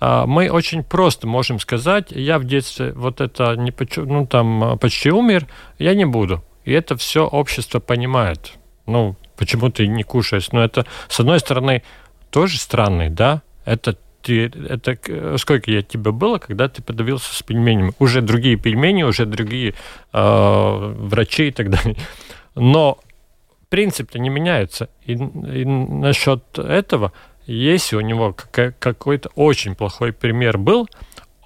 а, 0.00 0.26
мы 0.26 0.50
очень 0.50 0.82
просто 0.82 1.26
можем 1.26 1.58
сказать, 1.58 2.10
я 2.10 2.38
в 2.38 2.44
детстве 2.44 2.92
вот 2.92 3.20
это 3.20 3.54
не 3.56 3.72
ну 3.96 4.26
там 4.26 4.64
а, 4.64 4.76
почти 4.76 5.10
умер, 5.10 5.46
я 5.78 5.94
не 5.94 6.06
буду. 6.06 6.42
И 6.64 6.72
это 6.72 6.96
все 6.96 7.26
общество 7.26 7.80
понимает. 7.80 8.52
Ну, 8.86 9.16
почему 9.36 9.70
ты 9.70 9.86
не 9.86 10.02
кушаешь? 10.02 10.52
Но 10.52 10.64
это, 10.64 10.86
с 11.08 11.20
одной 11.20 11.38
стороны, 11.38 11.82
тоже 12.30 12.58
странный, 12.58 13.10
да? 13.10 13.42
Это 13.66 13.98
ты, 14.22 14.46
это 14.46 14.96
сколько 15.38 15.70
я 15.70 15.82
тебе 15.82 16.12
было, 16.12 16.38
когда 16.38 16.68
ты 16.68 16.82
подавился 16.82 17.34
с 17.34 17.42
пельменями? 17.42 17.92
Уже 17.98 18.22
другие 18.22 18.56
пельмени, 18.56 19.02
уже 19.02 19.26
другие 19.26 19.74
э, 20.14 20.94
врачи 20.98 21.48
и 21.48 21.50
так 21.50 21.68
далее. 21.68 21.96
Но 22.54 22.98
принцип-то 23.68 24.18
не 24.18 24.30
меняется. 24.30 24.88
И, 25.04 25.12
и 25.12 25.64
насчет 25.64 26.58
этого 26.58 27.12
если 27.46 27.96
у 27.96 28.00
него 28.00 28.34
какой-то 28.78 29.30
очень 29.34 29.74
плохой 29.74 30.12
пример 30.12 30.58
был, 30.58 30.88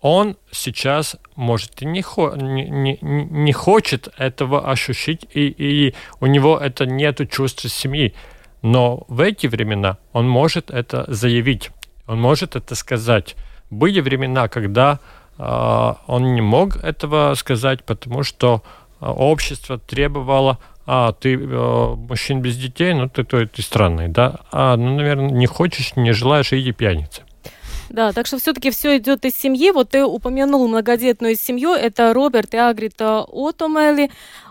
он 0.00 0.36
сейчас, 0.50 1.16
может, 1.34 1.82
и 1.82 1.86
не, 1.86 2.02
хо, 2.02 2.34
не, 2.36 2.68
не, 2.68 2.98
не 3.02 3.52
хочет 3.52 4.08
этого 4.16 4.70
ощутить, 4.70 5.26
и, 5.32 5.48
и 5.48 5.94
у 6.20 6.26
него 6.26 6.56
это 6.56 6.86
нет 6.86 7.20
чувства 7.30 7.68
семьи. 7.68 8.14
Но 8.62 9.04
в 9.08 9.20
эти 9.20 9.46
времена 9.46 9.98
он 10.12 10.28
может 10.28 10.70
это 10.70 11.04
заявить, 11.08 11.70
он 12.06 12.20
может 12.20 12.56
это 12.56 12.74
сказать. 12.74 13.36
Были 13.70 14.00
времена, 14.00 14.48
когда 14.48 15.00
э, 15.36 15.94
он 16.06 16.34
не 16.34 16.40
мог 16.40 16.76
этого 16.76 17.34
сказать, 17.34 17.84
потому 17.84 18.22
что 18.22 18.62
общество 19.00 19.78
требовало 19.78 20.58
а 20.90 21.12
ты 21.12 21.34
э, 21.34 21.94
мужчин 21.96 22.40
без 22.40 22.56
детей, 22.56 22.94
ну 22.94 23.10
ты, 23.10 23.22
ты, 23.22 23.46
ты 23.46 23.60
странный, 23.60 24.08
да, 24.08 24.40
а, 24.50 24.74
ну, 24.74 24.96
наверное, 24.96 25.28
не 25.28 25.46
хочешь, 25.46 25.94
не 25.96 26.12
желаешь, 26.12 26.54
иди 26.54 26.72
пьяница. 26.72 27.22
Да, 27.90 28.12
так 28.12 28.26
что 28.26 28.38
все-таки 28.38 28.70
все 28.70 28.96
идет 28.96 29.24
из 29.24 29.36
семьи. 29.36 29.70
Вот 29.70 29.90
ты 29.90 30.04
упомянул 30.04 30.66
многодетную 30.68 31.36
семью. 31.36 31.72
Это 31.72 32.12
Роберт 32.12 32.52
и 32.52 32.58
Агрита 32.58 33.24
Отомели. 33.32 34.10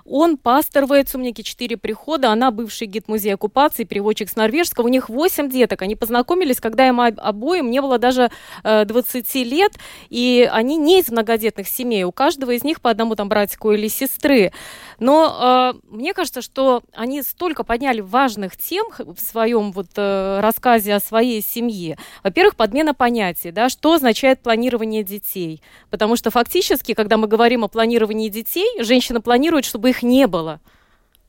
Он 0.10 0.38
пастор 0.38 0.86
в 0.86 0.94
Эйцумнике, 0.94 1.44
четыре 1.44 1.76
прихода, 1.76 2.32
она 2.32 2.50
бывший 2.50 2.88
гид 2.88 3.10
музея 3.10 3.34
оккупации, 3.34 3.84
переводчик 3.84 4.30
с 4.30 4.38
норвежского. 4.38 4.86
У 4.86 4.88
них 4.88 5.10
восемь 5.10 5.50
деток. 5.50 5.82
Они 5.82 5.96
познакомились, 5.96 6.62
когда 6.62 6.88
им 6.88 7.02
обоим 7.02 7.70
не 7.70 7.82
было 7.82 7.98
даже 7.98 8.32
э, 8.64 8.86
20 8.86 9.36
лет, 9.36 9.74
и 10.10 10.50
они 10.52 10.78
не 10.78 11.02
из 11.02 11.10
многодетных 11.10 11.68
семей. 11.68 12.06
У 12.06 12.14
каждого 12.14 12.52
из 12.52 12.64
них 12.64 12.80
по 12.80 12.90
одному 12.90 13.16
там 13.16 13.28
братику 13.28 13.74
или 13.74 13.90
сестры. 13.90 14.54
Но 15.00 15.74
э, 15.76 15.80
мне 15.90 16.14
кажется, 16.14 16.42
что 16.42 16.84
они 16.94 17.22
столько 17.22 17.66
подняли 17.66 18.00
важных 18.00 18.56
тем 18.56 18.88
в 18.98 19.20
своем 19.20 19.74
вот 19.74 19.88
э, 19.98 20.40
рассказе 20.40 20.96
о 20.96 21.02
своей 21.02 21.42
семье. 21.42 21.98
Во-первых, 22.24 22.56
подмена 22.56 22.94
понятий, 22.94 23.52
да, 23.52 23.68
что 23.68 23.94
означает 23.94 24.40
планирование 24.42 25.04
детей. 25.04 25.62
Потому 25.90 26.16
что 26.16 26.32
фактически, 26.32 26.94
когда 26.94 27.18
мы 27.18 27.28
говорим 27.28 27.66
о 27.66 27.68
планировании 27.68 28.30
детей, 28.30 28.82
женщина 28.82 29.20
планирует, 29.20 29.66
чтобы 29.66 29.90
их 29.90 29.97
их 29.98 30.04
не 30.04 30.28
было. 30.28 30.60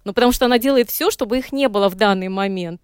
Ну, 0.04 0.14
потому 0.14 0.32
что 0.32 0.46
она 0.46 0.58
делает 0.58 0.88
все, 0.88 1.10
чтобы 1.10 1.38
их 1.38 1.52
не 1.52 1.68
было 1.68 1.90
в 1.90 1.94
данный 1.94 2.28
момент. 2.28 2.80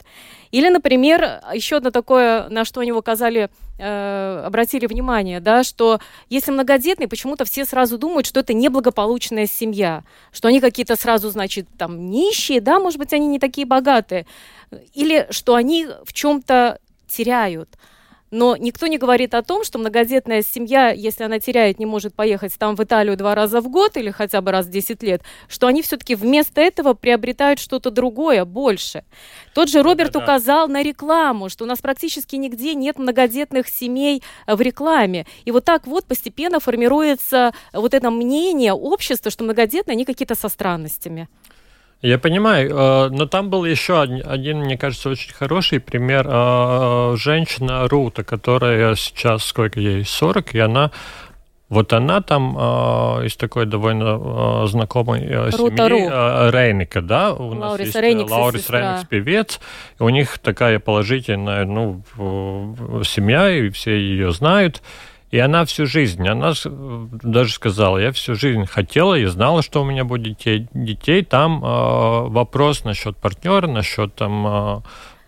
Или, 0.51 0.69
например, 0.69 1.41
еще 1.55 1.77
одно 1.77 1.91
такое, 1.91 2.49
на 2.51 2.65
что 2.65 2.81
они 2.81 2.93
указали, 2.93 3.49
э, 3.79 4.43
обратили 4.45 4.87
внимание, 4.87 5.41
да, 5.41 5.65
что 5.65 6.01
если 6.29 6.51
многодетные, 6.51 7.09
почему-то 7.09 7.45
все 7.45 7.65
сразу 7.65 7.97
думают, 7.97 8.27
что 8.27 8.41
это 8.41 8.53
неблагополучная 8.53 9.47
семья, 9.47 10.03
что 10.33 10.49
они 10.49 10.61
какие-то 10.61 10.97
сразу, 10.97 11.31
значит, 11.31 11.67
там 11.79 12.11
нищие, 12.11 12.61
да, 12.61 12.79
может 12.79 12.99
быть, 12.99 13.13
они 13.15 13.27
не 13.27 13.39
такие 13.39 13.67
богатые, 13.67 14.27
или 14.93 15.27
что 15.31 15.55
они 15.55 15.87
в 16.05 16.13
чем-то 16.13 16.79
теряют. 17.09 17.71
Но 18.35 18.57
никто 18.57 18.89
не 18.89 18.99
говорит 18.99 19.33
о 19.33 19.45
том, 19.45 19.63
что 19.63 19.79
многодетная 19.79 20.43
семья, 20.43 20.91
если 20.91 21.23
она 21.23 21.39
теряет, 21.39 21.79
не 21.79 21.87
может 21.87 22.17
поехать 22.17 22.53
там 22.59 22.75
в 22.75 22.83
Италию 22.83 23.17
два 23.17 23.37
раза 23.37 23.61
в 23.61 23.69
год 23.69 23.97
или 23.97 24.11
хотя 24.11 24.41
бы 24.41 24.51
раз 24.51 24.67
в 24.67 24.71
10 24.71 25.05
лет, 25.05 25.23
что 25.47 25.69
они 25.69 25.83
все-таки 25.83 26.17
вместо 26.17 26.61
этого 26.61 26.95
приобретают 26.95 27.61
что-то 27.61 27.93
другое, 27.93 28.45
больше. 28.45 29.05
Тот 29.55 29.69
же 29.69 29.85
Роберт 29.85 30.15
да, 30.15 30.19
да. 30.19 30.25
указал 30.25 30.67
на 30.67 30.83
рекламу, 30.83 31.49
что 31.49 31.63
у 31.63 31.69
нас 31.69 31.79
практически 31.79 32.35
нигде 32.35 32.75
нет 32.75 32.99
многодетных 32.99 33.69
семей 33.69 34.21
в 34.49 34.61
рекламе. 34.61 35.27
И 35.45 35.53
вот 35.53 35.65
так 35.65 35.87
вот 35.87 36.05
постепенно 36.05 36.59
формируется 36.59 37.55
вот 37.73 37.95
это 37.95 38.11
мнение 38.11 38.73
общества, 38.73 39.31
что 39.31 39.45
многодетные, 39.45 39.95
они 39.95 40.05
какие-то 40.05 40.35
со 40.35 40.49
странностями. 40.49 41.29
Я 42.05 42.19
понимаю, 42.19 42.69
э, 42.69 43.09
но 43.09 43.25
там 43.25 43.49
был 43.49 43.65
еще 43.65 43.99
один, 44.03 44.59
мне 44.59 44.77
кажется, 44.77 45.09
очень 45.09 45.33
хороший 45.33 45.81
пример. 45.81 46.27
Э, 46.29 47.15
женщина 47.17 47.89
Рута, 47.89 48.23
которая 48.25 48.95
сейчас, 48.95 49.43
сколько 49.45 49.81
ей, 49.81 50.05
40, 50.05 50.55
и 50.55 50.59
она 50.59 50.91
вот 51.71 51.95
она 51.95 52.21
там 52.21 52.59
э, 52.59 53.27
из 53.27 53.37
такой 53.37 53.65
довольно 53.65 54.65
э, 54.65 54.67
знакомой 54.67 55.23
э, 55.23 55.51
семьи 55.51 56.11
э, 56.11 56.51
Рейника, 56.51 57.01
да, 57.01 57.33
у 57.33 57.55
нас 57.55 57.71
Лаурис 57.71 57.87
есть 57.87 57.97
Рейникс, 57.97 58.31
Лаурис 58.31 58.69
Рейникс 58.69 59.05
певец, 59.09 59.61
и 59.99 60.03
у 60.03 60.11
них 60.11 60.39
такая 60.41 60.81
положительная, 60.81 61.65
ну, 61.65 62.03
семья, 63.03 63.49
и 63.49 63.71
все 63.71 63.99
ее 63.99 64.31
знают. 64.31 64.83
И 65.35 65.39
она 65.41 65.65
всю 65.65 65.87
жизнь, 65.87 66.29
она 66.29 66.53
даже 66.65 67.55
сказала, 67.55 67.99
я 67.99 68.13
всю 68.13 68.37
жизнь 68.37 68.67
хотела 68.67 69.17
и 69.17 69.25
знала, 69.25 69.63
что 69.63 69.83
у 69.83 69.85
меня 69.85 70.05
будет 70.05 70.39
детей. 70.73 71.25
Там 71.25 71.57
э, 71.57 72.29
вопрос 72.29 72.85
насчет 72.85 73.17
партнера, 73.17 73.67
насчет 73.67 74.15
там 74.15 74.47
э, 74.47 74.81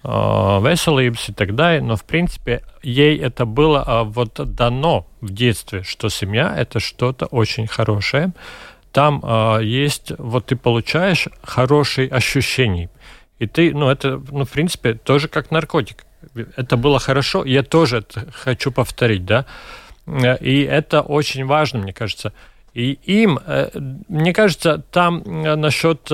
э, 0.05 0.09
веселības 0.09 1.29
и 1.29 1.33
так 1.33 1.57
далее. 1.57 1.83
Но, 1.83 1.97
в 1.97 2.05
принципе, 2.05 2.62
ей 2.85 3.19
это 3.19 3.47
было 3.47 3.83
э, 3.85 4.03
вот 4.05 4.55
дано 4.55 5.09
в 5.21 5.33
детстве, 5.33 5.83
что 5.83 6.09
семья– 6.09 6.55
это 6.57 6.79
что-то 6.79 7.27
очень 7.27 7.66
хорошее. 7.66 8.31
Там 8.92 9.21
э, 9.25 9.64
есть, 9.64 10.12
вот 10.19 10.47
ты 10.47 10.55
получаешь 10.55 11.27
хорошие 11.42 12.09
ощущения. 12.09 12.90
И 13.40 13.49
ты, 13.49 13.75
ну, 13.75 13.88
это, 13.88 14.23
ну, 14.31 14.45
в 14.45 14.51
принципе, 14.51 14.95
тоже 14.95 15.27
как 15.27 15.51
наркотик. 15.51 16.07
Это 16.57 16.77
было 16.77 17.01
хорошо, 17.01 17.45
я 17.45 17.64
тоже 17.64 17.99
это 17.99 18.31
хочу 18.31 18.71
повторить, 18.71 19.25
да. 19.25 19.47
И 20.07 20.62
это 20.62 21.01
очень 21.01 21.45
важно, 21.47 21.81
мне 21.81 21.92
кажется. 21.92 22.33
И 22.75 22.92
им, 23.05 23.38
э, 23.47 23.71
мне 24.09 24.33
кажется, 24.33 24.83
там 24.90 25.23
насчет 25.25 26.11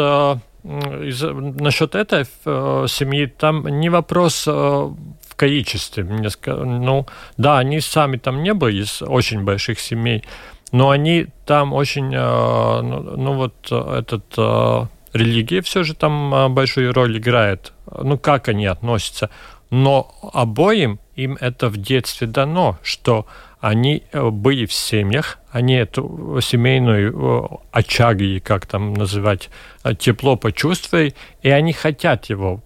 насчет 0.65 1.97
этой 1.97 2.25
семьи, 2.25 3.27
там 3.27 3.67
не 3.67 3.89
вопрос 3.89 4.47
в 4.47 5.35
количестве. 5.35 6.05
Ну, 6.05 7.07
да, 7.37 7.59
они 7.59 7.81
сами 7.81 8.17
там 8.17 8.45
не 8.45 8.55
были 8.55 8.85
из 8.85 9.03
очень 9.03 9.43
больших 9.43 9.81
семей, 9.81 10.23
но 10.71 10.91
они 10.91 11.27
там 11.47 11.73
очень, 11.73 12.11
ну, 12.11 13.01
ну 13.17 13.33
вот 13.33 13.73
этот 13.73 14.89
религия 15.13 15.63
все 15.63 15.83
же 15.83 15.95
там 15.95 16.55
большую 16.55 16.93
роль 16.93 17.19
играет. 17.19 17.73
Ну, 17.91 18.19
как 18.19 18.49
они 18.49 18.67
относятся. 18.67 19.31
Но 19.71 20.15
обоим 20.33 21.01
им 21.17 21.37
это 21.41 21.69
в 21.69 21.77
детстве 21.77 22.27
дано, 22.27 22.79
что 22.83 23.27
они 23.63 24.03
э, 24.13 24.31
были 24.31 24.67
в 24.67 24.73
семьях, 24.73 25.39
они 25.53 25.75
эту 25.75 26.41
семейную 26.43 27.13
э, 27.13 27.57
очаги, 27.71 28.41
как 28.41 28.67
там 28.67 28.93
называть, 28.93 29.51
э, 29.85 29.95
тепло 29.95 30.37
почувствовали, 30.37 31.15
и 31.43 31.49
они 31.49 31.73
хотят 31.73 32.27
его 32.27 32.59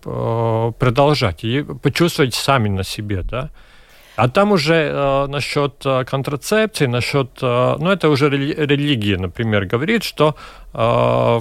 продолжать, 0.79 1.45
и 1.45 1.63
почувствовать 1.63 2.35
сами 2.35 2.69
на 2.71 2.83
себе, 2.83 3.23
да. 3.23 3.51
А 4.17 4.31
там 4.31 4.53
уже 4.53 4.91
э, 4.91 5.27
насчет 5.27 5.85
контрацепции, 6.07 6.87
насчет, 6.87 7.31
э, 7.43 7.77
ну 7.79 7.91
это 7.91 8.09
уже 8.09 8.31
религия, 8.31 9.19
например, 9.19 9.67
говорит, 9.67 10.03
что 10.03 10.35
э, 10.73 11.41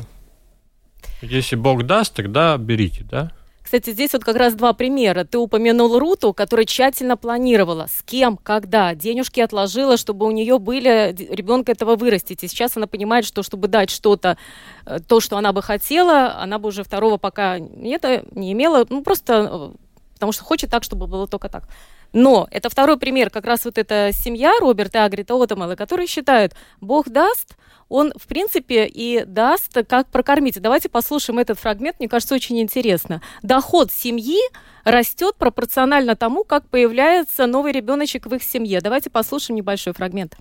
если 1.22 1.56
Бог 1.56 1.84
даст, 1.84 2.14
тогда 2.14 2.58
берите, 2.58 3.06
да. 3.10 3.32
Кстати, 3.76 3.94
здесь 3.94 4.14
вот 4.14 4.24
как 4.24 4.38
раз 4.38 4.54
два 4.54 4.72
примера. 4.72 5.26
Ты 5.26 5.38
упомянул 5.38 6.00
Руту, 6.00 6.34
которая 6.34 6.66
тщательно 6.66 7.18
планировала, 7.18 7.88
с 7.94 8.04
кем, 8.04 8.38
когда, 8.38 8.96
денежки 8.96 9.42
отложила, 9.42 9.98
чтобы 9.98 10.26
у 10.26 10.32
нее 10.32 10.60
были 10.60 11.14
ребенка 11.14 11.74
этого 11.74 11.98
вырастить. 11.98 12.42
И 12.46 12.48
сейчас 12.48 12.78
она 12.78 12.88
понимает, 12.88 13.26
что 13.26 13.44
чтобы 13.44 13.68
дать 13.68 13.90
что-то, 13.90 14.38
э, 14.86 15.00
то, 15.06 15.20
что 15.20 15.36
она 15.36 15.52
бы 15.52 15.62
хотела, 15.62 16.38
она 16.42 16.58
бы 16.58 16.70
уже 16.70 16.86
второго 16.86 17.18
пока 17.18 17.60
нет, 17.60 18.06
не 18.32 18.54
имела, 18.54 18.86
ну 18.88 19.04
просто 19.04 19.50
э, 19.52 19.72
потому 20.14 20.32
что 20.32 20.46
хочет 20.46 20.70
так, 20.70 20.86
чтобы 20.86 21.08
было 21.08 21.28
только 21.28 21.50
так. 21.50 21.68
Но 22.16 22.48
это 22.50 22.70
второй 22.70 22.98
пример, 22.98 23.30
как 23.30 23.46
раз 23.46 23.66
вот 23.66 23.78
эта 23.78 24.12
семья 24.14 24.54
Роберта 24.62 25.04
Агрита 25.04 25.36
Отомала, 25.36 25.76
которые 25.76 26.08
считают, 26.08 26.54
Бог 26.80 27.10
даст, 27.10 27.58
он, 27.90 28.14
в 28.16 28.26
принципе, 28.28 28.88
и 28.88 29.26
даст, 29.26 29.78
как 29.86 30.08
прокормить. 30.08 30.62
Давайте 30.62 30.88
послушаем 30.88 31.40
этот 31.40 31.60
фрагмент, 31.60 32.00
мне 32.00 32.08
кажется, 32.08 32.34
очень 32.34 32.62
интересно. 32.62 33.22
Доход 33.44 33.92
семьи 33.92 34.40
растет 34.86 35.36
пропорционально 35.36 36.16
тому, 36.16 36.46
как 36.46 36.66
появляется 36.70 37.48
новый 37.48 37.74
ребеночек 37.74 38.28
в 38.28 38.34
их 38.34 38.44
семье. 38.44 38.80
Давайте 38.80 39.10
послушаем 39.10 39.58
небольшой 39.58 39.92
фрагмент. 39.94 40.38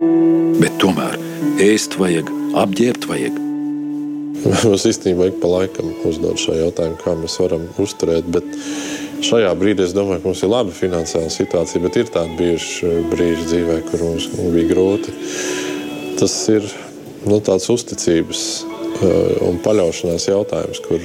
Bet 0.00 0.74
tomēr 0.82 1.14
ēst 1.62 1.94
vajag, 1.96 2.28
apģērbt 2.52 3.06
vajag. 3.08 3.38
Mums 4.66 4.84
īstenībā 4.90 5.30
ik 5.30 5.38
pa 5.40 5.48
laikam 5.48 5.88
uzdod 6.04 6.36
šo 6.36 6.52
jautājumu, 6.58 6.98
kā 7.00 7.14
mēs 7.16 7.38
varam 7.40 7.64
uzturēt, 7.80 8.28
bet 8.28 8.44
Šajā 9.24 9.52
brīdī 9.56 9.86
es 9.86 9.94
domāju, 9.96 10.20
ka 10.20 10.28
mums 10.28 10.42
ir 10.44 10.50
laba 10.52 10.72
finansiāla 10.76 11.30
situācija, 11.32 11.80
bet 11.86 11.96
ir 11.96 12.10
tādi 12.12 12.36
bijuši 12.36 12.90
brīži 13.08 13.46
dzīvē, 13.48 13.76
kur 13.88 14.02
mums 14.04 14.26
bija 14.52 14.68
grūti. 14.74 15.14
Tas 16.20 16.34
ir 16.52 16.66
nu, 17.24 17.38
tāds 17.44 17.68
uzticības 17.72 18.42
uh, 18.66 19.46
un 19.48 19.56
paļaušanās 19.64 20.28
jautājums, 20.28 20.82
kur 20.84 21.00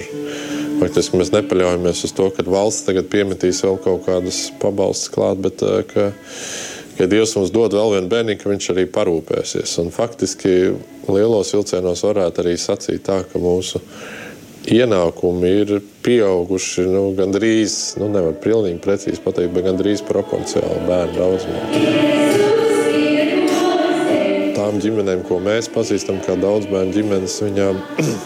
faktiski 0.82 1.22
mēs 1.22 1.32
nepaļaujamies 1.36 2.04
uz 2.08 2.16
to, 2.18 2.28
ka 2.36 2.44
valsts 2.48 2.88
tagad 2.90 3.08
piemetīs 3.12 3.64
vēl 3.64 3.80
kaut 3.84 4.04
kādas 4.10 4.44
pabalstus 4.60 5.14
klāt, 5.14 5.40
bet 5.46 5.64
uh, 5.64 5.80
ka, 5.88 6.10
ka 6.98 7.08
Dievs 7.12 7.38
mums 7.40 7.54
dod 7.56 7.78
vēl 7.78 7.96
vienu 7.96 8.12
bērnu, 8.12 8.36
ka 8.42 8.52
viņš 8.52 8.74
arī 8.76 8.90
parūpēsies. 8.92 9.78
Un 9.86 9.94
faktiski 9.96 10.58
lielos 11.08 11.56
vilcienos 11.56 12.04
varētu 12.10 12.44
arī 12.44 12.58
sacīt 12.60 13.08
tā, 13.08 13.22
ka 13.24 13.40
mūsu 13.40 13.80
ienākumi 14.70 15.52
ir 15.62 15.80
pieauguši 16.06 16.86
nu, 16.90 17.06
gandrīz, 17.18 17.96
nu, 18.02 18.10
nevar 18.14 18.36
pilnīgi 18.44 18.82
precīzi 18.84 19.22
pateikt, 19.24 19.54
bet 19.56 19.66
gandrīz 19.70 20.04
proporcionāli 20.06 20.88
bērnu 20.90 21.14
daudzumam. 21.18 21.66
Tām 24.58 24.78
ģimenēm, 24.84 25.24
ko 25.26 25.40
mēs 25.42 25.72
pazīstam, 25.74 26.22
kā 26.26 26.36
daudz 26.40 26.70
bērnu 26.70 26.94
ģimenes, 26.94 27.40
viņām 27.48 27.80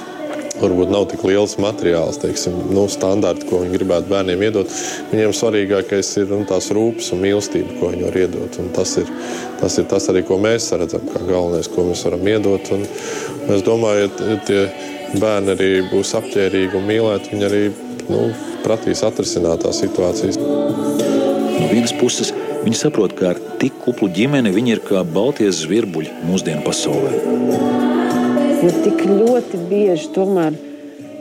varbūt 0.63 0.91
nav 0.91 1.07
tik 1.11 1.23
liels 1.27 1.55
materiāls, 1.61 2.19
teiksim, 2.19 2.57
nu, 2.75 2.87
standarti, 2.91 3.47
ko 3.47 3.61
viņi 3.63 3.77
gribētu 3.77 4.11
bērniem 4.11 4.43
iedot. 4.49 4.75
Viņiem 5.13 5.35
svarīgākais 5.35 6.11
ir 6.19 6.27
nu, 6.33 6.41
tās 6.49 6.67
rūpes 6.75 7.13
un 7.15 7.23
mīlestība, 7.23 7.77
ko 7.79 7.93
viņi 7.93 8.07
var 8.09 8.19
iedot. 8.25 8.59
Un 8.63 8.73
tas 8.75 8.97
ir, 8.99 9.07
tas 9.61 9.79
ir 9.79 9.87
tas 9.91 10.09
arī, 10.11 10.25
ko 10.27 10.39
mēs 10.41 10.67
redzam, 10.75 11.07
kā 11.13 11.23
galvenais, 11.23 11.71
ko 11.71 11.87
mēs 11.87 12.03
varam 12.07 12.27
iedot. 12.33 12.73
Un, 12.75 12.85
es 13.55 13.63
domāju, 13.67 14.11
ja 14.31 14.39
tie 14.47 14.61
bērni 15.21 15.53
arī 15.55 15.69
būs 15.91 16.13
apģērbīgi 16.19 16.79
un 16.79 16.87
mīlēti, 16.89 17.33
viņi 17.33 17.47
arī 17.47 17.61
nu, 18.09 18.21
prasīs 18.65 19.03
atrisināt 19.05 19.63
tās 19.65 19.81
situācijas. 19.83 20.39
No 20.39 21.69
vienas 21.71 21.93
puses, 21.99 22.33
viņi 22.65 22.79
saprot, 22.79 23.15
ka 23.17 23.33
ar 23.33 23.41
tik 23.61 23.77
kuplu 23.83 24.09
ģimeni 24.13 24.53
viņi 24.55 24.75
ir 24.75 24.83
kā 24.85 25.03
balties 25.07 25.63
zvirbuļi 25.63 26.13
mūsdienu 26.25 26.65
pasaulē. 26.65 27.13
Jo 28.63 28.71
tik 28.81 29.05
ļoti 29.05 29.61
bieži 29.69 30.09
tomēr 30.15 30.57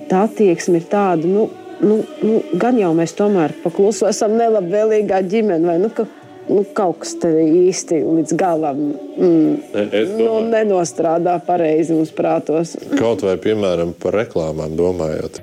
tā 0.08 0.24
attieksme 0.28 0.80
ir 0.80 0.88
tāda, 0.90 1.28
nu, 1.28 1.48
nu, 1.84 2.00
nu, 2.24 2.40
gan 2.60 2.78
jau 2.80 2.92
mēs 2.96 3.16
tomēr 3.18 3.56
pakluso 3.64 4.08
esam 4.08 4.36
nelabvēlīgā 4.38 5.20
ģimene, 5.28 5.66
vai 5.68 5.78
nu, 5.82 5.90
ka 5.92 6.06
nu, 6.48 6.62
kaut 6.76 7.00
kas 7.02 7.14
īsti 7.24 8.00
līdz 8.04 8.36
galam 8.40 8.80
mm, 8.92 9.74
nu, 10.18 10.38
nenostrādā 10.52 11.38
pareizi 11.46 11.96
mums 11.96 12.12
prātos. 12.14 12.76
Kaut 12.98 13.24
vai 13.26 13.36
piemēram 13.40 13.94
par 14.00 14.18
reklāmām 14.22 14.76
domājot. 14.78 15.40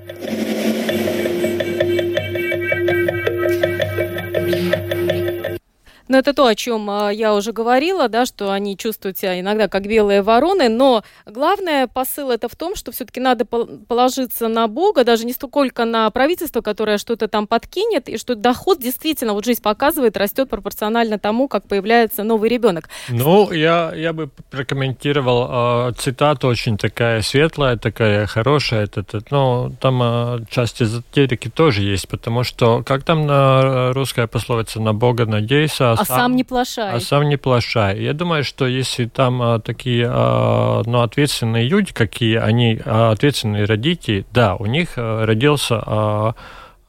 Но 6.12 6.18
это 6.18 6.34
то, 6.34 6.46
о 6.46 6.56
чем 6.56 6.90
а, 6.90 7.10
я 7.10 7.34
уже 7.34 7.54
говорила, 7.54 8.10
да, 8.10 8.26
что 8.26 8.52
они 8.52 8.76
чувствуют 8.76 9.18
себя 9.18 9.40
иногда 9.40 9.70
как 9.70 9.88
белые 9.88 10.22
вороны, 10.22 10.68
но 10.68 11.06
главное 11.26 11.88
посыл 11.88 12.32
это 12.32 12.50
в 12.50 12.56
том, 12.58 12.76
что 12.76 12.92
все-таки 12.92 13.22
надо 13.22 13.46
положиться 13.46 14.50
на 14.50 14.68
Бога, 14.68 15.06
даже 15.06 15.24
не 15.26 15.32
столько 15.32 15.86
на 15.86 16.10
правительство, 16.10 16.60
которое 16.60 16.98
что-то 16.98 17.30
там 17.30 17.48
подкинет, 17.48 18.10
и 18.10 18.18
что 18.18 18.36
доход 18.36 18.82
действительно, 18.82 19.32
вот 19.32 19.46
жизнь 19.46 19.62
показывает, 19.62 20.18
растет 20.18 20.50
пропорционально 20.50 21.18
тому, 21.18 21.48
как 21.48 21.66
появляется 21.66 22.24
новый 22.24 22.50
ребенок. 22.50 22.90
Ну, 23.08 23.50
я, 23.54 23.94
я 23.96 24.12
бы 24.12 24.30
прокомментировал 24.50 25.92
э, 25.92 25.94
цитату 25.94 26.50
очень 26.50 26.78
такая 26.78 27.22
светлая, 27.22 27.78
такая 27.78 28.28
хорошая, 28.28 28.84
это, 28.84 29.00
это, 29.00 29.22
ну, 29.30 29.74
там 29.80 30.02
э, 30.04 30.40
часть 30.50 30.82
эзотерики 30.82 31.50
тоже 31.50 31.84
есть, 31.84 32.10
потому 32.10 32.44
что, 32.44 32.84
как 32.84 33.04
там 33.04 33.26
на 33.26 33.94
русская 33.94 34.28
пословица, 34.28 34.82
на 34.82 34.94
Бога 34.94 35.26
надейся, 35.26 35.94
а 36.01 36.01
сам, 36.06 36.18
сам 36.18 36.36
не 36.36 36.44
плашай. 36.44 36.94
А 36.94 37.00
сам 37.00 37.30
не 37.30 37.38
плашай. 37.38 38.02
Я 38.02 38.14
думаю, 38.14 38.44
что 38.44 38.68
если 38.68 39.06
там 39.06 39.42
а, 39.42 39.60
такие 39.60 40.08
а, 40.10 40.82
ну, 40.86 41.02
ответственные 41.02 41.68
люди, 41.68 41.94
какие 41.94 42.38
они, 42.38 42.80
а, 42.86 43.12
ответственные 43.12 43.66
родители, 43.66 44.26
да, 44.32 44.56
у 44.56 44.66
них 44.66 44.94
а, 44.98 45.26
родился, 45.26 45.82
а, 45.86 46.36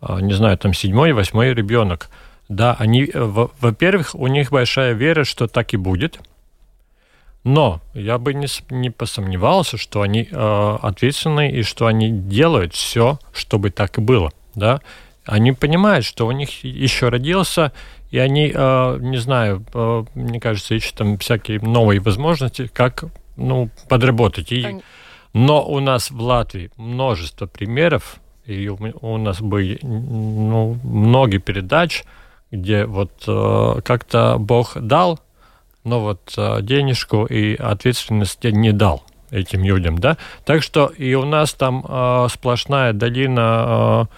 а, 0.01 0.21
не 0.21 0.33
знаю, 0.35 0.59
там 0.59 0.75
седьмой, 0.75 1.13
восьмой 1.13 1.55
ребенок. 1.55 2.11
Да, 2.49 2.77
они, 2.79 3.11
во-первых, 3.15 4.15
у 4.15 4.27
них 4.27 4.51
большая 4.51 4.93
вера, 4.93 5.25
что 5.25 5.47
так 5.47 5.73
и 5.73 5.77
будет. 5.77 6.21
Но 7.45 7.81
я 7.95 8.19
бы 8.19 8.35
не, 8.35 8.47
не 8.71 8.91
посомневался, 8.91 9.77
что 9.77 10.03
они 10.03 10.29
э, 10.31 10.79
ответственные 10.83 11.53
и 11.53 11.63
что 11.63 11.87
они 11.87 12.11
делают 12.11 12.75
все, 12.75 13.19
чтобы 13.33 13.71
так 13.71 13.99
и 13.99 14.01
было. 14.01 14.31
Да? 14.55 14.81
Они 15.25 15.53
понимают, 15.53 16.05
что 16.05 16.27
у 16.27 16.33
них 16.33 16.63
еще 16.63 17.09
родился 17.09 17.73
и 18.13 18.19
они, 18.19 18.53
э, 18.55 18.99
не 19.01 19.17
знаю, 19.17 19.65
э, 19.75 20.05
мне 20.15 20.39
кажется, 20.39 20.75
ищут 20.75 20.95
там 20.95 21.19
всякие 21.19 21.61
новые 21.61 21.99
возможности, 21.99 22.71
как 22.73 23.05
ну, 23.37 23.71
подработать. 23.89 24.53
И, 24.53 24.81
но 25.33 25.67
у 25.67 25.81
нас 25.81 26.11
в 26.11 26.21
Латвии 26.21 26.71
множество 26.77 27.47
примеров, 27.47 28.21
и 28.45 28.69
у 28.69 29.17
нас 29.17 29.41
были 29.41 29.79
ну, 29.83 30.79
многие 30.85 31.39
передач, 31.39 32.05
где 32.51 32.85
вот 32.85 33.25
э, 33.27 33.81
как-то 33.83 34.37
Бог 34.39 34.79
дал, 34.79 35.19
но 35.83 36.01
вот 36.01 36.35
денежку 36.37 37.25
и 37.25 37.57
ответственность 37.57 38.45
не 38.45 38.73
дал 38.73 39.03
этим 39.33 39.65
людям, 39.65 39.99
да. 39.99 40.19
Так 40.45 40.63
что 40.63 40.87
и 40.87 41.15
у 41.15 41.25
нас 41.25 41.55
там 41.55 41.85
э, 41.89 42.27
сплошная 42.31 42.93
долина 42.93 44.09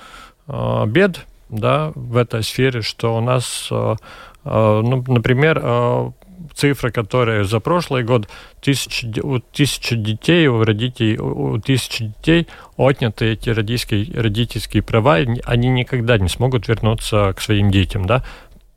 э, 0.48 0.52
э, 0.52 0.86
бед, 0.88 1.24
да, 1.48 1.92
в 1.94 2.16
этой 2.16 2.42
сфере, 2.42 2.82
что 2.82 3.16
у 3.16 3.20
нас, 3.20 3.68
э, 3.70 3.96
э, 4.44 4.80
ну, 4.84 5.04
например, 5.06 5.60
э, 5.62 6.10
цифра, 6.54 6.90
которая 6.90 7.44
за 7.44 7.60
прошлый 7.60 8.04
год, 8.04 8.28
тысяч, 8.60 9.04
у 9.22 9.38
тысячи 9.38 9.96
детей, 9.96 10.46
у 10.46 10.62
родителей, 10.62 11.18
у 11.18 11.58
тысячи 11.58 12.06
детей 12.06 12.48
отняты 12.76 13.32
эти 13.32 13.50
родительские, 13.50 14.20
родительские 14.20 14.82
права, 14.82 15.14
они 15.14 15.68
никогда 15.68 16.18
не 16.18 16.28
смогут 16.28 16.68
вернуться 16.68 17.32
к 17.36 17.40
своим 17.40 17.70
детям, 17.70 18.06
да, 18.06 18.24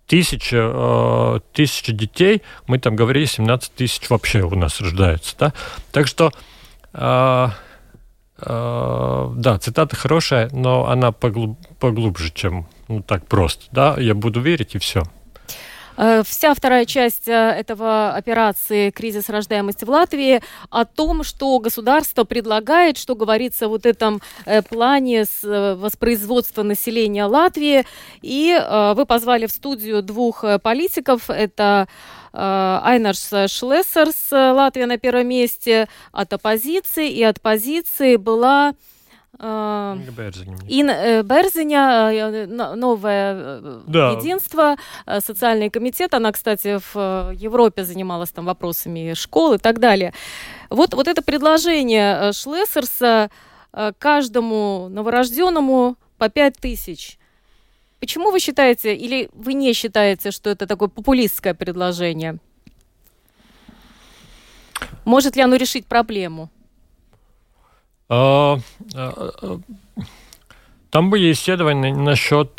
тысяча, 0.08 1.42
тысяча 1.54 1.92
детей, 1.92 2.42
мы 2.68 2.80
там 2.80 2.96
говорили, 2.96 3.26
17 3.26 3.74
тысяч 3.74 4.10
вообще 4.10 4.42
у 4.42 4.56
нас 4.56 4.80
рождается. 4.80 5.36
Да? 5.38 5.54
Так 5.92 6.08
что, 6.08 6.32
да, 8.40 9.58
цитата 9.60 9.96
хорошая, 9.96 10.50
но 10.52 10.90
она 10.90 11.12
поглуб, 11.12 11.58
поглубже, 11.80 12.32
чем 12.32 12.68
ну, 12.88 13.02
так 13.02 13.26
просто. 13.28 13.66
Да? 13.72 13.96
Я 13.98 14.14
буду 14.14 14.42
верить, 14.42 14.76
и 14.76 14.78
все. 14.78 15.04
Э, 15.98 16.22
вся 16.24 16.54
вторая 16.54 16.86
часть 16.86 17.28
э, 17.28 17.32
этого 17.32 18.14
операции 18.14 18.92
«Кризис 18.92 19.30
рождаемости 19.30 19.84
в 19.84 19.90
Латвии» 19.90 20.42
о 20.70 20.86
том, 20.86 21.24
что 21.24 21.58
государство 21.60 22.24
предлагает, 22.24 22.98
что 22.98 23.16
говорится 23.16 23.68
в 23.68 23.72
вот 23.72 23.88
этом 23.88 24.22
э, 24.46 24.62
плане 24.62 25.26
с 25.26 25.42
воспроизводства 25.44 26.62
населения 26.62 27.26
Латвии. 27.26 27.86
И 28.22 28.56
вы 28.96 29.06
позвали 29.06 29.46
в 29.48 29.52
студию 29.52 30.02
двух 30.02 30.44
политиков. 30.64 31.30
Это 31.30 31.88
Айнарс 32.34 33.30
Шлессерс, 33.48 34.32
Латвия 34.32 34.86
на 34.86 34.98
первом 34.98 35.28
месте 35.28 35.88
от 36.12 36.34
оппозиции, 36.34 37.10
и 37.10 37.24
от 37.24 37.42
позиции 37.42 38.16
была 38.16 38.74
Инна 39.40 40.02
Берзиня, 41.24 42.76
новое 42.76 43.62
да. 43.86 44.12
единство, 44.14 44.78
социальный 45.20 45.70
комитет. 45.70 46.16
Она, 46.16 46.32
кстати, 46.32 46.80
в 46.92 47.32
Европе 47.36 47.84
занималась 47.84 48.32
там 48.32 48.46
вопросами 48.46 49.14
школ 49.14 49.54
и 49.54 49.58
так 49.60 49.80
далее. 49.80 50.14
Вот, 50.72 50.94
вот 50.96 51.08
это 51.08 51.22
предложение 51.22 52.34
Шлессерса 52.34 53.30
каждому 54.00 54.88
новорожденному 54.90 55.98
по 56.18 56.30
пять 56.30 56.58
тысяч. 56.58 57.20
Почему 58.00 58.32
вы 58.32 58.40
считаете, 58.40 58.96
или 58.96 59.30
вы 59.34 59.54
не 59.54 59.74
считаете, 59.74 60.32
что 60.32 60.50
это 60.50 60.66
такое 60.66 60.88
популистское 60.88 61.54
предложение? 61.54 62.40
Может 65.06 65.36
ли 65.36 65.44
оно 65.44 65.58
решить 65.58 65.86
проблему? 65.86 66.50
А, 68.10 68.60
а, 68.96 69.32
а, 69.42 69.60
там 70.90 71.10
были 71.10 71.32
исследования 71.32 71.94
насчет 71.94 72.52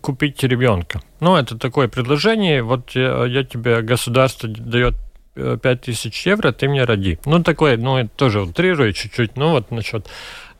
купить 0.00 0.42
ребенка. 0.42 1.00
Ну, 1.20 1.36
это 1.36 1.58
такое 1.58 1.88
предложение. 1.88 2.62
Вот 2.62 2.90
я, 2.90 3.24
я 3.24 3.44
тебе, 3.44 3.80
государство 3.82 4.48
дает 4.48 4.94
5000 5.34 6.26
евро, 6.26 6.52
ты 6.52 6.68
мне 6.68 6.84
роди. 6.84 7.18
Ну, 7.24 7.42
такое, 7.42 7.76
ну, 7.76 7.96
это 7.96 8.10
тоже 8.16 8.42
утрирую 8.42 8.92
чуть-чуть, 8.92 9.36
ну, 9.36 9.50
вот 9.50 9.70
насчет... 9.70 10.06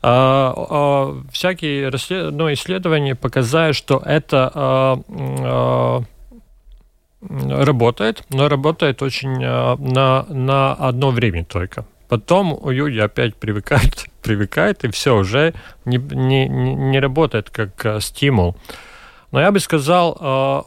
А, 0.01 0.53
а, 0.55 1.23
всякие 1.31 1.91
ну, 2.31 2.53
исследования 2.53 3.15
показали, 3.15 3.73
что 3.73 4.01
это 4.05 4.49
а, 4.53 5.01
а, 5.09 6.03
работает, 7.21 8.23
но 8.29 8.47
работает 8.47 9.01
очень 9.01 9.43
а, 9.43 9.75
на, 9.75 10.25
на 10.29 10.73
одно 10.73 11.11
время 11.11 11.43
только. 11.43 11.85
Потом 12.09 12.59
люди 12.67 12.97
опять 12.97 13.35
привыкают, 13.35 14.07
привыкают, 14.21 14.83
и 14.83 14.91
все 14.91 15.15
уже 15.15 15.53
не, 15.85 15.97
не, 15.97 16.47
не 16.47 16.99
работает 16.99 17.49
как 17.51 17.85
э, 17.85 17.99
стимул. 18.01 18.57
Но 19.31 19.39
я 19.39 19.51
бы 19.51 19.59
сказал, 19.59 20.17
э, 20.19 20.61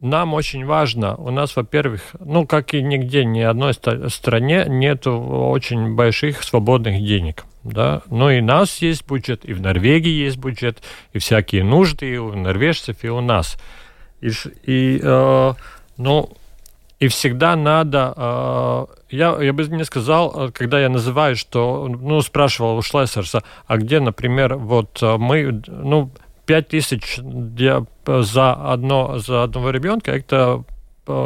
нам 0.00 0.32
очень 0.32 0.64
важно, 0.64 1.14
у 1.16 1.30
нас, 1.30 1.54
во-первых, 1.54 2.00
ну, 2.18 2.46
как 2.46 2.72
и 2.72 2.82
нигде, 2.82 3.26
ни 3.26 3.40
одной 3.40 3.74
стране 3.74 4.64
нет 4.66 5.06
очень 5.06 5.94
больших 5.94 6.42
свободных 6.42 7.04
денег. 7.04 7.44
Да? 7.62 8.00
Ну 8.08 8.30
и 8.30 8.40
у 8.40 8.44
нас 8.44 8.78
есть 8.78 9.06
бюджет, 9.06 9.44
и 9.44 9.52
в 9.52 9.60
Норвегии 9.60 10.24
есть 10.24 10.38
бюджет, 10.38 10.82
и 11.12 11.18
всякие 11.18 11.62
нужды 11.62 12.14
и 12.14 12.16
у 12.16 12.34
норвежцев, 12.34 13.04
и 13.04 13.08
у 13.10 13.20
нас. 13.20 13.58
И, 14.22 14.30
и 14.64 15.00
э, 15.02 15.52
ну, 15.98 16.30
и 17.00 17.08
всегда 17.08 17.56
надо... 17.56 18.12
Э, 18.16 18.86
я, 19.08 19.42
я 19.42 19.52
бы 19.54 19.66
не 19.68 19.84
сказал, 19.84 20.48
э, 20.48 20.52
когда 20.52 20.78
я 20.78 20.90
называю, 20.90 21.34
что... 21.34 21.88
Ну, 21.88 22.20
спрашивал 22.20 22.76
у 22.76 22.82
Шлессерса, 22.82 23.42
а 23.66 23.78
где, 23.78 24.00
например, 24.00 24.56
вот 24.56 25.02
э, 25.02 25.16
мы... 25.16 25.62
Ну, 25.66 26.12
5 26.44 26.68
тысяч 26.68 27.18
за, 28.06 28.52
одно, 28.52 29.18
за 29.18 29.44
одного 29.44 29.70
ребенка, 29.70 30.10
это 30.10 30.64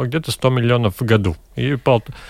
где-то 0.05 0.31
100 0.31 0.49
миллионов 0.49 0.99
в 0.99 1.05
году. 1.05 1.35
И 1.55 1.77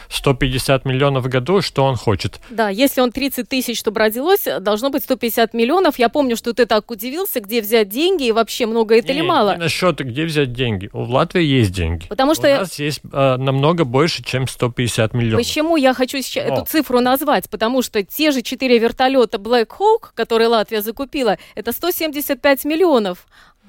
150 0.10 0.86
миллионов 0.86 1.26
в 1.26 1.30
году, 1.30 1.62
что 1.62 1.84
он 1.84 1.96
хочет. 1.96 2.40
Да, 2.50 2.70
если 2.70 3.02
он 3.02 3.12
30 3.12 3.50
тысяч, 3.50 3.80
чтобы 3.80 4.00
родилось, 4.00 4.46
должно 4.60 4.90
быть 4.90 5.04
150 5.04 5.54
миллионов. 5.54 5.98
Я 6.00 6.10
помню, 6.10 6.36
что 6.36 6.54
ты 6.54 6.66
так 6.66 6.92
удивился, 6.92 7.40
где 7.40 7.62
взять 7.62 7.90
деньги, 7.90 8.28
и 8.28 8.32
вообще 8.32 8.66
много 8.66 8.96
это 8.96 9.14
не, 9.14 9.20
или 9.20 9.26
мало? 9.26 9.52
Не 9.52 9.62
насчет, 9.62 10.00
где 10.00 10.26
взять 10.26 10.54
деньги. 10.54 10.90
У 10.94 11.02
Латвии 11.02 11.44
есть 11.44 11.72
деньги. 11.72 12.08
Потому 12.08 12.36
что... 12.36 12.48
У 12.48 12.60
нас 12.60 12.78
есть 12.80 13.02
э, 13.12 13.38
намного 13.38 13.84
больше, 13.86 14.24
чем 14.24 14.48
150 14.48 15.14
миллионов. 15.14 15.46
Почему 15.46 15.76
я 15.76 15.94
хочу 15.94 16.22
сейчас 16.22 16.46
эту 16.46 16.66
цифру 16.66 17.00
назвать? 17.00 17.50
Потому 17.50 17.82
что 17.82 18.04
те 18.04 18.32
же 18.32 18.42
четыре 18.42 18.78
вертолета 18.78 19.38
Black 19.38 19.68
Hawk, 19.80 20.10
которые 20.14 20.48
Латвия 20.48 20.82
закупила, 20.82 21.38
это 21.56 21.72
175 21.72 22.66
миллионов. 22.66 23.26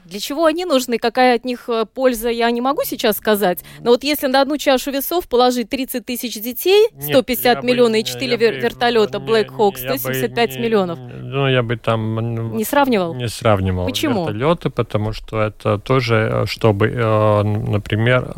Для 0.07 0.20
чего 0.20 0.44
они 0.44 0.64
нужны, 0.64 0.98
какая 0.98 1.34
от 1.34 1.44
них 1.44 1.68
э, 1.68 1.84
польза, 1.92 2.28
я 2.28 2.50
не 2.52 2.61
могу 2.61 2.82
сейчас 2.84 3.16
сказать. 3.16 3.64
Но 3.80 3.90
вот 3.90 4.04
если 4.04 4.28
на 4.28 4.40
одну 4.40 4.57
чашу 4.57 4.92
весов 4.92 5.28
положить 5.28 5.68
30 5.68 6.07
тысяч 6.07 6.40
детей, 6.40 6.88
150 7.00 7.57
Нет, 7.57 7.64
миллионов 7.64 7.92
бы, 7.92 7.98
и 7.98 8.04
4 8.04 8.36
вер- 8.36 8.61
вертолета 8.61 9.18
Black 9.18 9.48
Hawk, 9.48 9.76
175 9.76 10.54
бы, 10.54 10.62
миллионов. 10.62 10.98
Ну, 10.98 11.48
я 11.48 11.62
бы 11.62 11.76
там... 11.76 12.57
Не 12.57 12.64
сравнивал? 12.64 13.14
Не 13.14 13.28
сравнивал. 13.28 13.86
Почему? 13.86 14.26
Вертолеты, 14.28 14.70
потому 14.70 15.12
что 15.12 15.42
это 15.42 15.78
тоже, 15.78 16.30
э, 16.32 16.46
чтобы, 16.46 16.86
э, 16.88 17.42
например, 17.42 18.32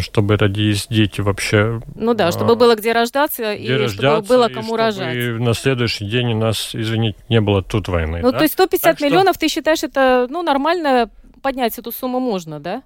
чтобы 0.00 0.36
родились 0.36 0.86
дети 0.88 1.20
вообще. 1.20 1.80
Ну 1.94 2.14
да, 2.14 2.32
чтобы 2.32 2.52
э, 2.52 2.56
было 2.56 2.74
где 2.74 2.92
рождаться 2.92 3.54
где 3.54 3.64
и 3.64 3.72
рождаться, 3.72 4.24
чтобы 4.24 4.28
было 4.28 4.48
кому 4.48 4.74
и 4.74 4.78
рожать. 4.78 5.16
И 5.16 5.30
на 5.32 5.54
следующий 5.54 6.06
день 6.06 6.32
у 6.32 6.38
нас, 6.38 6.70
извините, 6.74 7.18
не 7.28 7.40
было 7.40 7.62
тут 7.62 7.88
войны. 7.88 8.20
Ну 8.22 8.32
да? 8.32 8.38
то 8.38 8.44
есть 8.44 8.54
150 8.54 8.82
так 8.82 9.00
миллионов, 9.00 9.34
что... 9.34 9.40
ты 9.40 9.48
считаешь, 9.48 9.82
это 9.82 10.26
ну 10.28 10.42
нормально 10.42 11.10
поднять 11.42 11.78
эту 11.78 11.92
сумму 11.92 12.20
можно, 12.20 12.60
да? 12.60 12.82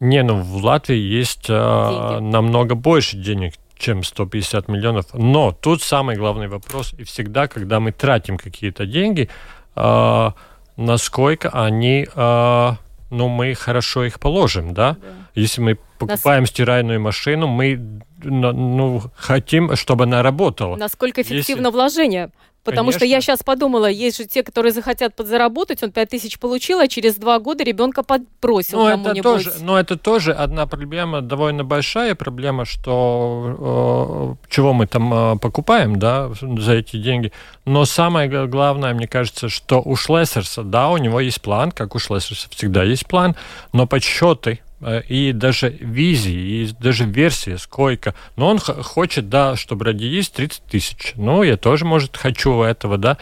Не, 0.00 0.22
ну 0.22 0.40
в 0.40 0.64
Латвии 0.64 0.96
есть 0.96 1.46
а, 1.48 2.20
намного 2.20 2.74
больше 2.74 3.16
денег, 3.16 3.54
чем 3.78 4.02
150 4.02 4.68
миллионов. 4.68 5.06
Но 5.14 5.52
тут 5.52 5.82
самый 5.82 6.16
главный 6.16 6.48
вопрос, 6.48 6.94
и 6.98 7.04
всегда, 7.04 7.48
когда 7.48 7.80
мы 7.80 7.92
тратим 7.92 8.36
какие-то 8.36 8.86
деньги, 8.86 9.28
а, 9.74 10.34
насколько 10.76 11.48
они, 11.50 12.06
а, 12.14 12.76
ну, 13.14 13.28
мы 13.28 13.54
хорошо 13.54 14.04
их 14.04 14.20
положим, 14.20 14.74
да? 14.74 14.96
да. 15.00 15.08
Если 15.34 15.60
мы 15.60 15.78
покупаем 15.98 16.42
Нас... 16.42 16.50
стиральную 16.50 17.00
машину, 17.00 17.46
мы 17.46 18.00
ну, 18.22 19.02
хотим, 19.16 19.74
чтобы 19.76 20.04
она 20.04 20.22
работала. 20.22 20.76
Насколько 20.76 21.22
эффективно 21.22 21.66
Если... 21.66 21.74
вложение? 21.74 22.30
Потому 22.64 22.86
Конечно. 22.86 22.98
что 23.00 23.06
я 23.06 23.20
сейчас 23.20 23.42
подумала, 23.42 23.86
есть 23.86 24.16
же 24.16 24.24
те, 24.24 24.42
которые 24.42 24.72
захотят 24.72 25.14
подзаработать, 25.14 25.82
он 25.82 25.92
5 25.92 26.08
тысяч 26.08 26.38
получил, 26.38 26.80
а 26.80 26.88
через 26.88 27.16
два 27.16 27.38
года 27.38 27.62
ребенка 27.62 28.02
подбросил 28.02 28.78
ну, 28.78 28.88
это 28.88 29.22
тоже, 29.22 29.52
Но 29.60 29.78
это 29.78 29.98
тоже 29.98 30.32
одна 30.32 30.66
проблема, 30.66 31.20
довольно 31.20 31.62
большая 31.62 32.14
проблема, 32.14 32.64
что 32.64 34.38
э, 34.48 34.50
чего 34.50 34.72
мы 34.72 34.86
там 34.86 35.12
э, 35.34 35.38
покупаем, 35.38 35.98
да, 35.98 36.30
за 36.40 36.72
эти 36.72 36.96
деньги. 36.96 37.32
Но 37.66 37.84
самое 37.84 38.46
главное, 38.46 38.94
мне 38.94 39.06
кажется, 39.06 39.50
что 39.50 39.82
у 39.84 39.94
Шлессерса, 39.94 40.62
да, 40.62 40.88
у 40.88 40.96
него 40.96 41.20
есть 41.20 41.42
план, 41.42 41.70
как 41.70 41.94
у 41.94 41.98
Шлессерса 41.98 42.48
всегда 42.50 42.82
есть 42.82 43.06
план, 43.06 43.36
но 43.72 43.86
подсчеты 43.86 44.60
и 45.08 45.32
даже 45.32 45.70
визии, 45.70 46.64
и 46.64 46.72
даже 46.78 47.04
версия, 47.04 47.58
сколько. 47.58 48.14
Но 48.36 48.48
он 48.48 48.58
хочет, 48.58 49.28
да, 49.28 49.56
чтобы 49.56 49.86
родились 49.86 50.28
30 50.30 50.62
тысяч. 50.64 51.12
Ну, 51.16 51.42
я 51.42 51.56
тоже, 51.56 51.84
может, 51.84 52.16
хочу 52.16 52.62
этого, 52.62 52.98
да. 52.98 53.16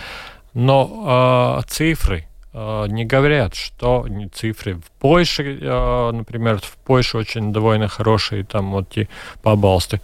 Но 0.55 1.61
э, 1.63 1.69
цифры 1.69 2.27
э, 2.53 2.87
не 2.89 3.05
говорят, 3.05 3.55
что 3.55 4.07
не 4.09 4.29
цифры. 4.29 4.75
В 4.75 4.91
Польше, 5.01 5.59
э, 5.61 6.11
например, 6.13 6.59
в 6.59 6.77
Польше 6.85 7.19
очень 7.19 7.53
довольно 7.53 7.89
хорошие 7.89 8.45
там 8.45 8.73
вот 8.73 8.91
эти 8.91 9.09
побалсты. 9.43 10.01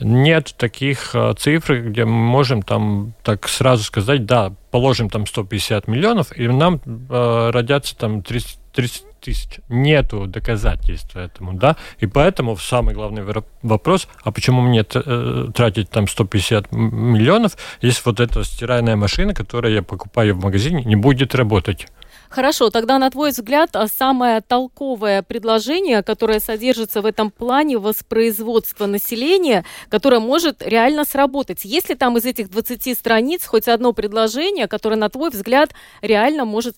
Нет 0.00 0.54
таких 0.56 1.14
э, 1.14 1.34
цифр, 1.36 1.80
где 1.80 2.04
мы 2.04 2.12
можем 2.12 2.62
там 2.62 3.14
так 3.24 3.48
сразу 3.48 3.82
сказать, 3.82 4.26
да, 4.26 4.52
положим 4.70 5.10
там 5.10 5.26
150 5.26 5.88
миллионов, 5.88 6.36
и 6.36 6.46
нам 6.46 6.80
э, 6.86 7.50
родятся 7.52 7.96
там 7.96 8.22
30, 8.22 8.58
30 8.72 9.04
тысяч. 9.28 9.60
Нету 9.68 10.26
доказательств 10.26 11.16
этому, 11.16 11.52
да, 11.52 11.76
и 11.98 12.06
поэтому 12.06 12.56
самый 12.56 12.94
главный 12.94 13.22
вопрос, 13.62 14.08
а 14.24 14.32
почему 14.32 14.62
мне 14.62 14.84
э, 14.94 15.46
тратить 15.54 15.90
там 15.90 16.08
150 16.08 16.72
миллионов, 16.72 17.56
если 17.82 18.02
вот 18.04 18.20
эта 18.20 18.42
стиральная 18.44 18.96
машина, 18.96 19.34
которую 19.34 19.74
я 19.74 19.82
покупаю 19.82 20.34
в 20.34 20.42
магазине, 20.42 20.82
не 20.84 20.96
будет 20.96 21.34
работать? 21.34 21.86
Хорошо, 22.30 22.70
тогда, 22.70 22.98
на 22.98 23.10
твой 23.10 23.30
взгляд, 23.30 23.70
а 23.74 23.86
самое 23.86 24.40
толковое 24.40 25.22
предложение, 25.22 26.02
которое 26.02 26.40
содержится 26.40 27.00
в 27.00 27.06
этом 27.06 27.30
плане 27.30 27.78
воспроизводства 27.78 28.86
населения, 28.86 29.64
которое 29.88 30.20
может 30.20 30.62
реально 30.62 31.04
сработать. 31.04 31.64
Есть 31.64 31.88
ли 31.88 31.94
там 31.94 32.16
из 32.18 32.26
этих 32.26 32.50
20 32.50 32.98
страниц 32.98 33.46
хоть 33.46 33.68
одно 33.68 33.92
предложение, 33.92 34.68
которое, 34.68 34.96
на 34.96 35.08
твой 35.08 35.30
взгляд, 35.30 35.70
реально 36.02 36.44
может 36.44 36.76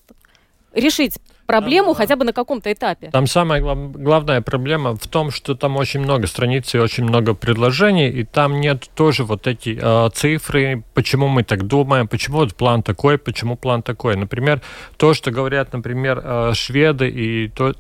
решить 0.72 1.18
проблему 1.50 1.94
хотя 1.94 2.16
бы 2.16 2.24
на 2.24 2.32
каком-то 2.32 2.72
этапе. 2.72 3.10
Там 3.10 3.26
самая 3.26 3.60
глав, 3.60 3.92
главная 3.92 4.40
проблема 4.40 4.96
в 4.96 5.06
том, 5.06 5.30
что 5.30 5.54
там 5.54 5.76
очень 5.76 6.00
много 6.00 6.26
страниц 6.26 6.74
и 6.74 6.78
очень 6.78 7.04
много 7.04 7.34
предложений, 7.34 8.10
и 8.20 8.24
там 8.24 8.60
нет 8.60 8.88
тоже 8.94 9.24
вот 9.24 9.46
эти 9.46 9.78
э, 9.80 10.10
цифры, 10.14 10.82
почему 10.94 11.28
мы 11.28 11.42
так 11.42 11.66
думаем, 11.66 12.08
почему 12.08 12.38
вот 12.38 12.54
план 12.54 12.82
такой, 12.82 13.18
почему 13.18 13.56
план 13.56 13.82
такой. 13.82 14.16
Например, 14.16 14.60
то, 14.96 15.14
что 15.14 15.30
говорят, 15.30 15.72
например, 15.72 16.20
э, 16.24 16.52
шведы 16.54 17.08
и 17.08 17.48
то, 17.48 17.74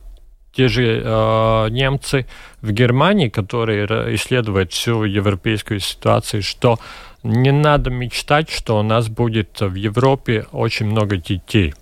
те 0.52 0.68
же 0.68 1.02
э, 1.04 1.68
немцы 1.70 2.26
в 2.60 2.72
Германии, 2.72 3.28
которые 3.28 3.86
исследуют 4.14 4.72
всю 4.72 5.04
европейскую 5.04 5.80
ситуацию, 5.80 6.42
что 6.42 6.78
не 7.22 7.52
надо 7.52 7.90
мечтать, 7.90 8.50
что 8.50 8.78
у 8.78 8.82
нас 8.82 9.08
будет 9.08 9.60
в 9.60 9.74
Европе 9.74 10.46
очень 10.52 10.86
много 10.86 11.16
детей. 11.16 11.74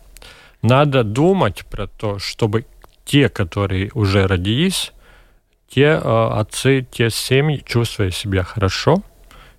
Надо 0.62 1.04
думать 1.04 1.64
про 1.70 1.86
то, 1.86 2.18
чтобы 2.18 2.64
те, 3.04 3.28
которые 3.28 3.90
уже 3.94 4.26
родились, 4.26 4.92
те 5.68 5.82
э, 5.82 6.28
отцы, 6.40 6.86
те 6.90 7.10
семьи 7.10 7.62
чувствовали 7.64 8.10
себя 8.10 8.42
хорошо, 8.42 9.02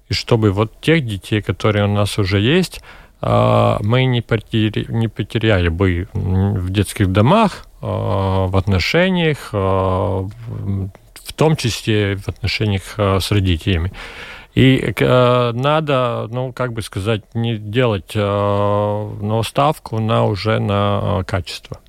и 0.08 0.14
чтобы 0.14 0.52
вот 0.52 0.82
тех 0.82 1.06
детей, 1.06 1.42
которые 1.42 1.86
у 1.86 1.94
нас 1.94 2.20
уже 2.20 2.40
есть, 2.40 2.82
э, 3.22 3.78
мы 3.82 4.06
не, 4.06 4.22
потери, 4.22 4.86
не 4.90 5.08
потеряли 5.08 5.70
бы 5.70 6.08
в 6.14 6.70
детских 6.70 7.12
домах, 7.12 7.66
э, 7.82 7.86
в 7.86 8.58
отношениях, 8.58 9.50
э, 9.54 9.58
в 9.58 11.34
том 11.36 11.56
числе 11.56 12.18
в 12.18 12.28
отношениях 12.28 12.96
э, 12.98 13.20
с 13.20 13.32
родителями. 13.32 13.94
И 14.56 14.94
э, 14.98 15.52
надо, 15.54 16.28
ну, 16.32 16.52
как 16.54 16.74
бы 16.74 16.82
сказать, 16.82 17.24
не 17.34 17.58
делать 17.58 18.12
э, 18.16 18.20
но 18.20 19.44
ставку 19.44 20.00
на 20.00 20.26
уже 20.26 20.60
на 20.60 21.20
э, 21.20 21.24
качество, 21.24 21.80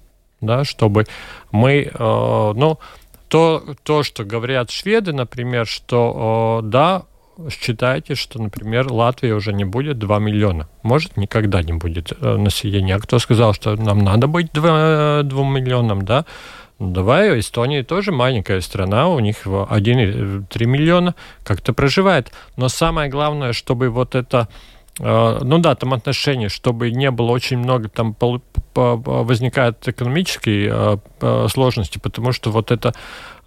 да, 0.40 0.64
чтобы 0.64 1.06
мы, 1.52 1.90
э, 1.92 1.98
ну, 1.98 2.78
то, 3.28 3.64
то, 3.82 4.02
что 4.02 4.24
говорят 4.24 4.70
шведы, 4.70 5.12
например, 5.12 5.66
что 5.66 6.60
э, 6.62 6.68
да, 6.68 7.04
считайте, 7.48 8.14
что, 8.14 8.42
например, 8.42 8.92
Латвия 8.92 9.34
уже 9.34 9.52
не 9.52 9.64
будет 9.64 9.98
2 9.98 10.18
миллиона. 10.18 10.68
Может, 10.82 11.16
никогда 11.16 11.62
не 11.62 11.72
будет 11.72 12.12
э, 12.12 12.36
населения. 12.36 12.96
А 12.96 13.00
кто 13.00 13.18
сказал, 13.18 13.54
что 13.54 13.76
нам 13.76 14.00
надо 14.00 14.26
быть 14.26 14.52
2, 14.52 15.22
2 15.22 15.44
миллионам, 15.48 16.04
да? 16.04 16.26
Давай, 16.80 17.38
Эстония 17.38 17.82
тоже 17.82 18.10
маленькая 18.10 18.62
страна, 18.62 19.10
у 19.10 19.18
них 19.18 19.46
1,3 19.46 20.64
миллиона 20.64 21.14
как-то 21.44 21.74
проживает. 21.74 22.32
Но 22.56 22.70
самое 22.70 23.10
главное, 23.10 23.52
чтобы 23.52 23.90
вот 23.90 24.14
это 24.14 24.48
э, 24.98 25.38
ну 25.42 25.58
да, 25.58 25.74
там 25.74 25.92
отношения, 25.92 26.48
чтобы 26.48 26.90
не 26.90 27.10
было 27.10 27.32
очень 27.32 27.58
много, 27.58 27.90
там 27.90 28.16
возникают 28.74 29.86
экономические 29.86 30.70
э, 30.72 30.96
э, 31.20 31.48
сложности, 31.50 31.98
потому 31.98 32.32
что 32.32 32.50
вот 32.50 32.70
это 32.70 32.94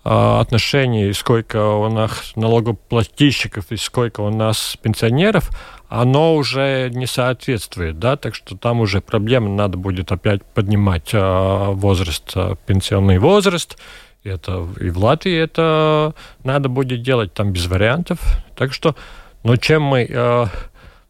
отношение, 0.04 1.14
сколько 1.14 1.76
у 1.76 1.90
нас 1.90 2.34
налогоплательщиков 2.36 3.72
и 3.72 3.78
сколько 3.78 4.20
у 4.20 4.30
нас 4.30 4.76
пенсионеров, 4.82 5.50
оно 5.94 6.36
уже 6.36 6.90
не 6.92 7.06
соответствует, 7.06 8.00
да, 8.00 8.18
так 8.18 8.34
что 8.34 8.58
там 8.58 8.80
уже 8.82 9.00
проблемы 9.00 9.50
надо 9.50 9.78
будет 9.78 10.12
опять 10.12 10.44
поднимать 10.44 11.14
э, 11.14 11.66
возраст, 11.74 12.32
э, 12.36 12.56
пенсионный 12.66 13.20
возраст, 13.20 13.78
это 14.24 14.68
и 14.80 14.90
в 14.90 14.98
Латвии 14.98 15.38
это 15.38 16.16
надо 16.44 16.68
будет 16.68 17.04
делать 17.04 17.36
там 17.36 17.52
без 17.52 17.68
вариантов, 17.68 18.20
так 18.56 18.74
что, 18.74 18.96
ну 19.44 19.56
чем 19.56 19.84
мы, 19.84 20.08
э, 20.10 20.46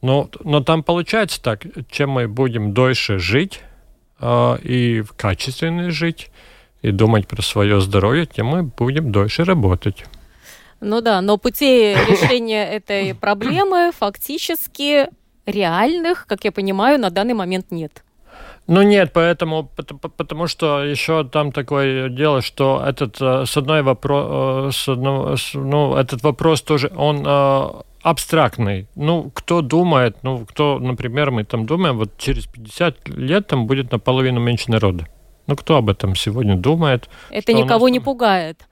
ну, 0.02 0.30
но 0.44 0.60
там 0.62 0.84
получается 0.84 1.42
так, 1.42 1.64
чем 1.90 2.10
мы 2.10 2.28
будем 2.28 2.74
дольше 2.74 3.20
жить 3.20 3.62
и 4.22 5.04
качественно 5.16 5.92
жить 5.92 6.30
и 6.82 6.92
думать 6.92 7.28
про 7.28 7.42
свое 7.42 7.80
здоровье, 7.80 8.26
тем 8.26 8.48
мы 8.48 8.64
будем 8.64 9.14
дольше 9.14 9.46
работать. 9.46 10.06
Ну 10.84 11.02
да, 11.02 11.22
но 11.22 11.38
путей 11.38 11.96
решения 11.96 12.66
этой 12.66 13.16
проблемы 13.16 13.92
фактически 13.98 15.08
реальных, 15.46 16.26
как 16.28 16.44
я 16.44 16.52
понимаю, 16.52 17.00
на 17.00 17.10
данный 17.10 17.34
момент 17.34 17.72
нет. 17.72 18.04
Ну 18.68 18.82
нет, 18.82 19.12
поэтому, 19.14 19.70
потому 20.18 20.48
что 20.48 20.84
еще 20.84 21.24
там 21.26 21.52
такое 21.52 22.10
дело, 22.10 22.42
что 22.42 22.82
этот 22.86 23.22
э, 23.22 23.46
с 23.46 23.58
одной 23.58 23.82
вопрос, 23.82 24.88
э, 24.88 24.94
ну 24.94 25.96
этот 25.96 26.24
вопрос 26.24 26.62
тоже 26.62 26.90
он 26.96 27.26
э, 27.26 27.70
абстрактный. 28.04 28.88
Ну 28.96 29.32
кто 29.34 29.62
думает, 29.62 30.18
ну 30.24 30.46
кто, 30.46 30.80
например, 30.80 31.32
мы 31.32 31.44
там 31.44 31.66
думаем, 31.66 31.98
вот 31.98 32.18
через 32.18 32.46
50 32.48 33.10
лет 33.10 33.48
там 33.48 33.68
будет 33.68 33.92
наполовину 33.92 34.40
меньше 34.40 34.72
народа. 34.72 35.08
Ну 35.48 35.58
кто 35.58 35.76
об 35.76 35.90
этом 35.90 36.16
сегодня 36.16 36.56
думает? 36.56 37.10
Это 37.32 37.52
никого 37.52 37.90
не 37.90 38.00
пугает. 38.00 38.66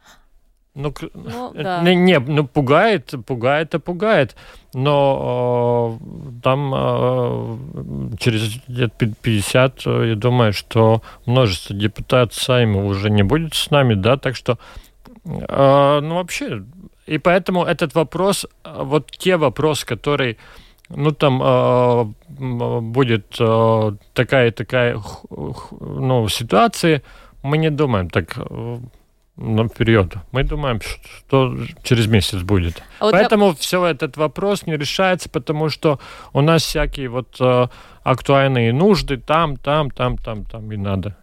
Ну, 0.74 0.94
ну 1.14 1.52
да. 1.56 1.82
не, 1.82 1.96
не, 1.96 2.20
ну 2.20 2.48
пугает, 2.48 3.14
пугает 3.26 3.74
и 3.74 3.80
пугает. 3.80 4.36
Но 4.74 6.00
э, 6.00 6.40
там 6.42 6.74
э, 6.74 8.18
через 8.18 8.62
лет 8.68 8.94
50, 8.98 9.82
э, 9.86 10.10
я 10.10 10.16
думаю, 10.16 10.54
что 10.54 11.02
множество 11.26 11.76
депутатов 11.76 12.36
Сайма 12.36 12.86
уже 12.86 13.10
не 13.10 13.24
будет 13.24 13.54
с 13.54 13.70
нами, 13.70 13.96
да, 13.96 14.16
так 14.16 14.36
что, 14.38 14.58
э, 15.26 16.00
ну 16.02 16.16
вообще, 16.16 16.64
и 17.06 17.18
поэтому 17.18 17.66
этот 17.66 17.94
вопрос, 17.94 18.46
вот 18.64 19.12
те 19.12 19.36
вопросы, 19.36 19.86
которые, 19.86 20.38
ну 20.88 21.12
там 21.12 21.42
э, 21.44 22.06
будет 22.80 23.36
э, 23.38 23.92
такая 24.14 24.52
такая, 24.52 25.02
ну 25.30 26.30
ситуация, 26.30 27.02
мы 27.44 27.58
не 27.58 27.70
думаем 27.70 28.10
так 28.10 28.38
наперед. 29.42 30.14
Мы 30.32 30.44
думаем, 30.44 30.80
что 30.82 31.58
через 31.84 32.08
месяц 32.08 32.42
будет. 32.42 32.82
А 33.00 33.06
вот 33.06 33.12
Поэтому 33.14 33.48
я... 33.48 33.54
все 33.54 33.86
этот 33.86 34.18
вопрос 34.18 34.66
не 34.66 34.78
решается, 34.78 35.30
потому 35.30 35.70
что 35.70 36.00
у 36.34 36.42
нас 36.42 36.64
всякие 36.64 37.10
вот 37.10 37.38
э, 37.40 37.68
актуальные 38.04 38.74
нужды 38.74 39.18
там, 39.18 39.58
там, 39.58 39.90
там, 39.90 40.18
там, 40.18 40.46
там 40.46 40.72
и 40.72 40.78
надо. 40.78 41.16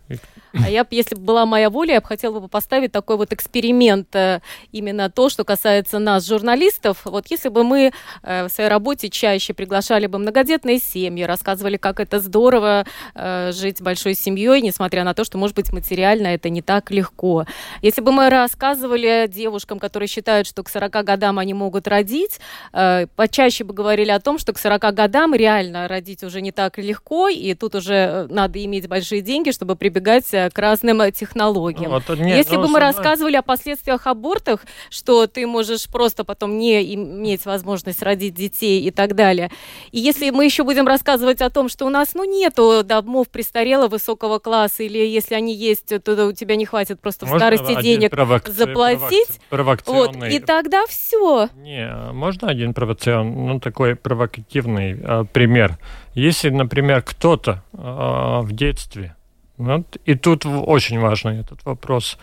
А 0.54 0.68
я, 0.68 0.86
если 0.90 1.14
бы 1.14 1.22
была 1.22 1.46
моя 1.46 1.70
воля, 1.70 1.94
я 1.94 2.00
бы 2.00 2.06
хотела 2.06 2.40
бы 2.40 2.48
поставить 2.48 2.92
такой 2.92 3.16
вот 3.16 3.32
эксперимент, 3.32 4.14
э, 4.14 4.40
именно 4.72 5.10
то, 5.10 5.28
что 5.28 5.44
касается 5.44 5.98
нас, 5.98 6.26
журналистов. 6.26 7.02
Вот 7.04 7.26
если 7.28 7.48
бы 7.48 7.64
мы 7.64 7.92
э, 8.22 8.44
в 8.44 8.48
своей 8.48 8.70
работе 8.70 9.08
чаще 9.10 9.54
приглашали 9.54 10.06
бы 10.06 10.18
многодетные 10.18 10.78
семьи, 10.78 11.24
рассказывали, 11.24 11.76
как 11.76 12.00
это 12.00 12.20
здорово 12.20 12.86
э, 13.14 13.52
жить 13.52 13.82
большой 13.82 14.14
семьей, 14.14 14.62
несмотря 14.62 15.04
на 15.04 15.14
то, 15.14 15.24
что, 15.24 15.38
может 15.38 15.54
быть, 15.56 15.72
материально 15.72 16.28
это 16.28 16.48
не 16.48 16.62
так 16.62 16.90
легко. 16.90 17.44
Если 17.82 18.00
бы 18.00 18.12
мы 18.12 18.30
рассказывали 18.30 19.26
девушкам, 19.28 19.78
которые 19.78 20.08
считают, 20.08 20.46
что 20.46 20.62
к 20.62 20.68
40 20.68 21.04
годам 21.04 21.38
они 21.38 21.54
могут 21.54 21.86
родить, 21.88 22.40
почаще 22.72 23.64
бы 23.64 23.74
говорили 23.74 24.10
о 24.10 24.20
том, 24.20 24.38
что 24.38 24.52
к 24.52 24.58
40 24.58 24.94
годам 24.94 25.34
реально 25.34 25.88
родить 25.88 26.22
уже 26.22 26.40
не 26.40 26.52
так 26.52 26.78
легко, 26.78 27.28
и 27.28 27.54
тут 27.54 27.74
уже 27.74 28.26
надо 28.30 28.64
иметь 28.64 28.88
большие 28.88 29.20
деньги, 29.20 29.50
чтобы 29.50 29.76
прибегать 29.76 30.26
к 30.52 30.58
разным 30.58 31.00
э, 31.02 31.12
технологиям. 31.12 31.90
Ну, 31.90 32.00
вот, 32.06 32.18
нет, 32.18 32.36
Если 32.36 32.56
ну, 32.56 32.62
бы 32.62 32.68
мы 32.68 32.80
рассказывали 32.80 33.36
о 33.36 33.42
последствиях 33.42 34.06
абортов, 34.06 34.60
что 34.90 35.26
ты 35.26 35.46
можешь 35.46 35.88
просто 35.88 36.24
потом 36.24 36.58
не 36.58 36.94
иметь 36.94 37.44
возможность 37.46 38.02
родить 38.02 38.34
детей 38.34 38.82
и 38.82 38.90
так 38.90 39.14
далее. 39.14 39.50
И 39.92 39.98
если 39.98 40.30
мы 40.30 40.44
еще 40.44 40.64
будем 40.64 40.86
рассказывать 40.86 41.40
о 41.40 41.50
том, 41.50 41.68
что 41.68 41.86
у 41.86 41.90
нас, 41.90 42.14
ну, 42.14 42.24
нету 42.24 42.82
домов 42.84 43.28
престарелого 43.28 43.88
высокого 43.88 44.38
класса, 44.38 44.82
или 44.82 44.98
если 44.98 45.34
они 45.34 45.54
есть, 45.54 45.92
то 46.02 46.26
у 46.26 46.32
тебя 46.32 46.56
не 46.56 46.66
хватит 46.66 47.00
просто 47.00 47.26
можно 47.26 47.36
в 47.36 47.40
старости 47.40 47.82
денег 47.82 48.10
провокци... 48.10 48.52
заплатить. 48.52 49.40
Провокци... 49.48 49.90
Вот, 49.90 50.16
и 50.24 50.38
тогда 50.38 50.86
все. 50.86 51.48
Не, 51.56 52.12
можно 52.12 52.48
один 52.48 52.74
провоционный, 52.74 53.34
ну, 53.34 53.60
такой 53.60 53.96
провокативный 53.96 54.98
э, 55.00 55.24
пример. 55.32 55.78
Если, 56.14 56.50
например, 56.50 57.02
кто-то 57.02 57.62
э, 57.72 58.40
в 58.42 58.52
детстве 58.52 59.14
вот. 59.58 59.96
И 60.04 60.14
тут 60.14 60.46
очень 60.46 60.98
важный 60.98 61.40
этот 61.40 61.64
вопрос. 61.64 62.16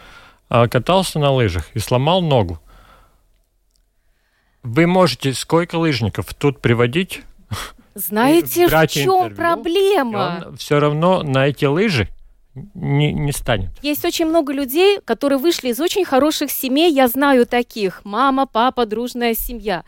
А, 0.49 0.67
катался 0.67 1.19
на 1.19 1.31
лыжах 1.31 1.69
и 1.73 1.79
сломал 1.79 2.21
ногу. 2.21 2.59
Вы 4.63 4.87
можете 4.87 5.33
сколько 5.33 5.75
лыжников 5.75 6.33
тут 6.33 6.59
приводить? 6.59 7.21
Знаете, 7.93 8.67
в 8.67 8.87
чем 8.87 9.35
проблема? 9.35 10.43
Он 10.47 10.57
все 10.57 10.79
равно 10.79 11.23
на 11.23 11.47
эти 11.47 11.65
лыжи 11.65 12.09
не, 12.73 13.13
не 13.13 13.31
станет. 13.31 13.69
Есть 13.81 14.05
очень 14.05 14.25
много 14.25 14.53
людей, 14.53 14.99
которые 15.03 15.39
вышли 15.39 15.69
из 15.69 15.79
очень 15.79 16.05
хороших 16.05 16.49
семей. 16.49 16.91
Я 16.91 17.07
знаю 17.07 17.45
таких. 17.45 18.03
Мама, 18.05 18.45
папа, 18.47 18.85
дружная 18.85 19.33
семья. 19.33 19.83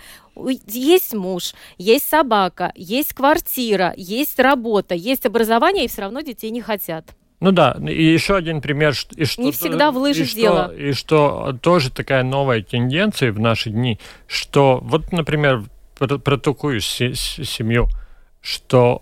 Есть 0.68 1.14
муж, 1.14 1.54
есть 1.78 2.08
собака, 2.08 2.72
есть 2.76 3.14
квартира, 3.14 3.94
есть 3.98 4.38
работа, 4.38 4.94
есть 4.94 5.26
образование, 5.26 5.86
и 5.86 5.88
все 5.88 6.02
равно 6.02 6.22
детей 6.22 6.52
не 6.52 6.62
хотят. 6.62 7.16
Ну 7.40 7.52
да, 7.52 7.78
и 7.88 8.04
еще 8.04 8.36
один 8.36 8.62
пример. 8.62 8.96
И 9.16 9.26
что, 9.26 9.42
Не 9.44 9.52
всегда 9.52 9.92
в 9.92 9.98
лыжи 9.98 10.24
и 10.24 10.36
дело. 10.36 10.72
Что, 10.74 10.74
и 10.74 10.92
что 10.94 11.58
тоже 11.62 11.92
такая 11.92 12.24
новая 12.24 12.64
тенденция 12.64 13.32
в 13.32 13.40
наши 13.40 13.70
дни, 13.70 14.00
что 14.28 14.80
вот, 14.82 15.12
например, 15.12 15.64
про, 16.00 16.18
про 16.18 16.38
такую 16.38 16.82
семью, 16.82 17.88
что 18.42 19.02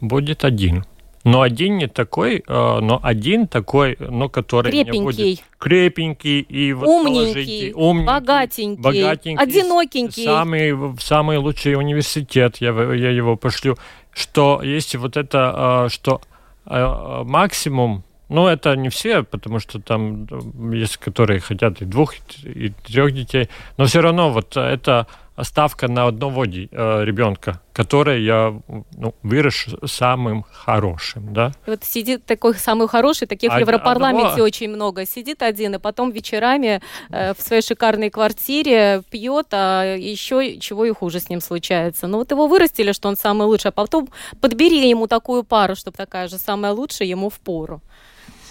э, 0.00 0.04
будет 0.04 0.44
один 0.44 0.84
Но 1.24 1.42
один 1.42 1.76
не 1.76 1.88
такой, 1.88 2.36
э, 2.36 2.42
но 2.46 3.00
один 3.02 3.46
такой, 3.46 3.96
но 3.98 4.30
который 4.30 4.72
крепенький. 4.72 4.98
не 4.98 5.04
будет 5.04 5.44
крепенький 5.58 6.40
и 6.40 6.72
вот 6.72 6.86
умненький, 6.86 7.72
умненький, 7.74 8.06
богатенький, 8.06 8.82
богатенький, 8.82 9.42
одинокенький. 9.42 10.24
Самый, 10.24 10.74
самый 11.00 11.36
лучший 11.36 11.74
университет, 11.74 12.56
я, 12.60 12.70
я 12.70 13.10
его 13.10 13.36
пошлю. 13.36 13.76
Что 14.14 14.62
есть 14.62 14.96
вот 14.96 15.18
это, 15.18 15.86
э, 15.86 15.92
что 15.92 16.22
э, 16.68 17.22
максимум 17.24 18.04
ну, 18.28 18.46
это 18.46 18.76
не 18.76 18.90
все, 18.90 19.22
потому 19.22 19.58
что 19.58 19.80
там 19.80 20.26
есть, 20.72 20.98
которые 20.98 21.40
хотят 21.40 21.80
и 21.80 21.86
двух, 21.86 22.14
и 22.42 22.68
трех 22.86 23.14
детей. 23.14 23.48
Но 23.78 23.86
все 23.86 24.02
равно 24.02 24.30
вот 24.30 24.54
это 24.54 25.06
ставка 25.42 25.88
на 25.88 26.06
одного 26.06 26.44
э, 26.44 27.04
ребенка, 27.04 27.60
который 27.72 28.24
я 28.24 28.60
ну, 28.96 29.14
вырос 29.22 29.66
самым 29.84 30.44
хорошим, 30.50 31.32
да. 31.32 31.52
И 31.66 31.70
вот 31.70 31.84
сидит 31.84 32.24
такой 32.24 32.54
самый 32.54 32.88
хороший, 32.88 33.26
таких 33.26 33.52
а, 33.52 33.56
в 33.56 33.60
Европарламенте 33.60 34.28
одного... 34.28 34.44
очень 34.44 34.68
много. 34.68 35.06
Сидит 35.06 35.42
один, 35.42 35.74
и 35.74 35.78
потом 35.78 36.10
вечерами 36.10 36.80
э, 37.10 37.34
в 37.34 37.40
своей 37.40 37.62
шикарной 37.62 38.10
квартире 38.10 39.02
пьет, 39.10 39.48
а 39.52 39.96
еще 39.96 40.58
чего 40.58 40.84
и 40.84 40.92
хуже 40.92 41.20
с 41.20 41.28
ним 41.28 41.40
случается. 41.40 42.06
Ну 42.06 42.18
вот 42.18 42.30
его 42.30 42.46
вырастили, 42.46 42.92
что 42.92 43.08
он 43.08 43.16
самый 43.16 43.46
лучший, 43.46 43.68
а 43.68 43.72
потом 43.72 44.08
подбери 44.40 44.88
ему 44.88 45.06
такую 45.06 45.44
пару, 45.44 45.76
чтобы 45.76 45.96
такая 45.96 46.28
же 46.28 46.38
самая 46.38 46.72
лучшая 46.72 47.08
ему 47.08 47.30
в 47.30 47.38
пору 47.38 47.80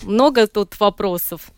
много 0.03 0.47
тут 0.47 0.79
вопросов. 0.79 1.51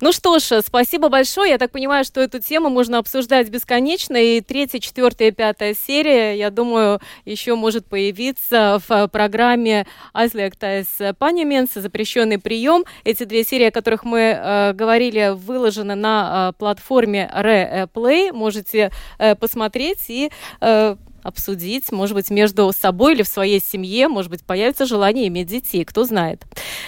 Ну 0.00 0.12
что 0.12 0.38
ж, 0.38 0.62
спасибо 0.62 1.08
большое. 1.08 1.50
Я 1.50 1.58
так 1.58 1.70
понимаю, 1.70 2.04
что 2.04 2.20
эту 2.20 2.40
тему 2.40 2.68
можно 2.68 2.98
обсуждать 2.98 3.48
бесконечно. 3.48 4.16
И 4.16 4.40
третья, 4.40 4.78
четвертая, 4.78 5.30
пятая 5.30 5.74
серия, 5.74 6.36
я 6.36 6.50
думаю, 6.50 7.00
еще 7.24 7.54
может 7.54 7.86
появиться 7.86 8.80
в 8.88 9.08
программе 9.08 9.86
«Азлектайс 10.12 10.86
Панименс. 11.18 11.70
Запрещенный 11.74 12.38
прием». 12.38 12.84
Эти 13.04 13.24
две 13.24 13.44
серии, 13.44 13.66
о 13.66 13.70
которых 13.70 14.04
мы 14.04 14.20
э, 14.20 14.72
говорили, 14.72 15.34
выложены 15.34 15.94
на 15.94 16.50
э, 16.50 16.58
платформе 16.58 17.30
Replay. 17.34 18.32
Можете 18.32 18.90
э, 19.18 19.34
посмотреть 19.34 20.04
и 20.08 20.30
э, 20.60 20.96
обсудить, 21.24 21.90
может 21.90 22.14
быть, 22.14 22.30
между 22.30 22.70
собой 22.72 23.14
или 23.14 23.22
в 23.22 23.28
своей 23.28 23.60
семье, 23.60 24.06
может 24.08 24.30
быть, 24.30 24.44
появится 24.44 24.86
желание 24.86 25.26
иметь 25.28 25.48
детей, 25.48 25.84
кто 25.84 26.04
знает. 26.04 26.44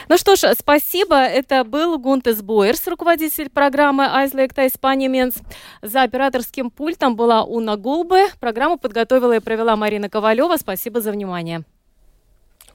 Ну 0.08 0.16
что 0.18 0.36
ж, 0.36 0.54
спасибо. 0.56 1.16
Это 1.16 1.64
был 1.64 1.98
Гунтес 1.98 2.42
Бойерс, 2.42 2.86
руководитель 2.86 3.50
программы 3.50 4.06
Айзлекта 4.06 4.66
Испания 4.66 5.08
Менс. 5.08 5.34
За 5.82 6.02
операторским 6.02 6.70
пультом 6.70 7.16
была 7.16 7.42
Уна 7.42 7.76
Гулбе. 7.76 8.26
Программу 8.38 8.78
подготовила 8.78 9.36
и 9.36 9.40
провела 9.40 9.74
Марина 9.74 10.08
Ковалева. 10.08 10.56
Спасибо 10.58 11.00
за 11.00 11.10
внимание. 11.10 11.64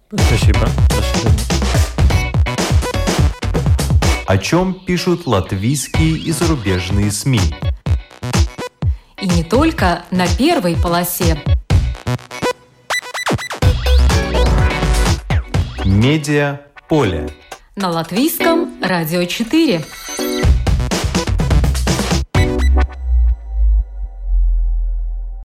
Спасибо. 0.09 0.67
О 4.25 4.37
чем 4.37 4.73
пишут 4.85 5.27
латвийские 5.27 6.17
и 6.17 6.31
зарубежные 6.31 7.11
СМИ? 7.11 7.39
И 9.21 9.27
не 9.27 9.43
только 9.43 10.03
на 10.09 10.25
первой 10.27 10.75
полосе. 10.75 11.37
Медиа 15.85 16.61
поле. 16.89 17.29
На 17.75 17.89
латвийском 17.89 18.81
радио 18.81 19.25
4. 19.25 19.83